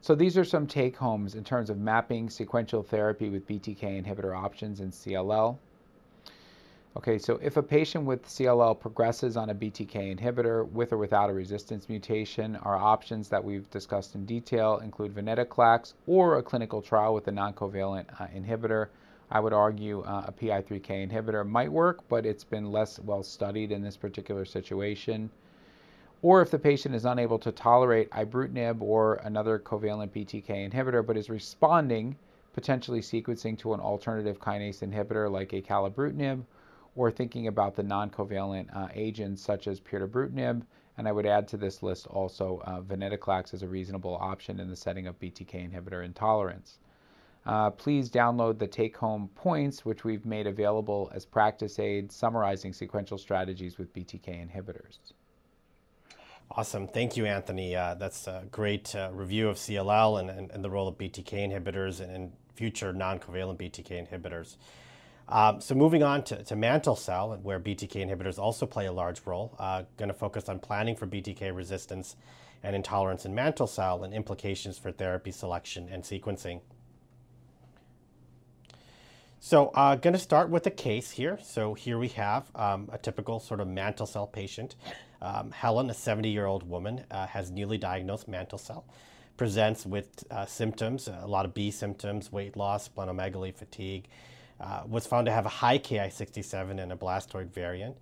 So 0.00 0.14
these 0.14 0.36
are 0.36 0.44
some 0.44 0.66
take-homes 0.66 1.34
in 1.34 1.44
terms 1.44 1.70
of 1.70 1.78
mapping 1.78 2.28
sequential 2.28 2.82
therapy 2.82 3.30
with 3.30 3.46
BTK 3.46 4.04
inhibitor 4.04 4.36
options 4.36 4.80
in 4.80 4.90
CLL. 4.90 5.58
Okay, 6.96 7.18
so 7.18 7.40
if 7.42 7.56
a 7.56 7.62
patient 7.62 8.04
with 8.04 8.24
CLL 8.24 8.78
progresses 8.78 9.36
on 9.36 9.50
a 9.50 9.54
BTK 9.54 10.16
inhibitor 10.16 10.70
with 10.70 10.92
or 10.92 10.96
without 10.96 11.28
a 11.28 11.32
resistance 11.32 11.88
mutation, 11.88 12.54
our 12.54 12.76
options 12.76 13.28
that 13.30 13.42
we've 13.42 13.68
discussed 13.72 14.14
in 14.14 14.24
detail 14.24 14.78
include 14.78 15.12
venetoclax 15.12 15.94
or 16.06 16.38
a 16.38 16.42
clinical 16.42 16.80
trial 16.80 17.12
with 17.12 17.26
a 17.26 17.32
non-covalent 17.32 18.04
uh, 18.20 18.28
inhibitor. 18.28 18.90
I 19.28 19.40
would 19.40 19.52
argue 19.52 20.02
uh, 20.02 20.26
a 20.28 20.32
PI3K 20.32 21.10
inhibitor 21.10 21.44
might 21.44 21.72
work, 21.72 21.98
but 22.08 22.24
it's 22.24 22.44
been 22.44 22.70
less 22.70 23.00
well 23.00 23.24
studied 23.24 23.72
in 23.72 23.82
this 23.82 23.96
particular 23.96 24.44
situation. 24.44 25.30
Or 26.22 26.42
if 26.42 26.52
the 26.52 26.60
patient 26.60 26.94
is 26.94 27.04
unable 27.04 27.40
to 27.40 27.50
tolerate 27.50 28.08
ibrutinib 28.10 28.80
or 28.80 29.14
another 29.24 29.58
covalent 29.58 30.10
BTK 30.10 30.70
inhibitor, 30.70 31.04
but 31.04 31.16
is 31.16 31.28
responding, 31.28 32.14
potentially 32.52 33.00
sequencing 33.00 33.58
to 33.58 33.74
an 33.74 33.80
alternative 33.80 34.38
kinase 34.38 34.88
inhibitor 34.88 35.28
like 35.28 35.50
acalabrutinib 35.50 36.44
or 36.96 37.10
thinking 37.10 37.48
about 37.48 37.74
the 37.74 37.82
non-covalent 37.82 38.74
uh, 38.74 38.88
agents 38.94 39.42
such 39.42 39.66
as 39.66 39.80
pirtobrutinib, 39.80 40.62
and 40.96 41.08
I 41.08 41.12
would 41.12 41.26
add 41.26 41.48
to 41.48 41.56
this 41.56 41.82
list 41.82 42.06
also 42.06 42.62
uh, 42.64 42.80
venetoclax 42.80 43.52
as 43.52 43.62
a 43.62 43.68
reasonable 43.68 44.16
option 44.20 44.60
in 44.60 44.70
the 44.70 44.76
setting 44.76 45.06
of 45.06 45.18
BTK 45.18 45.70
inhibitor 45.70 46.04
intolerance. 46.04 46.78
Uh, 47.46 47.70
please 47.70 48.08
download 48.08 48.58
the 48.58 48.66
take-home 48.66 49.28
points, 49.34 49.84
which 49.84 50.04
we've 50.04 50.24
made 50.24 50.46
available 50.46 51.10
as 51.14 51.26
practice 51.26 51.78
aids 51.78 52.14
summarizing 52.14 52.72
sequential 52.72 53.18
strategies 53.18 53.76
with 53.76 53.92
BTK 53.92 54.48
inhibitors. 54.48 54.98
Awesome. 56.50 56.86
Thank 56.86 57.16
you, 57.16 57.26
Anthony. 57.26 57.74
Uh, 57.74 57.94
that's 57.94 58.26
a 58.26 58.44
great 58.50 58.94
uh, 58.94 59.10
review 59.12 59.48
of 59.48 59.56
CLL 59.56 60.20
and, 60.20 60.30
and, 60.30 60.50
and, 60.52 60.64
the 60.64 60.70
role 60.70 60.86
of 60.86 60.96
BTK 60.96 61.50
inhibitors 61.50 62.00
and, 62.00 62.12
and 62.12 62.32
future 62.54 62.92
non-covalent 62.92 63.58
BTK 63.58 64.08
inhibitors. 64.08 64.56
Um, 65.28 65.60
so 65.60 65.74
moving 65.74 66.02
on 66.02 66.22
to, 66.24 66.42
to 66.44 66.56
mantle 66.56 66.96
cell, 66.96 67.38
where 67.42 67.58
BTK 67.58 68.06
inhibitors 68.06 68.38
also 68.38 68.66
play 68.66 68.86
a 68.86 68.92
large 68.92 69.20
role, 69.24 69.54
uh, 69.58 69.84
going 69.96 70.08
to 70.08 70.14
focus 70.14 70.48
on 70.48 70.58
planning 70.58 70.96
for 70.96 71.06
BTK 71.06 71.54
resistance 71.54 72.16
and 72.62 72.76
intolerance 72.76 73.24
in 73.24 73.34
mantle 73.34 73.66
cell 73.66 74.04
and 74.04 74.12
implications 74.12 74.78
for 74.78 74.92
therapy 74.92 75.30
selection 75.30 75.88
and 75.90 76.02
sequencing. 76.02 76.60
So 79.40 79.70
I'm 79.74 79.92
uh, 79.92 79.96
going 79.96 80.14
to 80.14 80.18
start 80.18 80.48
with 80.48 80.66
a 80.66 80.70
case 80.70 81.10
here. 81.10 81.38
So 81.42 81.74
here 81.74 81.98
we 81.98 82.08
have 82.08 82.50
um, 82.54 82.88
a 82.90 82.96
typical 82.96 83.40
sort 83.40 83.60
of 83.60 83.68
mantle 83.68 84.06
cell 84.06 84.26
patient. 84.26 84.74
Um, 85.20 85.50
Helen, 85.50 85.90
a 85.90 85.92
70-year-old 85.92 86.66
woman, 86.66 87.04
uh, 87.10 87.26
has 87.26 87.50
newly 87.50 87.76
diagnosed 87.76 88.26
mantle 88.26 88.56
cell, 88.56 88.86
presents 89.36 89.84
with 89.84 90.24
uh, 90.30 90.46
symptoms, 90.46 91.08
a 91.08 91.26
lot 91.26 91.44
of 91.44 91.52
B 91.52 91.70
symptoms, 91.70 92.32
weight 92.32 92.56
loss, 92.56 92.88
splenomegaly, 92.88 93.54
fatigue, 93.54 94.08
uh, 94.60 94.82
was 94.86 95.06
found 95.06 95.26
to 95.26 95.32
have 95.32 95.46
a 95.46 95.50
high 95.50 95.78
Ki67 95.78 96.80
and 96.80 96.92
a 96.92 96.96
blastoid 96.96 97.52
variant, 97.52 97.96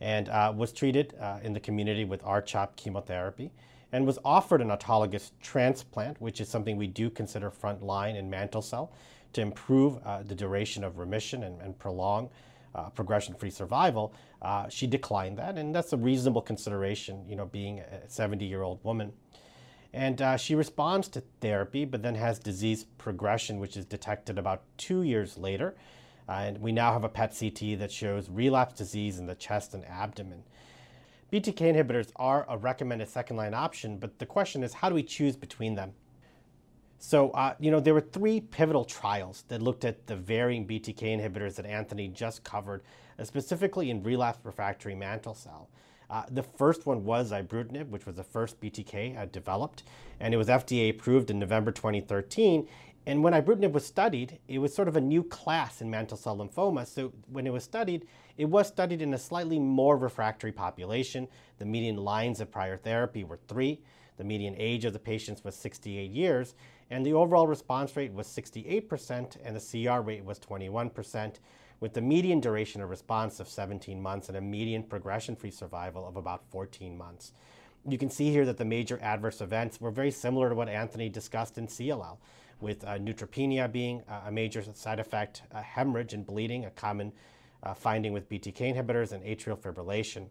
and 0.00 0.28
uh, 0.28 0.52
was 0.56 0.72
treated 0.72 1.14
uh, 1.20 1.38
in 1.42 1.52
the 1.52 1.60
community 1.60 2.04
with 2.04 2.22
R-CHOP 2.24 2.76
chemotherapy, 2.76 3.50
and 3.92 4.06
was 4.06 4.18
offered 4.24 4.60
an 4.60 4.68
autologous 4.68 5.30
transplant, 5.40 6.20
which 6.20 6.40
is 6.40 6.48
something 6.48 6.76
we 6.76 6.86
do 6.86 7.10
consider 7.10 7.50
frontline 7.50 8.16
in 8.16 8.28
mantle 8.28 8.62
cell 8.62 8.92
to 9.32 9.40
improve 9.40 9.98
uh, 10.04 10.22
the 10.22 10.34
duration 10.34 10.84
of 10.84 10.98
remission 10.98 11.44
and, 11.44 11.60
and 11.60 11.78
prolong 11.78 12.28
uh, 12.74 12.90
progression-free 12.90 13.50
survival, 13.50 14.12
uh, 14.42 14.68
she 14.68 14.86
declined 14.86 15.38
that, 15.38 15.56
and 15.58 15.74
that's 15.74 15.92
a 15.92 15.96
reasonable 15.96 16.42
consideration, 16.42 17.24
you 17.28 17.34
know, 17.34 17.46
being 17.46 17.80
a 17.80 18.06
70-year-old 18.08 18.78
woman. 18.84 19.12
And 19.92 20.20
uh, 20.20 20.36
she 20.36 20.54
responds 20.54 21.08
to 21.08 21.22
therapy, 21.40 21.84
but 21.84 22.02
then 22.02 22.14
has 22.14 22.38
disease 22.38 22.84
progression, 22.98 23.58
which 23.58 23.76
is 23.76 23.84
detected 23.84 24.38
about 24.38 24.62
two 24.76 25.02
years 25.02 25.38
later. 25.38 25.74
And 26.28 26.58
we 26.60 26.72
now 26.72 26.92
have 26.92 27.04
a 27.04 27.08
PET 27.08 27.36
CT 27.38 27.78
that 27.78 27.90
shows 27.90 28.28
relapse 28.28 28.74
disease 28.74 29.18
in 29.18 29.26
the 29.26 29.34
chest 29.34 29.74
and 29.74 29.84
abdomen. 29.86 30.44
BTK 31.32 31.74
inhibitors 31.74 32.10
are 32.16 32.46
a 32.48 32.56
recommended 32.56 33.08
second-line 33.08 33.54
option, 33.54 33.98
but 33.98 34.18
the 34.18 34.26
question 34.26 34.62
is, 34.62 34.72
how 34.72 34.88
do 34.88 34.94
we 34.94 35.02
choose 35.02 35.36
between 35.36 35.74
them? 35.74 35.92
So, 36.98 37.30
uh, 37.30 37.54
you 37.60 37.70
know, 37.70 37.80
there 37.80 37.94
were 37.94 38.00
three 38.00 38.40
pivotal 38.40 38.84
trials 38.84 39.44
that 39.48 39.62
looked 39.62 39.84
at 39.84 40.06
the 40.06 40.16
varying 40.16 40.66
BTK 40.66 41.02
inhibitors 41.02 41.54
that 41.56 41.66
Anthony 41.66 42.08
just 42.08 42.44
covered, 42.44 42.82
uh, 43.18 43.24
specifically 43.24 43.90
in 43.90 44.02
relapse 44.02 44.40
refractory 44.42 44.94
mantle 44.94 45.34
cell. 45.34 45.68
Uh, 46.10 46.24
the 46.30 46.42
first 46.42 46.86
one 46.86 47.04
was 47.04 47.30
ibrutinib, 47.30 47.88
which 47.88 48.06
was 48.06 48.16
the 48.16 48.24
first 48.24 48.58
BTK 48.60 49.16
uh, 49.16 49.26
developed, 49.26 49.82
and 50.18 50.32
it 50.32 50.38
was 50.38 50.48
FDA 50.48 50.90
approved 50.90 51.30
in 51.30 51.38
November 51.38 51.70
2013. 51.70 52.66
And 53.08 53.22
when 53.22 53.32
ibrutinib 53.32 53.72
was 53.72 53.86
studied, 53.86 54.38
it 54.48 54.58
was 54.58 54.74
sort 54.74 54.86
of 54.86 54.94
a 54.94 55.00
new 55.00 55.24
class 55.24 55.80
in 55.80 55.88
mantle 55.88 56.18
cell 56.18 56.36
lymphoma. 56.36 56.86
So 56.86 57.10
when 57.32 57.46
it 57.46 57.52
was 57.54 57.64
studied, 57.64 58.06
it 58.36 58.44
was 58.44 58.68
studied 58.68 59.00
in 59.00 59.14
a 59.14 59.18
slightly 59.18 59.58
more 59.58 59.96
refractory 59.96 60.52
population. 60.52 61.26
The 61.56 61.64
median 61.64 61.96
lines 61.96 62.38
of 62.38 62.52
prior 62.52 62.76
therapy 62.76 63.24
were 63.24 63.38
three. 63.48 63.80
The 64.18 64.24
median 64.24 64.54
age 64.58 64.84
of 64.84 64.92
the 64.92 64.98
patients 64.98 65.42
was 65.42 65.54
68 65.54 66.10
years 66.10 66.54
and 66.90 67.04
the 67.04 67.14
overall 67.14 67.46
response 67.46 67.96
rate 67.96 68.12
was 68.12 68.26
68% 68.26 69.38
and 69.42 69.56
the 69.56 69.86
CR 69.86 70.00
rate 70.02 70.24
was 70.24 70.38
21%, 70.38 71.36
with 71.80 71.94
the 71.94 72.02
median 72.02 72.40
duration 72.40 72.82
of 72.82 72.90
response 72.90 73.40
of 73.40 73.48
17 73.48 74.02
months 74.02 74.28
and 74.28 74.36
a 74.36 74.40
median 74.42 74.82
progression-free 74.82 75.50
survival 75.50 76.06
of 76.06 76.16
about 76.16 76.42
14 76.50 76.94
months. 76.94 77.32
You 77.88 77.96
can 77.96 78.10
see 78.10 78.30
here 78.30 78.44
that 78.44 78.58
the 78.58 78.66
major 78.66 78.98
adverse 79.00 79.40
events 79.40 79.80
were 79.80 79.90
very 79.90 80.10
similar 80.10 80.50
to 80.50 80.54
what 80.54 80.68
Anthony 80.68 81.08
discussed 81.08 81.56
in 81.56 81.68
CLL, 81.68 82.18
with 82.60 82.84
uh, 82.84 82.98
neutropenia 82.98 83.70
being 83.70 84.02
a 84.26 84.32
major 84.32 84.62
side 84.74 84.98
effect, 84.98 85.42
uh, 85.52 85.62
hemorrhage 85.62 86.14
and 86.14 86.26
bleeding, 86.26 86.64
a 86.64 86.70
common 86.70 87.12
uh, 87.62 87.74
finding 87.74 88.12
with 88.12 88.28
BTK 88.28 88.74
inhibitors, 88.74 89.12
and 89.12 89.22
atrial 89.24 89.58
fibrillation. 89.58 90.26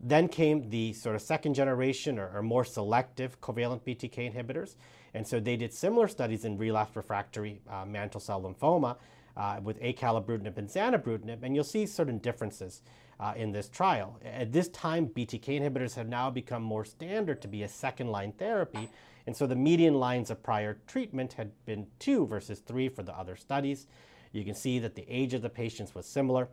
Then 0.00 0.28
came 0.28 0.68
the 0.68 0.92
sort 0.92 1.16
of 1.16 1.22
second 1.22 1.54
generation 1.54 2.18
or, 2.18 2.30
or 2.34 2.42
more 2.42 2.64
selective 2.64 3.40
covalent 3.40 3.82
BTK 3.82 4.32
inhibitors, 4.34 4.76
and 5.14 5.26
so 5.26 5.40
they 5.40 5.56
did 5.56 5.72
similar 5.72 6.08
studies 6.08 6.44
in 6.44 6.58
relapsed 6.58 6.96
refractory 6.96 7.60
uh, 7.70 7.84
mantle 7.86 8.20
cell 8.20 8.42
lymphoma 8.42 8.96
uh, 9.36 9.60
with 9.62 9.80
acalabrutinib 9.80 10.58
and 10.58 10.68
zanubrutinib, 10.68 11.42
and 11.42 11.54
you'll 11.54 11.64
see 11.64 11.86
certain 11.86 12.18
differences 12.18 12.82
uh, 13.18 13.32
in 13.36 13.52
this 13.52 13.68
trial. 13.68 14.18
At 14.24 14.52
this 14.52 14.68
time, 14.68 15.08
BTK 15.08 15.60
inhibitors 15.60 15.94
have 15.94 16.08
now 16.08 16.30
become 16.30 16.62
more 16.62 16.84
standard 16.84 17.40
to 17.42 17.48
be 17.48 17.62
a 17.62 17.68
second-line 17.68 18.32
therapy, 18.32 18.90
and 19.26 19.36
so 19.36 19.46
the 19.46 19.56
median 19.56 19.94
lines 19.94 20.30
of 20.30 20.42
prior 20.42 20.78
treatment 20.86 21.34
had 21.34 21.50
been 21.64 21.86
two 21.98 22.26
versus 22.26 22.60
three 22.60 22.88
for 22.88 23.02
the 23.02 23.16
other 23.16 23.36
studies. 23.36 23.86
You 24.32 24.44
can 24.44 24.54
see 24.54 24.78
that 24.78 24.94
the 24.94 25.06
age 25.08 25.34
of 25.34 25.42
the 25.42 25.50
patients 25.50 25.94
was 25.94 26.06
similar. 26.06 26.48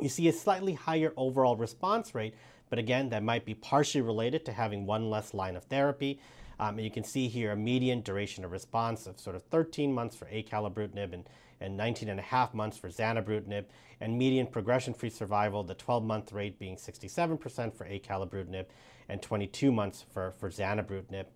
You 0.00 0.08
see 0.08 0.28
a 0.28 0.32
slightly 0.32 0.74
higher 0.74 1.12
overall 1.16 1.56
response 1.56 2.14
rate, 2.14 2.34
but 2.68 2.78
again, 2.78 3.08
that 3.10 3.22
might 3.22 3.44
be 3.44 3.54
partially 3.54 4.00
related 4.00 4.44
to 4.46 4.52
having 4.52 4.84
one 4.84 5.08
less 5.08 5.32
line 5.32 5.56
of 5.56 5.64
therapy. 5.64 6.20
Um, 6.58 6.76
and 6.76 6.84
you 6.84 6.90
can 6.90 7.04
see 7.04 7.28
here 7.28 7.52
a 7.52 7.56
median 7.56 8.00
duration 8.02 8.44
of 8.44 8.52
response 8.52 9.06
of 9.06 9.18
sort 9.18 9.36
of 9.36 9.42
13 9.44 9.92
months 9.92 10.14
for 10.14 10.26
acalabrutinib 10.26 11.12
and, 11.12 11.28
and 11.60 11.76
19 11.76 12.08
and 12.08 12.20
a 12.20 12.22
half 12.22 12.54
months 12.54 12.76
for 12.76 12.88
zanubrutinib, 12.88 13.64
and 14.00 14.18
median 14.18 14.46
progression-free 14.46 15.10
survival, 15.10 15.62
the 15.62 15.74
12-month 15.74 16.32
rate 16.32 16.58
being 16.58 16.76
67% 16.76 17.74
for 17.74 17.86
acalabrutinib 17.86 18.66
and 19.08 19.22
22 19.22 19.72
months 19.72 20.04
for, 20.12 20.32
for 20.32 20.50
zanubrutinib. 20.50 21.26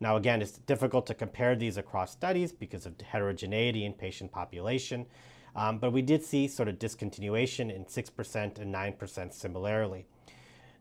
Now 0.00 0.16
again, 0.16 0.40
it's 0.40 0.58
difficult 0.58 1.06
to 1.06 1.14
compare 1.14 1.54
these 1.54 1.76
across 1.76 2.12
studies 2.12 2.52
because 2.52 2.86
of 2.86 2.98
heterogeneity 3.00 3.84
in 3.84 3.92
patient 3.92 4.32
population, 4.32 5.06
um, 5.54 5.78
but 5.78 5.92
we 5.92 6.02
did 6.02 6.24
see 6.24 6.48
sort 6.48 6.68
of 6.68 6.78
discontinuation 6.78 7.74
in 7.74 7.84
6% 7.84 8.58
and 8.58 8.74
9% 8.74 9.34
similarly. 9.34 10.06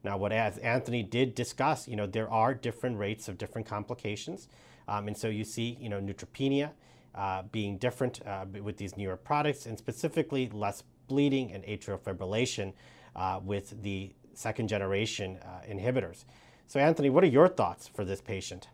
Now, 0.03 0.17
what 0.17 0.31
as 0.31 0.57
Anthony 0.59 1.03
did 1.03 1.35
discuss, 1.35 1.87
you 1.87 1.95
know, 1.95 2.07
there 2.07 2.29
are 2.29 2.53
different 2.53 2.97
rates 2.97 3.27
of 3.27 3.37
different 3.37 3.67
complications. 3.67 4.47
Um, 4.87 5.07
and 5.07 5.17
so 5.17 5.27
you 5.27 5.43
see, 5.43 5.77
you 5.79 5.89
know, 5.89 5.99
neutropenia 5.99 6.71
uh, 7.13 7.43
being 7.51 7.77
different 7.77 8.25
uh, 8.25 8.45
with 8.63 8.77
these 8.77 8.95
newer 8.95 9.17
products 9.17 9.65
and 9.65 9.77
specifically 9.77 10.49
less 10.53 10.83
bleeding 11.07 11.51
and 11.51 11.63
atrial 11.65 11.99
fibrillation 11.99 12.73
uh, 13.15 13.39
with 13.43 13.81
the 13.83 14.13
second 14.33 14.69
generation 14.69 15.37
uh, 15.43 15.61
inhibitors. 15.69 16.23
So 16.67 16.79
Anthony, 16.79 17.09
what 17.09 17.23
are 17.23 17.27
your 17.27 17.47
thoughts 17.47 17.87
for 17.87 18.05
this 18.05 18.21
patient? 18.21 18.67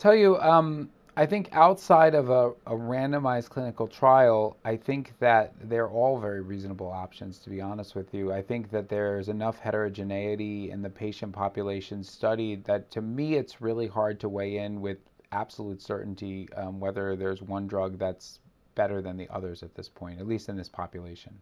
Tell 0.00 0.14
you, 0.14 0.38
um, 0.38 0.88
I 1.14 1.26
think 1.26 1.50
outside 1.52 2.14
of 2.14 2.30
a, 2.30 2.52
a, 2.66 2.74
randomized 2.74 3.50
clinical 3.50 3.86
trial, 3.86 4.56
I 4.64 4.74
think 4.74 5.12
that 5.18 5.52
they're 5.60 5.90
all 5.90 6.18
very 6.18 6.40
reasonable 6.40 6.88
options, 6.90 7.38
to 7.40 7.50
be 7.50 7.60
honest 7.60 7.94
with 7.94 8.14
you. 8.14 8.32
I 8.32 8.40
think 8.40 8.70
that 8.70 8.88
there's 8.88 9.28
enough 9.28 9.58
heterogeneity 9.58 10.70
in 10.70 10.80
the 10.80 10.88
patient 10.88 11.34
population 11.34 12.02
studied 12.02 12.64
that 12.64 12.90
to 12.92 13.02
me 13.02 13.34
it's 13.34 13.60
really 13.60 13.86
hard 13.86 14.18
to 14.20 14.30
weigh 14.30 14.56
in 14.56 14.80
with 14.80 14.96
absolute 15.32 15.82
certainty 15.82 16.48
um, 16.56 16.80
whether 16.80 17.14
there's 17.14 17.42
one 17.42 17.66
drug 17.66 17.98
that's 17.98 18.38
better 18.74 19.02
than 19.02 19.18
the 19.18 19.28
others 19.28 19.62
at 19.62 19.74
this 19.74 19.90
point, 19.90 20.18
at 20.18 20.26
least 20.26 20.48
in 20.48 20.56
this 20.56 20.70
population. 20.70 21.38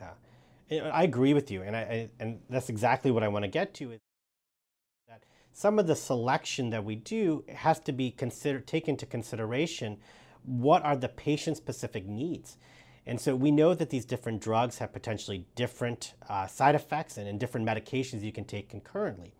Yeah, 0.00 0.88
I 0.90 1.02
agree 1.02 1.34
with 1.34 1.50
you, 1.50 1.60
and 1.64 1.76
I, 1.76 2.08
and 2.18 2.40
that's 2.48 2.70
exactly 2.70 3.10
what 3.10 3.22
I 3.22 3.28
want 3.28 3.42
to 3.42 3.50
get 3.50 3.74
to 3.74 3.92
some 5.52 5.78
of 5.78 5.86
the 5.86 5.96
selection 5.96 6.70
that 6.70 6.84
we 6.84 6.96
do 6.96 7.44
has 7.48 7.78
to 7.80 7.92
be 7.92 8.10
considered, 8.10 8.66
taken 8.66 8.92
into 8.92 9.06
consideration 9.06 9.98
what 10.44 10.84
are 10.84 10.96
the 10.96 11.08
patient 11.08 11.56
specific 11.56 12.06
needs. 12.06 12.56
And 13.06 13.20
so 13.20 13.34
we 13.34 13.50
know 13.50 13.74
that 13.74 13.90
these 13.90 14.04
different 14.04 14.40
drugs 14.40 14.78
have 14.78 14.92
potentially 14.92 15.46
different 15.54 16.14
uh, 16.28 16.46
side 16.46 16.74
effects 16.74 17.16
and, 17.16 17.26
and 17.26 17.40
different 17.40 17.66
medications 17.66 18.22
you 18.22 18.32
can 18.32 18.44
take 18.44 18.68
concurrently. 18.68 19.32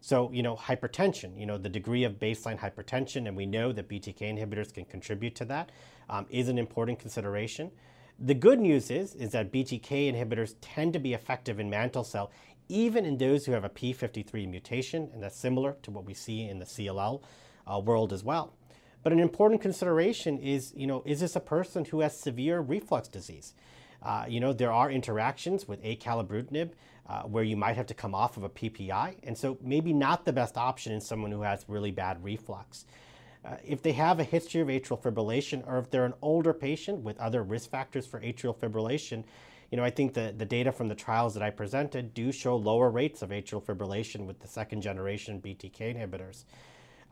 So, 0.00 0.30
you 0.32 0.42
know, 0.42 0.54
hypertension, 0.54 1.38
you 1.38 1.46
know, 1.46 1.58
the 1.58 1.68
degree 1.68 2.04
of 2.04 2.20
baseline 2.20 2.58
hypertension, 2.58 3.26
and 3.26 3.36
we 3.36 3.46
know 3.46 3.72
that 3.72 3.88
BTK 3.88 4.20
inhibitors 4.20 4.72
can 4.72 4.84
contribute 4.84 5.34
to 5.36 5.44
that, 5.46 5.72
um, 6.08 6.26
is 6.30 6.48
an 6.48 6.58
important 6.58 7.00
consideration. 7.00 7.72
The 8.20 8.34
good 8.34 8.60
news 8.60 8.90
is, 8.90 9.14
is 9.14 9.32
that 9.32 9.52
BTK 9.52 10.12
inhibitors 10.12 10.54
tend 10.60 10.92
to 10.92 10.98
be 10.98 11.14
effective 11.14 11.60
in 11.60 11.70
mantle 11.70 12.04
cell 12.04 12.30
even 12.68 13.04
in 13.04 13.18
those 13.18 13.46
who 13.46 13.52
have 13.52 13.64
a 13.64 13.68
p53 13.68 14.48
mutation, 14.48 15.10
and 15.12 15.22
that's 15.22 15.38
similar 15.38 15.76
to 15.82 15.90
what 15.90 16.04
we 16.04 16.14
see 16.14 16.48
in 16.48 16.58
the 16.58 16.64
CLL 16.64 17.22
uh, 17.66 17.78
world 17.78 18.12
as 18.12 18.22
well. 18.22 18.54
But 19.02 19.12
an 19.12 19.20
important 19.20 19.60
consideration 19.62 20.38
is, 20.38 20.72
you 20.76 20.86
know, 20.86 21.02
is 21.06 21.20
this 21.20 21.36
a 21.36 21.40
person 21.40 21.84
who 21.84 22.00
has 22.00 22.18
severe 22.18 22.60
reflux 22.60 23.08
disease? 23.08 23.54
Uh, 24.02 24.24
you 24.28 24.40
know, 24.40 24.52
there 24.52 24.72
are 24.72 24.90
interactions 24.90 25.66
with 25.66 25.82
acalabrutinib 25.82 26.70
uh, 27.08 27.22
where 27.22 27.44
you 27.44 27.56
might 27.56 27.76
have 27.76 27.86
to 27.86 27.94
come 27.94 28.14
off 28.14 28.36
of 28.36 28.44
a 28.44 28.48
PPI, 28.48 29.16
and 29.22 29.36
so 29.36 29.56
maybe 29.62 29.92
not 29.92 30.24
the 30.24 30.32
best 30.32 30.56
option 30.56 30.92
in 30.92 31.00
someone 31.00 31.32
who 31.32 31.42
has 31.42 31.64
really 31.68 31.90
bad 31.90 32.22
reflux. 32.22 32.84
Uh, 33.44 33.56
if 33.64 33.82
they 33.82 33.92
have 33.92 34.20
a 34.20 34.24
history 34.24 34.60
of 34.60 34.68
atrial 34.68 35.00
fibrillation 35.00 35.66
or 35.66 35.78
if 35.78 35.90
they're 35.90 36.04
an 36.04 36.14
older 36.22 36.52
patient 36.52 37.02
with 37.02 37.18
other 37.18 37.42
risk 37.42 37.70
factors 37.70 38.06
for 38.06 38.20
atrial 38.20 38.54
fibrillation, 38.54 39.24
you 39.70 39.76
know, 39.76 39.84
I 39.84 39.90
think 39.90 40.14
the, 40.14 40.34
the 40.36 40.46
data 40.46 40.72
from 40.72 40.88
the 40.88 40.94
trials 40.94 41.34
that 41.34 41.42
I 41.42 41.50
presented 41.50 42.14
do 42.14 42.32
show 42.32 42.56
lower 42.56 42.90
rates 42.90 43.22
of 43.22 43.30
atrial 43.30 43.62
fibrillation 43.62 44.26
with 44.26 44.40
the 44.40 44.48
second 44.48 44.80
generation 44.80 45.40
BTK 45.40 45.96
inhibitors. 45.96 46.44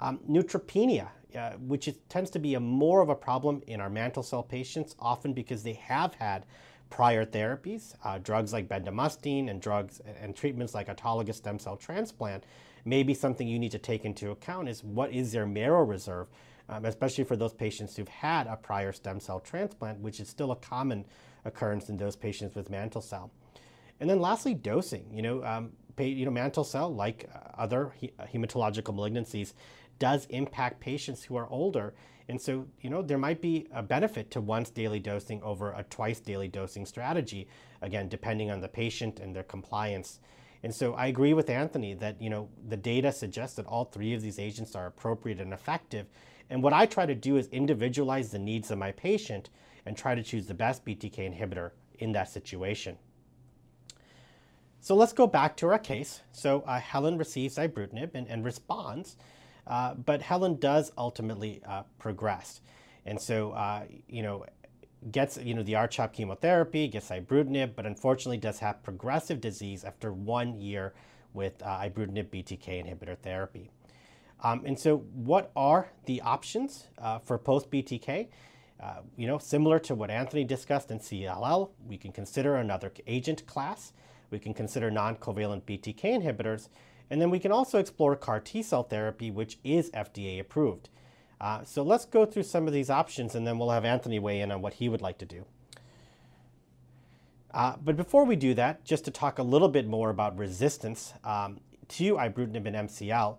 Um, 0.01 0.21
neutropenia, 0.29 1.09
uh, 1.35 1.53
which 1.53 1.89
is, 1.89 1.97
tends 2.09 2.31
to 2.31 2.39
be 2.39 2.55
a 2.55 2.61
more 2.61 3.01
of 3.01 3.09
a 3.09 3.15
problem 3.15 3.63
in 3.67 3.81
our 3.81 3.91
mantle 3.91 4.23
cell 4.23 4.43
patients, 4.43 4.95
often 4.99 5.33
because 5.33 5.63
they 5.63 5.75
have 5.75 6.15
had 6.15 6.47
prior 6.91 7.25
therapies, 7.25 7.95
uh, 8.05 8.19
drugs 8.19 8.53
like 8.53 8.69
bendamustine 8.69 9.51
and 9.51 9.61
drugs 9.61 10.01
and 10.21 10.37
treatments 10.37 10.75
like 10.75 10.89
autologous 10.89 11.35
stem 11.35 11.59
cell 11.59 11.77
transplant, 11.77 12.45
maybe 12.85 13.13
something 13.13 13.49
you 13.49 13.59
need 13.59 13.73
to 13.73 13.79
take 13.79 14.05
into 14.05 14.31
account 14.31 14.69
is 14.69 14.85
what 14.85 15.13
is 15.13 15.33
their 15.33 15.47
marrow 15.47 15.85
reserve, 15.85 16.29
um, 16.69 16.85
especially 16.85 17.25
for 17.25 17.37
those 17.37 17.53
patients 17.53 17.97
who've 17.97 18.09
had 18.09 18.47
a 18.47 18.57
prior 18.57 18.93
stem 18.93 19.19
cell 19.19 19.41
transplant, 19.41 19.99
which 20.01 20.21
is 20.21 20.29
still 20.29 20.53
a 20.53 20.57
common 20.57 21.05
occurrence 21.47 21.89
in 21.89 21.97
those 21.97 22.17
patients 22.17 22.55
with 22.55 22.69
mantle 22.71 23.01
cell. 23.01 23.31
And 24.01 24.11
then 24.11 24.21
lastly, 24.21 24.55
dosing. 24.55 25.07
You 25.13 25.23
know, 25.23 25.45
um, 25.45 25.73
you 25.99 26.25
know, 26.27 26.31
mantle 26.31 26.65
cell, 26.65 26.95
like 26.95 27.31
uh, 27.35 27.39
other 27.57 27.93
he- 27.97 28.13
hematological 28.35 28.95
malignancies, 28.95 29.55
does 29.99 30.27
impact 30.27 30.81
patients 30.81 31.25
who 31.25 31.37
are 31.37 31.49
older. 31.49 31.95
And 32.29 32.41
so, 32.41 32.67
you 32.81 32.91
know, 32.91 33.03
there 33.03 33.19
might 33.19 33.41
be 33.41 33.67
a 33.73 33.83
benefit 33.83 34.31
to 34.33 34.41
once 34.41 34.69
daily 34.71 34.99
dosing 34.99 35.43
over 35.43 35.73
a 35.73 35.85
twice 35.85 36.21
daily 36.21 36.49
dosing 36.49 36.85
strategy, 36.85 37.49
again, 37.81 38.09
depending 38.09 38.51
on 38.51 38.61
the 38.61 38.69
patient 38.69 39.21
and 39.21 39.35
their 39.35 39.45
compliance. 39.45 40.21
And 40.63 40.75
so 40.75 40.95
I 40.95 41.07
agree 41.07 41.33
with 41.33 41.49
Anthony 41.49 41.95
that, 41.95 42.21
you 42.21 42.29
know, 42.29 42.49
the 42.69 42.77
data 42.77 43.13
suggests 43.13 43.57
that 43.57 43.67
all 43.67 43.85
three 43.85 44.13
of 44.15 44.23
these 44.23 44.39
agents 44.39 44.75
are 44.75 44.87
appropriate 44.87 45.41
and 45.41 45.53
effective. 45.53 46.07
And 46.51 46.63
what 46.63 46.73
I 46.73 46.87
try 46.87 47.07
to 47.07 47.15
do 47.15 47.37
is 47.37 47.47
individualize 47.49 48.31
the 48.31 48.39
needs 48.39 48.71
of 48.71 48.79
my 48.79 48.93
patient 48.93 49.51
and 49.87 49.97
try 49.97 50.15
to 50.15 50.23
choose 50.23 50.47
the 50.47 50.55
best 50.55 50.85
BTK 50.85 51.19
inhibitor 51.19 51.71
in 51.99 52.13
that 52.13 52.29
situation. 52.29 52.99
So 54.81 54.95
let's 54.95 55.13
go 55.13 55.27
back 55.27 55.57
to 55.59 55.69
our 55.69 55.79
case. 55.79 56.23
So 56.33 56.63
uh, 56.67 56.79
Helen 56.79 57.19
receives 57.19 57.57
ibrutinib 57.57 58.11
and, 58.15 58.29
and 58.29 58.45
responds, 58.45 59.17
uh, 59.67 59.95
but 59.95 60.23
Helen 60.23 60.59
does 60.61 60.93
ultimately 60.97 61.61
uh, 61.67 61.83
progress. 61.99 62.61
And 63.05 63.21
so, 63.21 63.53
uh, 63.53 63.85
you 64.09 64.23
know, 64.23 64.45
gets 65.11 65.39
you 65.39 65.55
know 65.55 65.63
the 65.63 65.75
R-CHOP 65.77 66.13
chemotherapy, 66.13 66.89
gets 66.89 67.09
ibrutinib, 67.11 67.75
but 67.77 67.87
unfortunately 67.87 68.39
does 68.39 68.59
have 68.59 68.83
progressive 68.83 69.41
disease 69.41 69.85
after 69.85 70.13
one 70.13 70.61
year 70.61 70.95
with 71.33 71.63
uh, 71.63 71.81
ibrutinib 71.81 72.29
BTK 72.29 72.85
inhibitor 72.85 73.17
therapy. 73.19 73.71
Um, 74.43 74.63
and 74.67 74.79
so, 74.79 74.99
what 74.99 75.51
are 75.57 75.91
the 76.05 76.21
options 76.21 76.89
uh, 76.99 77.19
for 77.19 77.39
post 77.39 77.71
BTK? 77.71 78.29
Uh, 78.81 79.01
you 79.17 79.27
know, 79.27 79.39
similar 79.39 79.79
to 79.79 79.95
what 79.95 80.11
Anthony 80.11 80.45
discussed 80.45 80.91
in 80.91 80.99
CLL, 80.99 81.71
we 81.87 81.97
can 81.97 82.13
consider 82.13 82.57
another 82.57 82.93
agent 83.07 83.47
class. 83.47 83.93
We 84.31 84.39
can 84.39 84.53
consider 84.53 84.91
non-covalent 84.91 85.63
BTK 85.63 86.03
inhibitors, 86.03 86.69
and 87.11 87.21
then 87.21 87.31
we 87.31 87.39
can 87.39 87.53
also 87.53 87.79
explore 87.79 88.17
CAR 88.17 88.41
T 88.41 88.63
cell 88.63 88.83
therapy, 88.83 89.31
which 89.31 89.59
is 89.65 89.91
FDA 89.91 90.41
approved. 90.41 90.89
Uh, 91.41 91.65
so 91.65 91.83
let's 91.83 92.05
go 92.05 92.25
through 92.25 92.43
some 92.43 92.67
of 92.67 92.73
these 92.73 92.91
options 92.91 93.35
and 93.35 93.47
then 93.47 93.59
we'll 93.59 93.71
have 93.71 93.85
Anthony 93.85 94.19
weigh 94.19 94.41
in 94.41 94.51
on 94.51 94.63
what 94.63 94.75
he 94.75 94.89
would 94.89 95.03
like 95.03 95.19
to 95.19 95.27
do. 95.27 95.45
Uh, 97.53 97.75
but 97.83 97.97
before 97.97 98.25
we 98.25 98.37
do 98.37 98.55
that, 98.55 98.85
just 98.85 99.05
to 99.05 99.11
talk 99.11 99.39
a 99.39 99.43
little 99.43 99.69
bit 99.69 99.87
more 99.87 100.11
about 100.11 100.37
resistance 100.37 101.15
um, 101.25 101.61
to 101.89 102.15
ibrutinib 102.15 102.67
and 102.67 102.89
MCL, 102.89 103.37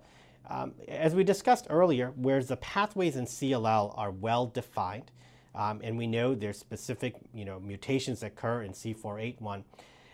um, 0.50 0.74
as 0.88 1.14
we 1.14 1.24
discussed 1.24 1.68
earlier, 1.70 2.14
whereas 2.16 2.48
the 2.48 2.58
pathways 2.58 3.16
in 3.16 3.26
CLL 3.26 3.94
are 3.98 4.12
well 4.12 4.46
defined, 4.46 5.12
um, 5.58 5.82
and 5.84 5.98
we 5.98 6.06
know 6.06 6.36
there's 6.36 6.60
specific 6.60 7.16
you 7.34 7.44
know, 7.44 7.60
mutations 7.60 8.20
that 8.20 8.28
occur 8.28 8.62
in 8.62 8.72
C481, 8.72 9.64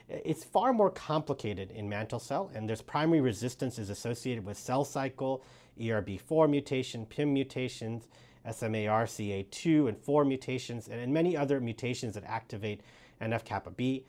it's 0.08 0.44
far 0.44 0.74
more 0.74 0.90
complicated 0.90 1.70
in 1.72 1.88
mantle 1.90 2.20
cell, 2.20 2.50
and 2.56 2.68
there's 2.68 2.82
primary 2.82 3.20
resistance 3.20 3.78
is 3.78 3.90
associated 3.90 4.46
with 4.46 4.58
cell 4.58 4.86
cycle, 4.86 5.44
ERB4 5.80 6.50
mutation, 6.50 7.06
PIM 7.06 7.34
mutations, 7.34 8.08
SMARCA2 8.48 9.90
and 9.90 9.98
4 9.98 10.26
mutations, 10.26 10.88
and, 10.88 11.14
many 11.14 11.36
other 11.36 11.60
mutations 11.60 12.14
that 12.14 12.24
activate 12.26 12.82
NF-kappa 13.22 13.72
B. 13.72 14.06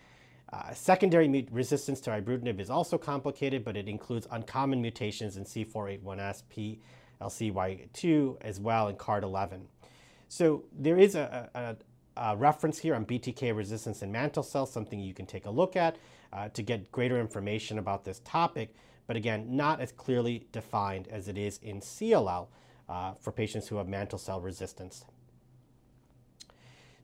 Uh, 0.53 0.73
secondary 0.73 1.49
resistance 1.51 2.01
to 2.01 2.11
ibrutinib 2.11 2.61
is 2.61 2.71
also 2.71 2.97
complicated, 2.97 3.65
but 3.65 3.77
it 3.77 3.89
includes 3.89 4.29
uncommon 4.31 4.81
mutations 4.81 5.37
in 5.37 5.45
C481S, 5.45 6.43
PLCY2, 7.21 8.37
as 8.41 8.61
well, 8.61 8.89
and 8.89 8.99
CARD11. 8.99 9.63
So 10.29 10.65
there 10.73 10.99
is 10.99 11.15
a, 11.15 11.51
a, 11.55 11.77
a, 12.21 12.37
reference 12.37 12.79
here 12.79 12.95
on 12.95 13.05
BTK 13.05 13.55
resistance 13.55 14.03
in 14.03 14.11
mantle 14.11 14.43
cells, 14.43 14.73
something 14.73 14.99
you 14.99 15.15
can 15.15 15.27
take 15.27 15.47
a 15.47 15.51
look 15.51 15.77
at 15.77 15.97
uh, 16.33 16.49
to 16.51 16.63
get 16.63 16.91
greater 16.91 17.21
information 17.21 17.79
about 17.79 18.05
this 18.05 18.21
topic 18.25 18.75
but 19.07 19.17
again, 19.17 19.57
not 19.57 19.81
as 19.81 19.93
clearly 19.93 20.47
defined 20.53 21.09
as 21.09 21.29
it 21.29 21.37
is 21.37 21.59
in 21.63 21.81
CLL 21.81 22.49
uh, 22.89 23.13
for 23.15 23.33
patients 23.33 23.69
who 23.69 23.77
have 23.77 23.89
mantle 23.89 24.19
cell 24.19 24.41
resistance. 24.41 25.05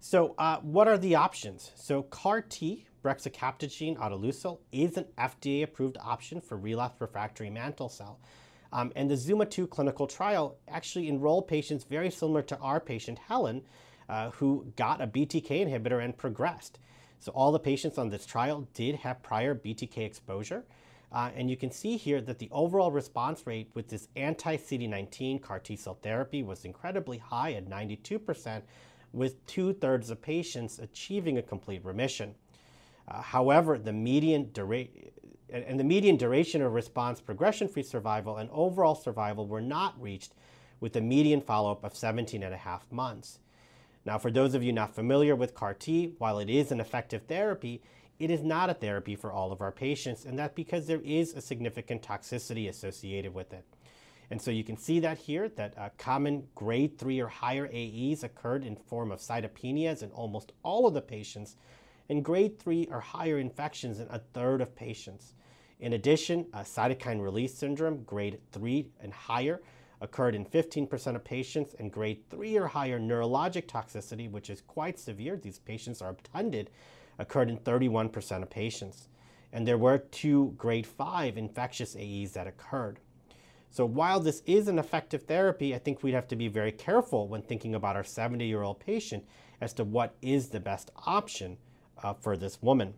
So 0.00 0.34
uh, 0.38 0.58
what 0.60 0.88
are 0.88 0.96
the 0.96 1.14
options? 1.14 1.72
So 1.74 2.02
CAR 2.04 2.40
T, 2.40 2.86
brexucabtagene 3.04 3.98
autoleucel, 3.98 4.60
is 4.72 4.96
an 4.96 5.06
FDA-approved 5.18 5.98
option 6.00 6.40
for 6.40 6.56
relapsed 6.56 7.00
refractory 7.00 7.50
mantle 7.50 7.90
cell. 7.90 8.18
Um, 8.72 8.92
and 8.94 9.10
the 9.10 9.16
ZUMA-2 9.16 9.68
clinical 9.68 10.06
trial 10.06 10.56
actually 10.68 11.08
enrolled 11.08 11.48
patients 11.48 11.84
very 11.84 12.10
similar 12.10 12.42
to 12.42 12.58
our 12.58 12.80
patient, 12.80 13.18
Helen, 13.18 13.62
uh, 14.08 14.30
who 14.30 14.66
got 14.76 15.00
a 15.00 15.06
BTK 15.06 15.66
inhibitor 15.66 16.04
and 16.04 16.16
progressed. 16.16 16.78
So 17.18 17.32
all 17.32 17.52
the 17.52 17.58
patients 17.58 17.98
on 17.98 18.08
this 18.08 18.26
trial 18.26 18.66
did 18.74 18.96
have 18.96 19.22
prior 19.22 19.54
BTK 19.54 19.98
exposure. 19.98 20.64
Uh, 21.12 21.30
and 21.34 21.50
you 21.50 21.56
can 21.56 21.70
see 21.70 21.96
here 21.96 22.20
that 22.20 22.38
the 22.38 22.48
overall 22.52 22.92
response 22.92 23.46
rate 23.46 23.70
with 23.74 23.88
this 23.88 24.08
anti-CD19 24.16 25.42
CAR 25.42 25.58
T 25.58 25.74
cell 25.76 25.98
therapy 26.00 26.42
was 26.42 26.64
incredibly 26.64 27.18
high 27.18 27.52
at 27.54 27.68
92%, 27.68 28.62
with 29.12 29.44
two-thirds 29.46 30.10
of 30.10 30.22
patients 30.22 30.78
achieving 30.78 31.38
a 31.38 31.42
complete 31.42 31.84
remission. 31.84 32.34
Uh, 33.08 33.20
however, 33.20 33.76
the 33.76 33.92
median 33.92 34.50
duration 34.52 35.10
and 35.52 35.78
the 35.78 35.84
median 35.84 36.16
duration 36.16 36.62
of 36.62 36.72
response, 36.72 37.20
progression-free 37.20 37.82
survival, 37.82 38.36
and 38.36 38.48
overall 38.50 38.94
survival 38.94 39.46
were 39.46 39.60
not 39.60 40.00
reached 40.00 40.32
with 40.80 40.96
a 40.96 41.00
median 41.00 41.40
follow-up 41.40 41.84
of 41.84 41.94
17 41.94 42.42
and 42.42 42.54
a 42.54 42.58
half 42.58 42.90
months. 42.90 43.38
Now, 44.04 44.18
for 44.18 44.30
those 44.30 44.54
of 44.54 44.62
you 44.62 44.72
not 44.72 44.94
familiar 44.94 45.36
with 45.36 45.54
CAR 45.54 45.74
T, 45.74 46.14
while 46.18 46.38
it 46.38 46.48
is 46.48 46.72
an 46.72 46.80
effective 46.80 47.22
therapy, 47.24 47.82
it 48.18 48.30
is 48.30 48.42
not 48.42 48.70
a 48.70 48.74
therapy 48.74 49.16
for 49.16 49.32
all 49.32 49.52
of 49.52 49.60
our 49.60 49.72
patients, 49.72 50.24
and 50.24 50.38
that's 50.38 50.54
because 50.54 50.86
there 50.86 51.00
is 51.02 51.34
a 51.34 51.40
significant 51.40 52.02
toxicity 52.02 52.68
associated 52.68 53.34
with 53.34 53.52
it. 53.52 53.64
And 54.30 54.40
so 54.40 54.50
you 54.50 54.62
can 54.62 54.76
see 54.76 55.00
that 55.00 55.18
here, 55.18 55.48
that 55.48 55.76
uh, 55.76 55.88
common 55.98 56.46
grade 56.54 56.98
3 56.98 57.20
or 57.20 57.28
higher 57.28 57.68
AEs 57.72 58.22
occurred 58.22 58.64
in 58.64 58.76
form 58.76 59.10
of 59.10 59.20
cytopenias 59.20 60.02
in 60.02 60.10
almost 60.12 60.52
all 60.62 60.86
of 60.86 60.94
the 60.94 61.02
patients, 61.02 61.56
and 62.08 62.24
grade 62.24 62.58
3 62.58 62.88
or 62.90 63.00
higher 63.00 63.38
infections 63.38 63.98
in 63.98 64.06
a 64.08 64.18
third 64.18 64.60
of 64.60 64.76
patients. 64.76 65.34
In 65.80 65.94
addition, 65.94 66.44
cytokine 66.54 67.22
release 67.22 67.54
syndrome, 67.54 68.04
grade 68.04 68.38
3 68.52 68.86
and 69.00 69.12
higher, 69.12 69.62
occurred 70.02 70.34
in 70.34 70.44
15% 70.44 71.16
of 71.16 71.24
patients, 71.24 71.74
and 71.78 71.90
grade 71.90 72.22
3 72.30 72.56
or 72.58 72.68
higher 72.68 73.00
neurologic 73.00 73.66
toxicity, 73.66 74.30
which 74.30 74.50
is 74.50 74.60
quite 74.60 74.98
severe. 74.98 75.36
These 75.36 75.58
patients 75.58 76.00
are 76.02 76.10
obtunded 76.10 76.70
occurred 77.20 77.50
in 77.50 77.58
31% 77.58 78.42
of 78.42 78.50
patients. 78.50 79.08
And 79.52 79.66
there 79.66 79.78
were 79.78 79.98
two 79.98 80.54
grade 80.56 80.86
5 80.86 81.36
infectious 81.36 81.94
AEs 81.96 82.32
that 82.32 82.46
occurred. 82.46 82.98
So 83.70 83.84
while 83.84 84.18
this 84.20 84.42
is 84.46 84.68
an 84.68 84.78
effective 84.78 85.24
therapy, 85.24 85.74
I 85.74 85.78
think 85.78 86.02
we'd 86.02 86.14
have 86.14 86.28
to 86.28 86.36
be 86.36 86.48
very 86.48 86.72
careful 86.72 87.28
when 87.28 87.42
thinking 87.42 87.74
about 87.74 87.94
our 87.94 88.04
70 88.04 88.44
year 88.44 88.62
old 88.62 88.80
patient 88.80 89.24
as 89.60 89.72
to 89.74 89.84
what 89.84 90.16
is 90.22 90.48
the 90.48 90.60
best 90.60 90.90
option 91.06 91.58
uh, 92.02 92.14
for 92.14 92.36
this 92.36 92.60
woman. 92.62 92.94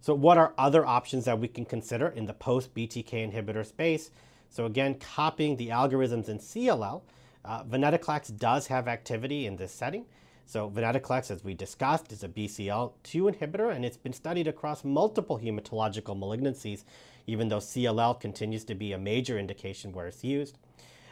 So, 0.00 0.14
what 0.14 0.38
are 0.38 0.54
other 0.56 0.86
options 0.86 1.24
that 1.24 1.38
we 1.38 1.48
can 1.48 1.64
consider 1.64 2.08
in 2.08 2.26
the 2.26 2.34
post 2.34 2.74
BTK 2.74 3.32
inhibitor 3.32 3.66
space? 3.66 4.10
So, 4.50 4.66
again, 4.66 4.94
copying 4.98 5.56
the 5.56 5.68
algorithms 5.68 6.28
in 6.28 6.38
CLL, 6.38 7.02
uh, 7.44 7.64
venetoclax 7.64 8.36
does 8.36 8.66
have 8.66 8.88
activity 8.88 9.46
in 9.46 9.56
this 9.56 9.72
setting. 9.72 10.06
So 10.48 10.70
venetoclax, 10.70 11.32
as 11.32 11.42
we 11.42 11.54
discussed, 11.54 12.12
is 12.12 12.22
a 12.22 12.28
BCL2 12.28 13.34
inhibitor, 13.34 13.74
and 13.74 13.84
it's 13.84 13.96
been 13.96 14.12
studied 14.12 14.46
across 14.46 14.84
multiple 14.84 15.40
hematological 15.40 16.16
malignancies, 16.16 16.84
even 17.26 17.48
though 17.48 17.58
CLL 17.58 18.20
continues 18.20 18.64
to 18.64 18.76
be 18.76 18.92
a 18.92 18.98
major 18.98 19.40
indication 19.40 19.92
where 19.92 20.06
it's 20.06 20.22
used. 20.22 20.56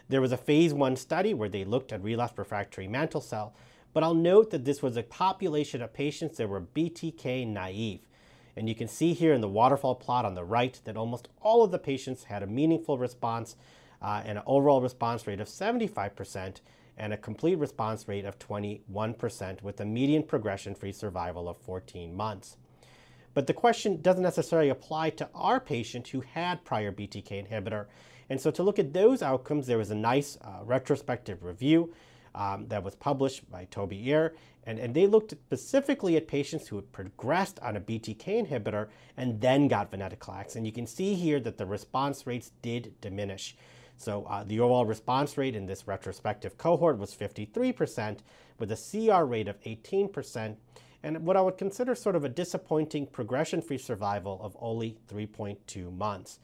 There 0.08 0.20
was 0.20 0.30
a 0.30 0.36
phase 0.36 0.72
one 0.72 0.94
study 0.94 1.34
where 1.34 1.48
they 1.48 1.64
looked 1.64 1.92
at 1.92 2.02
relapsed 2.02 2.38
refractory 2.38 2.86
mantle 2.86 3.20
cell, 3.20 3.54
but 3.92 4.04
I'll 4.04 4.14
note 4.14 4.50
that 4.50 4.64
this 4.64 4.82
was 4.82 4.96
a 4.96 5.02
population 5.02 5.82
of 5.82 5.92
patients 5.92 6.36
that 6.36 6.48
were 6.48 6.60
BTK 6.60 7.44
naive. 7.44 8.06
And 8.56 8.68
you 8.68 8.74
can 8.74 8.88
see 8.88 9.12
here 9.14 9.32
in 9.32 9.40
the 9.40 9.48
waterfall 9.48 9.94
plot 9.94 10.24
on 10.24 10.34
the 10.34 10.44
right 10.44 10.80
that 10.84 10.96
almost 10.96 11.28
all 11.40 11.64
of 11.64 11.70
the 11.70 11.78
patients 11.78 12.24
had 12.24 12.42
a 12.42 12.46
meaningful 12.46 12.98
response 12.98 13.56
uh, 14.00 14.22
and 14.24 14.38
an 14.38 14.44
overall 14.46 14.80
response 14.80 15.26
rate 15.26 15.40
of 15.40 15.48
75%, 15.48 16.60
and 16.96 17.12
a 17.12 17.16
complete 17.16 17.58
response 17.58 18.06
rate 18.06 18.24
of 18.24 18.38
21% 18.38 19.62
with 19.62 19.80
a 19.80 19.84
median 19.84 20.22
progression-free 20.22 20.92
survival 20.92 21.48
of 21.48 21.56
14 21.56 22.14
months. 22.14 22.56
But 23.32 23.48
the 23.48 23.54
question 23.54 24.00
doesn't 24.00 24.22
necessarily 24.22 24.68
apply 24.68 25.10
to 25.10 25.28
our 25.34 25.58
patient 25.58 26.08
who 26.08 26.20
had 26.20 26.64
prior 26.64 26.92
BTK 26.92 27.48
inhibitor, 27.48 27.86
And 28.30 28.40
so 28.40 28.50
to 28.52 28.62
look 28.62 28.78
at 28.78 28.92
those 28.92 29.22
outcomes, 29.22 29.66
there 29.66 29.76
was 29.78 29.90
a 29.90 29.94
nice 29.94 30.38
uh, 30.40 30.64
retrospective 30.64 31.44
review 31.44 31.92
um, 32.34 32.66
that 32.68 32.82
was 32.82 32.94
published 32.94 33.50
by 33.50 33.64
Toby 33.66 34.10
Eyre, 34.10 34.34
and, 34.64 34.78
and 34.78 34.94
they 34.94 35.06
looked 35.06 35.30
specifically 35.30 36.16
at 36.16 36.26
patients 36.26 36.68
who 36.68 36.76
had 36.76 36.90
progressed 36.92 37.58
on 37.60 37.76
a 37.76 37.80
BTK 37.80 38.48
inhibitor 38.48 38.88
and 39.16 39.40
then 39.40 39.68
got 39.68 39.92
venetoclax. 39.92 40.56
And 40.56 40.66
you 40.66 40.72
can 40.72 40.86
see 40.86 41.14
here 41.14 41.38
that 41.40 41.58
the 41.58 41.66
response 41.66 42.26
rates 42.26 42.52
did 42.62 42.94
diminish. 43.00 43.56
So 43.96 44.24
uh, 44.24 44.44
the 44.44 44.60
overall 44.60 44.86
response 44.86 45.38
rate 45.38 45.54
in 45.54 45.66
this 45.66 45.86
retrospective 45.86 46.58
cohort 46.58 46.98
was 46.98 47.14
53%, 47.14 48.18
with 48.58 48.72
a 48.72 48.76
CR 48.76 49.24
rate 49.24 49.48
of 49.48 49.60
18%, 49.62 50.56
and 51.02 51.26
what 51.26 51.36
I 51.36 51.42
would 51.42 51.58
consider 51.58 51.94
sort 51.94 52.16
of 52.16 52.24
a 52.24 52.28
disappointing 52.28 53.06
progression-free 53.06 53.78
survival 53.78 54.40
of 54.42 54.56
only 54.58 54.96
3.2 55.12 55.96
months. 55.96 56.38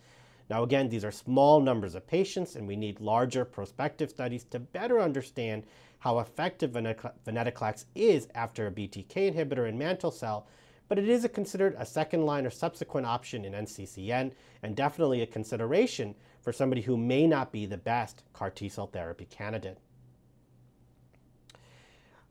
Now, 0.50 0.64
again, 0.64 0.88
these 0.88 1.04
are 1.04 1.12
small 1.12 1.60
numbers 1.60 1.94
of 1.94 2.08
patients, 2.08 2.56
and 2.56 2.66
we 2.66 2.74
need 2.74 3.00
larger 3.00 3.44
prospective 3.44 4.10
studies 4.10 4.42
to 4.50 4.58
better 4.58 5.00
understand 5.00 5.62
how 6.00 6.18
effective 6.18 6.72
venetoclax 6.72 7.84
is 7.94 8.26
after 8.34 8.66
a 8.66 8.72
BTK 8.72 9.32
inhibitor 9.32 9.68
in 9.68 9.78
mantle 9.78 10.10
cell, 10.10 10.48
but 10.88 10.98
it 10.98 11.08
is 11.08 11.24
a 11.24 11.28
considered 11.28 11.76
a 11.78 11.86
second 11.86 12.26
line 12.26 12.44
or 12.44 12.50
subsequent 12.50 13.06
option 13.06 13.44
in 13.44 13.52
NCCN, 13.52 14.32
and 14.64 14.74
definitely 14.74 15.22
a 15.22 15.26
consideration 15.26 16.16
for 16.42 16.52
somebody 16.52 16.80
who 16.82 16.96
may 16.96 17.28
not 17.28 17.52
be 17.52 17.64
the 17.64 17.78
best 17.78 18.24
CAR 18.32 18.50
T 18.50 18.68
cell 18.68 18.88
therapy 18.88 19.26
candidate. 19.26 19.78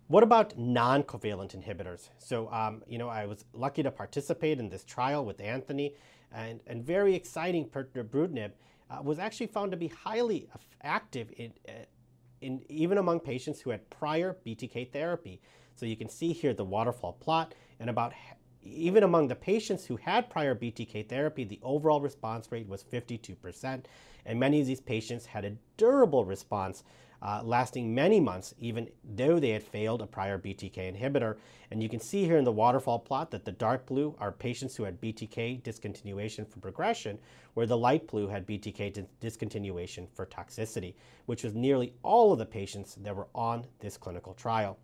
What 0.08 0.24
about 0.24 0.58
non-covalent 0.58 1.56
inhibitors? 1.56 2.10
So, 2.18 2.52
um, 2.52 2.84
you 2.88 2.98
know, 2.98 3.08
I 3.08 3.28
was 3.28 3.46
lucky 3.54 3.84
to 3.84 3.92
participate 3.92 4.60
in 4.60 4.68
this 4.68 4.84
trial 4.84 5.24
with 5.24 5.40
Anthony, 5.40 5.94
and, 6.32 6.60
and 6.68 6.86
very 6.86 7.16
exciting, 7.16 7.66
pirtobrutinib 7.66 8.52
uh, 8.90 9.02
was 9.02 9.20
actually 9.20 9.48
found 9.48 9.72
to 9.72 9.78
be 9.78 9.88
highly 9.88 10.48
active 10.84 11.32
in, 11.38 11.54
uh, 11.68 11.72
in, 12.42 12.62
even 12.70 12.98
among 12.98 13.20
patients 13.20 13.62
who 13.62 13.70
had 13.70 13.90
prior 13.90 14.38
BTK 14.46 14.92
therapy. 14.92 15.42
So 15.76 15.86
you 15.86 15.96
can 15.96 16.10
see 16.10 16.34
here 16.34 16.54
the 16.54 16.66
waterfall 16.66 17.14
plot, 17.14 17.56
and 17.80 17.90
about 17.90 18.14
even 18.62 19.04
among 19.04 19.28
the 19.28 19.36
patients 19.36 19.86
who 19.86 19.96
had 19.96 20.30
prior 20.30 20.54
BTK 20.54 21.08
therapy, 21.08 21.44
the 21.44 21.60
overall 21.64 22.02
response 22.02 22.52
rate 22.52 22.68
was 22.68 22.84
52%, 22.84 23.86
and 24.26 24.40
many 24.40 24.60
of 24.60 24.68
these 24.68 24.82
patients 24.82 25.26
had 25.26 25.46
a 25.46 25.56
durable 25.78 26.26
response 26.26 26.84
uh, 27.22 27.42
lasting 27.44 27.94
many 27.94 28.20
months, 28.20 28.54
even 28.60 28.90
though 29.16 29.40
they 29.40 29.50
had 29.50 29.64
failed 29.64 30.02
a 30.02 30.08
prior 30.08 30.38
BTK 30.40 30.96
inhibitor. 30.96 31.38
And 31.72 31.84
you 31.84 31.90
can 31.90 32.00
see 32.00 32.24
here 32.24 32.38
in 32.38 32.46
the 32.46 32.52
waterfall 32.52 33.00
plot 33.00 33.32
that 33.32 33.46
the 33.46 33.52
dark 33.52 33.86
blue 33.86 34.16
are 34.20 34.32
patients 34.32 34.76
who 34.76 34.84
had 34.84 35.02
BTK 35.02 35.62
discontinuation 35.62 36.48
for 36.48 36.60
progression, 36.60 37.20
where 37.54 37.66
the 37.66 37.78
light 37.78 38.08
blue 38.08 38.28
had 38.28 38.48
BTK 38.48 39.06
discontinuation 39.22 40.08
for 40.14 40.26
toxicity, 40.26 40.94
which 41.26 41.44
was 41.44 41.54
nearly 41.54 41.94
all 42.04 42.32
of 42.32 42.40
the 42.40 42.46
patients 42.46 42.96
that 42.96 43.16
were 43.16 43.28
on 43.36 43.66
this 43.80 43.98
clinical 43.98 44.34
trial. 44.34 44.78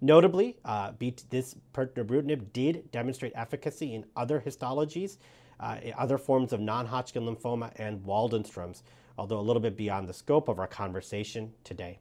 Notably, 0.00 0.56
uh, 0.64 0.92
this 1.30 1.56
pirtobrutinib 1.72 2.52
did 2.52 2.90
demonstrate 2.90 3.32
efficacy 3.34 3.94
in 3.94 4.04
other 4.14 4.40
histologies, 4.40 5.16
uh, 5.58 5.78
other 5.96 6.18
forms 6.18 6.52
of 6.52 6.60
non-Hodgkin 6.60 7.22
lymphoma 7.22 7.72
and 7.76 8.04
Waldenstrom's, 8.04 8.82
although 9.18 9.38
a 9.38 9.42
little 9.42 9.62
bit 9.62 9.76
beyond 9.76 10.08
the 10.08 10.14
scope 10.14 10.48
of 10.48 10.58
our 10.58 10.66
conversation 10.66 11.52
today. 11.64 11.98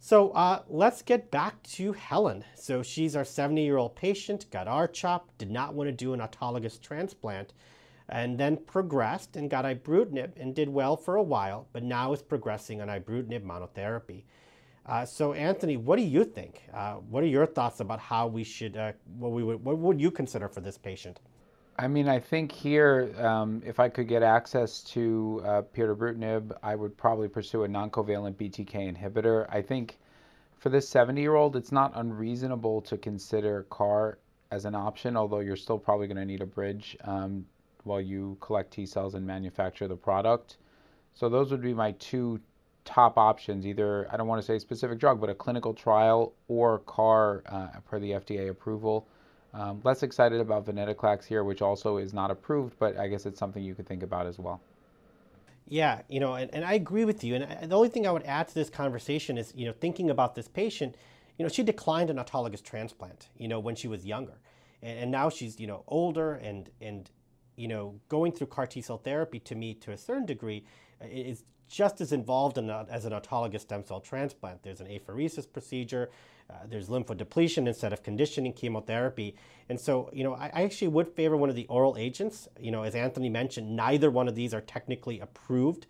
So 0.00 0.30
uh, 0.30 0.62
let's 0.68 1.02
get 1.02 1.30
back 1.30 1.62
to 1.74 1.92
Helen. 1.92 2.44
So 2.54 2.82
she's 2.82 3.16
our 3.16 3.24
70-year-old 3.24 3.96
patient, 3.96 4.48
got 4.50 4.68
R-CHOP, 4.68 5.28
did 5.38 5.50
not 5.50 5.74
want 5.74 5.88
to 5.88 5.92
do 5.92 6.12
an 6.12 6.20
autologous 6.20 6.80
transplant, 6.80 7.52
and 8.08 8.38
then 8.38 8.56
progressed 8.56 9.36
and 9.36 9.50
got 9.50 9.64
ibrutinib 9.64 10.32
and 10.36 10.54
did 10.54 10.68
well 10.68 10.96
for 10.96 11.16
a 11.16 11.22
while, 11.22 11.66
but 11.72 11.82
now 11.82 12.12
is 12.12 12.22
progressing 12.22 12.80
on 12.80 12.88
ibrutinib 12.88 13.42
monotherapy. 13.42 14.22
Uh, 14.86 15.04
so, 15.04 15.34
Anthony, 15.34 15.76
what 15.76 15.96
do 15.96 16.02
you 16.02 16.24
think? 16.24 16.62
Uh, 16.72 16.94
what 16.94 17.22
are 17.22 17.26
your 17.26 17.44
thoughts 17.44 17.80
about 17.80 18.00
how 18.00 18.26
we 18.26 18.42
should, 18.42 18.76
uh, 18.76 18.92
what, 19.18 19.32
we 19.32 19.42
would, 19.42 19.62
what 19.62 19.76
would 19.76 20.00
you 20.00 20.10
consider 20.10 20.48
for 20.48 20.60
this 20.60 20.78
patient? 20.78 21.20
I 21.80 21.86
mean, 21.86 22.08
I 22.08 22.18
think 22.18 22.50
here, 22.50 23.14
um, 23.18 23.62
if 23.64 23.78
I 23.78 23.88
could 23.88 24.08
get 24.08 24.24
access 24.24 24.82
to 24.84 25.40
uh, 25.44 25.62
pirtobrutinib, 25.62 26.50
I 26.60 26.74
would 26.74 26.96
probably 26.96 27.28
pursue 27.28 27.62
a 27.62 27.68
non-covalent 27.68 28.34
BTK 28.34 28.96
inhibitor. 28.96 29.46
I 29.48 29.62
think 29.62 29.96
for 30.58 30.70
this 30.70 30.92
70-year-old, 30.92 31.54
it's 31.54 31.70
not 31.70 31.92
unreasonable 31.94 32.80
to 32.82 32.96
consider 32.96 33.64
CAR 33.70 34.18
as 34.50 34.64
an 34.64 34.74
option, 34.74 35.16
although 35.16 35.38
you're 35.38 35.54
still 35.54 35.78
probably 35.78 36.08
going 36.08 36.16
to 36.16 36.24
need 36.24 36.40
a 36.40 36.46
bridge 36.46 36.96
um, 37.04 37.46
while 37.84 38.00
you 38.00 38.36
collect 38.40 38.72
T 38.72 38.84
cells 38.84 39.14
and 39.14 39.24
manufacture 39.24 39.86
the 39.86 39.96
product. 39.96 40.56
So 41.14 41.28
those 41.28 41.52
would 41.52 41.62
be 41.62 41.74
my 41.74 41.92
two 41.92 42.40
top 42.84 43.16
options, 43.18 43.64
either, 43.64 44.08
I 44.10 44.16
don't 44.16 44.26
want 44.26 44.42
to 44.42 44.46
say 44.46 44.58
specific 44.58 44.98
drug, 44.98 45.20
but 45.20 45.30
a 45.30 45.34
clinical 45.34 45.74
trial 45.74 46.32
or 46.48 46.80
CAR 46.80 47.44
uh, 47.46 47.68
per 47.88 48.00
the 48.00 48.12
FDA 48.12 48.48
approval. 48.48 49.06
Um, 49.54 49.80
less 49.82 50.02
excited 50.02 50.40
about 50.40 50.66
venetoclax 50.66 51.24
here, 51.24 51.42
which 51.42 51.62
also 51.62 51.96
is 51.96 52.12
not 52.12 52.30
approved, 52.30 52.78
but 52.78 52.98
I 52.98 53.08
guess 53.08 53.24
it's 53.26 53.38
something 53.38 53.62
you 53.62 53.74
could 53.74 53.86
think 53.86 54.02
about 54.02 54.26
as 54.26 54.38
well. 54.38 54.60
Yeah, 55.66 56.02
you 56.08 56.20
know, 56.20 56.34
and, 56.34 56.52
and 56.54 56.64
I 56.64 56.74
agree 56.74 57.04
with 57.04 57.24
you. 57.24 57.34
And 57.34 57.70
the 57.70 57.76
only 57.76 57.88
thing 57.88 58.06
I 58.06 58.10
would 58.10 58.24
add 58.24 58.48
to 58.48 58.54
this 58.54 58.70
conversation 58.70 59.36
is, 59.36 59.52
you 59.54 59.66
know, 59.66 59.72
thinking 59.72 60.10
about 60.10 60.34
this 60.34 60.48
patient, 60.48 60.96
you 61.38 61.44
know, 61.44 61.48
she 61.48 61.62
declined 61.62 62.10
an 62.10 62.16
autologous 62.16 62.62
transplant, 62.62 63.28
you 63.36 63.48
know, 63.48 63.60
when 63.60 63.74
she 63.74 63.88
was 63.88 64.04
younger. 64.04 64.38
And, 64.82 64.98
and 64.98 65.10
now 65.10 65.30
she's, 65.30 65.60
you 65.60 65.66
know, 65.66 65.84
older 65.86 66.34
and, 66.34 66.70
and, 66.80 67.10
you 67.56 67.68
know, 67.68 68.00
going 68.08 68.32
through 68.32 68.48
CAR 68.48 68.66
T 68.66 68.80
cell 68.80 68.98
therapy 68.98 69.40
to 69.40 69.54
me, 69.54 69.74
to 69.74 69.92
a 69.92 69.96
certain 69.96 70.26
degree, 70.26 70.64
uh, 71.02 71.06
is 71.10 71.44
just 71.68 72.00
as 72.00 72.12
involved 72.12 72.58
in 72.58 72.70
a, 72.70 72.86
as 72.90 73.04
an 73.04 73.12
autologous 73.12 73.60
stem 73.60 73.84
cell 73.84 74.00
transplant. 74.00 74.62
There's 74.62 74.80
an 74.80 74.86
apheresis 74.86 75.50
procedure, 75.50 76.10
uh, 76.50 76.54
there's 76.68 76.88
lymphodepletion 76.88 77.66
instead 77.66 77.92
of 77.92 78.02
conditioning 78.02 78.52
chemotherapy. 78.54 79.36
And 79.68 79.78
so, 79.78 80.08
you 80.12 80.24
know, 80.24 80.34
I, 80.34 80.50
I, 80.54 80.62
actually 80.62 80.88
would 80.88 81.08
favor 81.08 81.36
one 81.36 81.50
of 81.50 81.56
the 81.56 81.66
oral 81.66 81.96
agents. 81.98 82.48
You 82.58 82.70
know, 82.70 82.84
as 82.84 82.94
Anthony 82.94 83.28
mentioned, 83.28 83.76
neither 83.76 84.10
one 84.10 84.28
of 84.28 84.34
these 84.34 84.54
are 84.54 84.62
technically 84.62 85.20
approved. 85.20 85.86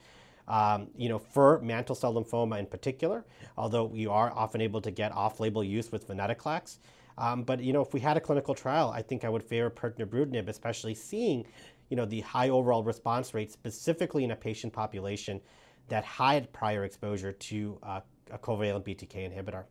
Um, 0.49 0.89
you 0.97 1.11
know, 1.11 1.18
for 1.18 1.61
mantle 1.61 1.95
cell 1.95 2.14
lymphoma 2.14 2.59
in 2.59 2.64
particular, 2.64 3.26
although 3.59 3.93
you 3.95 4.11
are 4.11 4.33
often 4.33 4.62
able 4.62 4.81
to 4.81 4.91
get 4.91 5.12
off-label 5.12 5.62
use 5.62 5.93
with 5.93 6.09
venetoclax. 6.09 6.79
Um, 7.18 7.43
but 7.43 7.61
you 7.61 7.74
know, 7.74 7.83
if 7.83 7.93
we 7.93 8.01
had 8.01 8.16
a 8.16 8.20
clinical 8.20 8.55
trial, 8.55 8.89
I 8.89 9.03
think 9.03 9.24
I 9.24 9.29
would 9.29 9.43
favor 9.43 9.68
pirtobrutinib, 9.68 10.49
especially 10.49 10.95
seeing, 10.95 11.45
you 11.91 11.97
know, 11.99 12.07
the 12.07 12.22
high 12.22 12.49
overall 12.49 12.83
response 12.83 13.35
rate 13.35 13.53
specifically 13.53 14.24
in 14.24 14.31
a 14.31 14.37
patient 14.37 14.72
population 14.72 15.43
that 15.89 16.05
had 16.05 16.53
prior 16.53 16.84
exposure 16.84 17.32
to 17.32 17.78
uh, 17.82 18.01
a 18.30 18.39
covalent 18.39 18.84
BTK 18.84 19.32
inhibitor. 19.32 19.64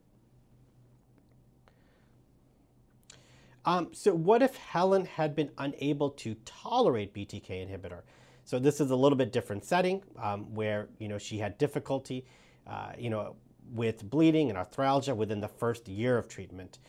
Um, 3.66 3.90
so 3.92 4.14
what 4.14 4.42
if 4.42 4.56
Helen 4.56 5.06
had 5.06 5.36
been 5.36 5.52
unable 5.58 6.12
to 6.12 6.36
tolerate 6.46 7.14
BTK 7.14 7.50
inhibitor? 7.50 8.02
So 8.46 8.60
this 8.60 8.80
is 8.80 8.92
a 8.92 8.96
little 8.96 9.18
bit 9.18 9.34
different 9.34 9.66
setting 9.66 10.02
um, 10.18 10.54
where 10.56 10.88
you 11.00 11.10
know 11.10 11.18
she 11.18 11.38
had 11.38 11.58
difficulty, 11.58 12.26
uh, 12.66 12.94
you 12.98 13.10
know, 13.10 13.36
with 13.74 14.10
bleeding 14.10 14.50
and 14.50 14.58
arthralgia 14.58 15.14
within 15.14 15.42
the 15.42 15.50
first 15.50 15.90
year 15.90 16.18
of 16.18 16.30
treatment. 16.30 16.80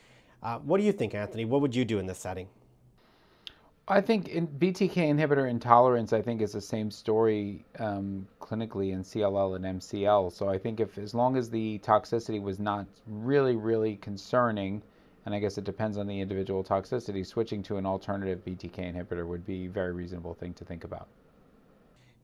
Uh, 0.40 0.58
what 0.58 0.78
do 0.78 0.84
you 0.84 0.92
think, 0.92 1.14
Anthony? 1.14 1.44
What 1.44 1.60
would 1.62 1.74
you 1.74 1.84
do 1.84 1.98
in 1.98 2.06
this 2.06 2.18
setting? 2.18 2.48
I 3.90 4.02
think 4.02 4.28
in 4.28 4.46
BTK 4.46 4.96
inhibitor 4.96 5.48
intolerance, 5.48 6.12
I 6.12 6.20
think 6.20 6.42
is 6.42 6.52
the 6.52 6.60
same 6.60 6.90
story 6.90 7.64
um, 7.78 8.28
clinically 8.38 8.92
in 8.92 9.02
CLL 9.02 9.56
and 9.56 9.80
MCL. 9.80 10.30
So 10.30 10.50
I 10.50 10.58
think 10.58 10.78
if 10.78 10.98
as 10.98 11.14
long 11.14 11.38
as 11.38 11.48
the 11.48 11.78
toxicity 11.78 12.40
was 12.40 12.58
not 12.58 12.86
really, 13.06 13.56
really 13.56 13.96
concerning, 13.96 14.82
and 15.24 15.34
I 15.34 15.38
guess 15.38 15.56
it 15.56 15.64
depends 15.64 15.96
on 15.96 16.06
the 16.06 16.20
individual 16.20 16.62
toxicity, 16.62 17.26
switching 17.26 17.62
to 17.62 17.78
an 17.78 17.86
alternative 17.86 18.44
BTK 18.44 18.94
inhibitor 18.94 19.26
would 19.26 19.46
be 19.46 19.64
a 19.64 19.70
very 19.70 19.92
reasonable 19.92 20.34
thing 20.34 20.52
to 20.54 20.66
think 20.66 20.84
about. 20.84 21.08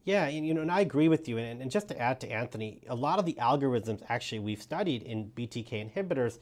Yeah, 0.05 0.27
and, 0.27 0.47
you 0.47 0.53
know, 0.53 0.61
and 0.61 0.71
I 0.71 0.81
agree 0.81 1.09
with 1.09 1.29
you. 1.31 1.39
And, 1.39 1.63
and 1.63 1.71
just 1.71 1.89
to 1.89 1.99
add 1.99 2.21
to 2.21 2.31
Anthony, 2.31 2.81
a 2.89 2.95
lot 2.95 3.19
of 3.19 3.25
the 3.25 3.35
algorithms 3.41 4.03
actually 4.11 4.41
we've 4.41 4.61
studied 4.61 5.03
in 5.03 5.33
BTK 5.35 5.91
inhibitors 5.91 6.41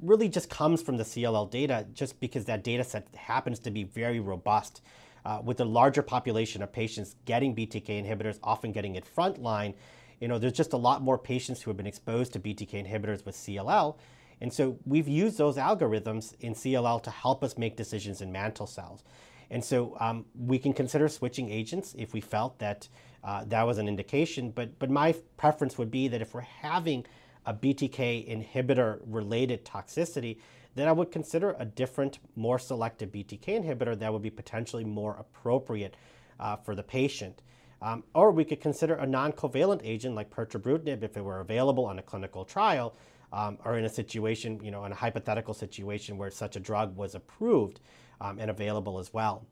really 0.00 0.28
just 0.28 0.48
comes 0.50 0.82
from 0.82 0.96
the 0.96 1.04
CLL 1.04 1.50
data 1.50 1.86
just 1.92 2.20
because 2.20 2.44
that 2.46 2.62
data 2.64 2.84
set 2.84 3.08
happens 3.14 3.58
to 3.60 3.70
be 3.70 3.84
very 3.84 4.20
robust. 4.20 4.82
Uh, 5.24 5.40
with 5.44 5.60
a 5.60 5.64
larger 5.64 6.00
population 6.00 6.62
of 6.62 6.72
patients 6.72 7.16
getting 7.26 7.54
BTK 7.54 8.02
inhibitors, 8.02 8.38
often 8.42 8.72
getting 8.72 8.94
it 8.94 9.04
frontline, 9.04 9.74
you 10.20 10.28
know, 10.28 10.38
there's 10.38 10.52
just 10.52 10.72
a 10.72 10.76
lot 10.76 11.02
more 11.02 11.18
patients 11.18 11.60
who 11.60 11.70
have 11.70 11.76
been 11.76 11.86
exposed 11.86 12.32
to 12.32 12.40
BTK 12.40 12.86
inhibitors 12.86 13.26
with 13.26 13.34
CLL. 13.34 13.96
And 14.40 14.52
so 14.52 14.78
we've 14.84 15.08
used 15.08 15.38
those 15.38 15.56
algorithms 15.56 16.34
in 16.40 16.54
CLL 16.54 17.02
to 17.02 17.10
help 17.10 17.42
us 17.42 17.58
make 17.58 17.76
decisions 17.76 18.20
in 18.20 18.32
mantle 18.32 18.66
cells. 18.66 19.02
And 19.50 19.64
so 19.64 19.96
um, 20.00 20.26
we 20.34 20.58
can 20.58 20.72
consider 20.72 21.08
switching 21.08 21.50
agents 21.50 21.94
if 21.98 22.12
we 22.12 22.20
felt 22.20 22.58
that 22.58 22.88
uh, 23.24 23.44
that 23.46 23.66
was 23.66 23.78
an 23.78 23.88
indication. 23.88 24.50
But, 24.50 24.78
but 24.78 24.90
my 24.90 25.14
preference 25.36 25.78
would 25.78 25.90
be 25.90 26.08
that 26.08 26.20
if 26.20 26.34
we're 26.34 26.40
having 26.42 27.06
a 27.48 27.54
BTK 27.54 28.28
inhibitor 28.28 29.00
related 29.06 29.64
toxicity, 29.64 30.36
then 30.74 30.86
I 30.86 30.92
would 30.92 31.10
consider 31.10 31.56
a 31.58 31.64
different, 31.64 32.18
more 32.36 32.58
selective 32.58 33.10
BTK 33.10 33.64
inhibitor 33.64 33.98
that 33.98 34.12
would 34.12 34.20
be 34.20 34.30
potentially 34.30 34.84
more 34.84 35.16
appropriate 35.18 35.96
uh, 36.38 36.56
for 36.56 36.74
the 36.74 36.82
patient. 36.82 37.40
Um, 37.80 38.04
or 38.14 38.32
we 38.32 38.44
could 38.44 38.60
consider 38.60 38.96
a 38.96 39.06
non-covalent 39.06 39.80
agent 39.82 40.14
like 40.14 40.30
pirtobrutinib 40.30 41.02
if 41.02 41.16
it 41.16 41.24
were 41.24 41.40
available 41.40 41.86
on 41.86 41.98
a 41.98 42.02
clinical 42.02 42.44
trial, 42.44 42.94
um, 43.32 43.56
or 43.64 43.78
in 43.78 43.86
a 43.86 43.88
situation, 43.88 44.60
you 44.62 44.70
know, 44.70 44.84
in 44.84 44.92
a 44.92 44.96
hypothetical 44.96 45.54
situation 45.54 46.18
where 46.18 46.30
such 46.30 46.54
a 46.54 46.60
drug 46.60 46.96
was 46.96 47.14
approved 47.14 47.80
um, 48.20 48.38
and 48.38 48.50
available 48.50 48.98
as 48.98 49.12
well. 49.14 49.46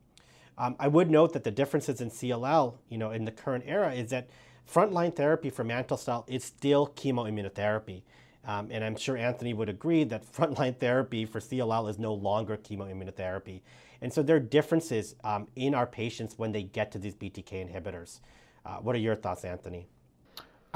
Um, 0.58 0.76
I 0.78 0.88
would 0.88 1.10
note 1.10 1.32
that 1.32 1.44
the 1.44 1.50
differences 1.50 2.02
in 2.02 2.10
CLL, 2.10 2.74
you 2.90 2.98
know, 2.98 3.12
in 3.12 3.24
the 3.24 3.32
current 3.32 3.64
era 3.66 3.94
is 3.94 4.10
that 4.10 4.28
frontline 4.70 5.14
therapy 5.14 5.50
for 5.50 5.64
mantle 5.64 5.96
cell 5.96 6.24
is 6.28 6.44
still 6.44 6.88
chemoimmunotherapy. 6.88 8.02
Um, 8.44 8.68
and 8.70 8.84
I'm 8.84 8.96
sure 8.96 9.16
Anthony 9.16 9.54
would 9.54 9.68
agree 9.68 10.04
that 10.04 10.30
frontline 10.32 10.76
therapy 10.78 11.24
for 11.24 11.40
CLL 11.40 11.90
is 11.90 11.98
no 11.98 12.14
longer 12.14 12.56
chemoimmunotherapy. 12.56 13.60
And 14.00 14.12
so 14.12 14.22
there 14.22 14.36
are 14.36 14.40
differences 14.40 15.14
um, 15.24 15.48
in 15.56 15.74
our 15.74 15.86
patients 15.86 16.38
when 16.38 16.52
they 16.52 16.62
get 16.62 16.92
to 16.92 16.98
these 16.98 17.14
BTK 17.14 17.72
inhibitors. 17.72 18.20
Uh, 18.64 18.76
what 18.76 18.94
are 18.94 18.98
your 18.98 19.16
thoughts, 19.16 19.44
Anthony? 19.44 19.88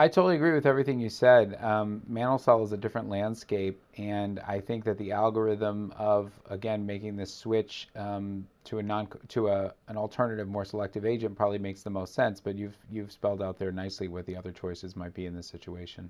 I 0.00 0.08
totally 0.08 0.36
agree 0.36 0.54
with 0.54 0.64
everything 0.64 0.98
you 0.98 1.10
said. 1.10 1.58
Um, 1.60 2.00
mantle 2.08 2.38
cell 2.38 2.64
is 2.64 2.72
a 2.72 2.76
different 2.78 3.10
landscape, 3.10 3.82
and 3.98 4.40
I 4.48 4.58
think 4.58 4.82
that 4.84 4.96
the 4.96 5.12
algorithm 5.12 5.92
of 5.94 6.32
again 6.48 6.86
making 6.86 7.16
this 7.16 7.34
switch 7.34 7.86
um, 7.94 8.46
to 8.64 8.78
a 8.78 8.82
non 8.82 9.08
to 9.28 9.48
a 9.48 9.74
an 9.88 9.98
alternative, 9.98 10.48
more 10.48 10.64
selective 10.64 11.04
agent 11.04 11.36
probably 11.36 11.58
makes 11.58 11.82
the 11.82 11.90
most 11.90 12.14
sense. 12.14 12.40
But 12.40 12.56
you've 12.56 12.78
you've 12.90 13.12
spelled 13.12 13.42
out 13.42 13.58
there 13.58 13.72
nicely 13.72 14.08
what 14.08 14.24
the 14.24 14.36
other 14.36 14.52
choices 14.52 14.96
might 14.96 15.12
be 15.12 15.26
in 15.26 15.36
this 15.36 15.46
situation. 15.46 16.08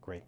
Great. 0.00 0.22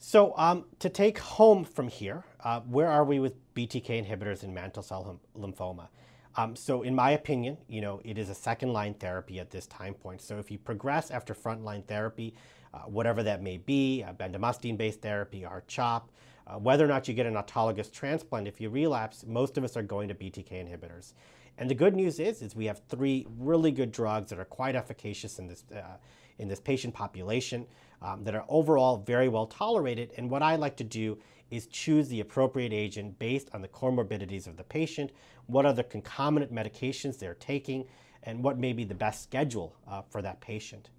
So 0.00 0.34
um, 0.36 0.64
to 0.80 0.88
take 0.88 1.18
home 1.18 1.62
from 1.62 1.86
here, 1.86 2.24
uh, 2.42 2.62
where 2.62 2.90
are 2.90 3.04
we 3.04 3.20
with 3.20 3.36
BTK 3.54 4.04
inhibitors 4.04 4.42
in 4.42 4.52
mantle 4.52 4.82
cell 4.82 5.20
lymphoma? 5.38 5.90
Um, 6.38 6.54
so 6.54 6.82
in 6.82 6.94
my 6.94 7.10
opinion, 7.10 7.58
you 7.66 7.80
know, 7.80 8.00
it 8.04 8.16
is 8.16 8.30
a 8.30 8.34
second 8.34 8.72
line 8.72 8.94
therapy 8.94 9.40
at 9.40 9.50
this 9.50 9.66
time 9.66 9.92
point. 9.92 10.22
So 10.22 10.38
if 10.38 10.52
you 10.52 10.58
progress 10.58 11.10
after 11.10 11.34
frontline 11.34 11.84
therapy, 11.84 12.32
uh, 12.72 12.82
whatever 12.82 13.24
that 13.24 13.42
may 13.42 13.56
be, 13.56 14.02
a 14.02 14.14
bendamustine-based 14.14 15.02
therapy, 15.02 15.44
R-CHOP, 15.44 16.12
uh, 16.46 16.54
whether 16.54 16.84
or 16.84 16.88
not 16.88 17.08
you 17.08 17.14
get 17.14 17.26
an 17.26 17.34
autologous 17.34 17.92
transplant, 17.92 18.46
if 18.46 18.60
you 18.60 18.70
relapse, 18.70 19.24
most 19.26 19.58
of 19.58 19.64
us 19.64 19.76
are 19.76 19.82
going 19.82 20.06
to 20.06 20.14
BTK 20.14 20.52
inhibitors. 20.52 21.14
And 21.58 21.68
the 21.68 21.74
good 21.74 21.96
news 21.96 22.20
is, 22.20 22.40
is 22.40 22.54
we 22.54 22.66
have 22.66 22.82
three 22.88 23.26
really 23.36 23.72
good 23.72 23.90
drugs 23.90 24.30
that 24.30 24.38
are 24.38 24.44
quite 24.44 24.76
efficacious 24.76 25.40
in 25.40 25.48
this, 25.48 25.64
uh, 25.74 25.96
in 26.38 26.46
this 26.46 26.60
patient 26.60 26.94
population 26.94 27.66
um, 28.00 28.22
that 28.22 28.36
are 28.36 28.44
overall 28.48 28.98
very 28.98 29.28
well 29.28 29.46
tolerated. 29.46 30.12
And 30.16 30.30
what 30.30 30.44
I 30.44 30.54
like 30.54 30.76
to 30.76 30.84
do 30.84 31.18
is 31.50 31.66
choose 31.66 32.08
the 32.08 32.20
appropriate 32.20 32.72
agent 32.72 33.18
based 33.18 33.48
on 33.52 33.62
the 33.62 33.68
comorbidities 33.68 34.46
of 34.46 34.56
the 34.56 34.64
patient, 34.64 35.10
what 35.46 35.64
are 35.64 35.72
the 35.72 35.84
concomitant 35.84 36.52
medications 36.52 37.18
they're 37.18 37.34
taking, 37.34 37.86
and 38.22 38.42
what 38.42 38.58
may 38.58 38.72
be 38.72 38.84
the 38.84 38.94
best 38.94 39.22
schedule 39.22 39.74
uh, 39.86 40.02
for 40.02 40.20
that 40.22 40.40
patient. 40.40 40.90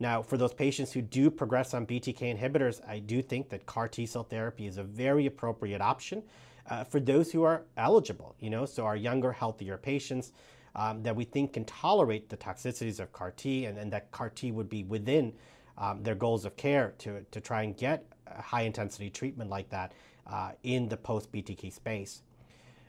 Now, 0.00 0.22
for 0.22 0.36
those 0.36 0.52
patients 0.52 0.92
who 0.92 1.00
do 1.00 1.30
progress 1.30 1.72
on 1.72 1.86
BTK 1.86 2.36
inhibitors, 2.36 2.86
I 2.86 2.98
do 2.98 3.22
think 3.22 3.48
that 3.50 3.64
CAR 3.64 3.88
T 3.88 4.06
cell 4.06 4.24
therapy 4.24 4.66
is 4.66 4.76
a 4.76 4.82
very 4.82 5.26
appropriate 5.26 5.80
option 5.80 6.22
uh, 6.68 6.84
for 6.84 6.98
those 7.00 7.30
who 7.30 7.42
are 7.44 7.62
eligible, 7.76 8.34
you 8.40 8.50
know, 8.50 8.64
so 8.66 8.84
our 8.84 8.96
younger, 8.96 9.32
healthier 9.32 9.76
patients 9.76 10.32
um, 10.74 11.02
that 11.02 11.14
we 11.14 11.24
think 11.24 11.52
can 11.52 11.64
tolerate 11.64 12.28
the 12.28 12.36
toxicities 12.36 13.00
of 13.00 13.12
CAR 13.12 13.30
T 13.30 13.66
and, 13.66 13.78
and 13.78 13.92
that 13.92 14.10
CAR 14.10 14.30
T 14.30 14.50
would 14.50 14.68
be 14.68 14.82
within 14.84 15.32
um, 15.78 16.02
their 16.02 16.14
goals 16.14 16.44
of 16.44 16.56
care 16.56 16.94
to, 16.98 17.24
to 17.30 17.40
try 17.40 17.62
and 17.62 17.76
get 17.76 18.04
high 18.26 18.62
intensity 18.62 19.10
treatment 19.10 19.50
like 19.50 19.68
that 19.70 19.92
uh, 20.26 20.52
in 20.62 20.88
the 20.88 20.96
post 20.96 21.32
BTK 21.32 21.72
space. 21.72 22.22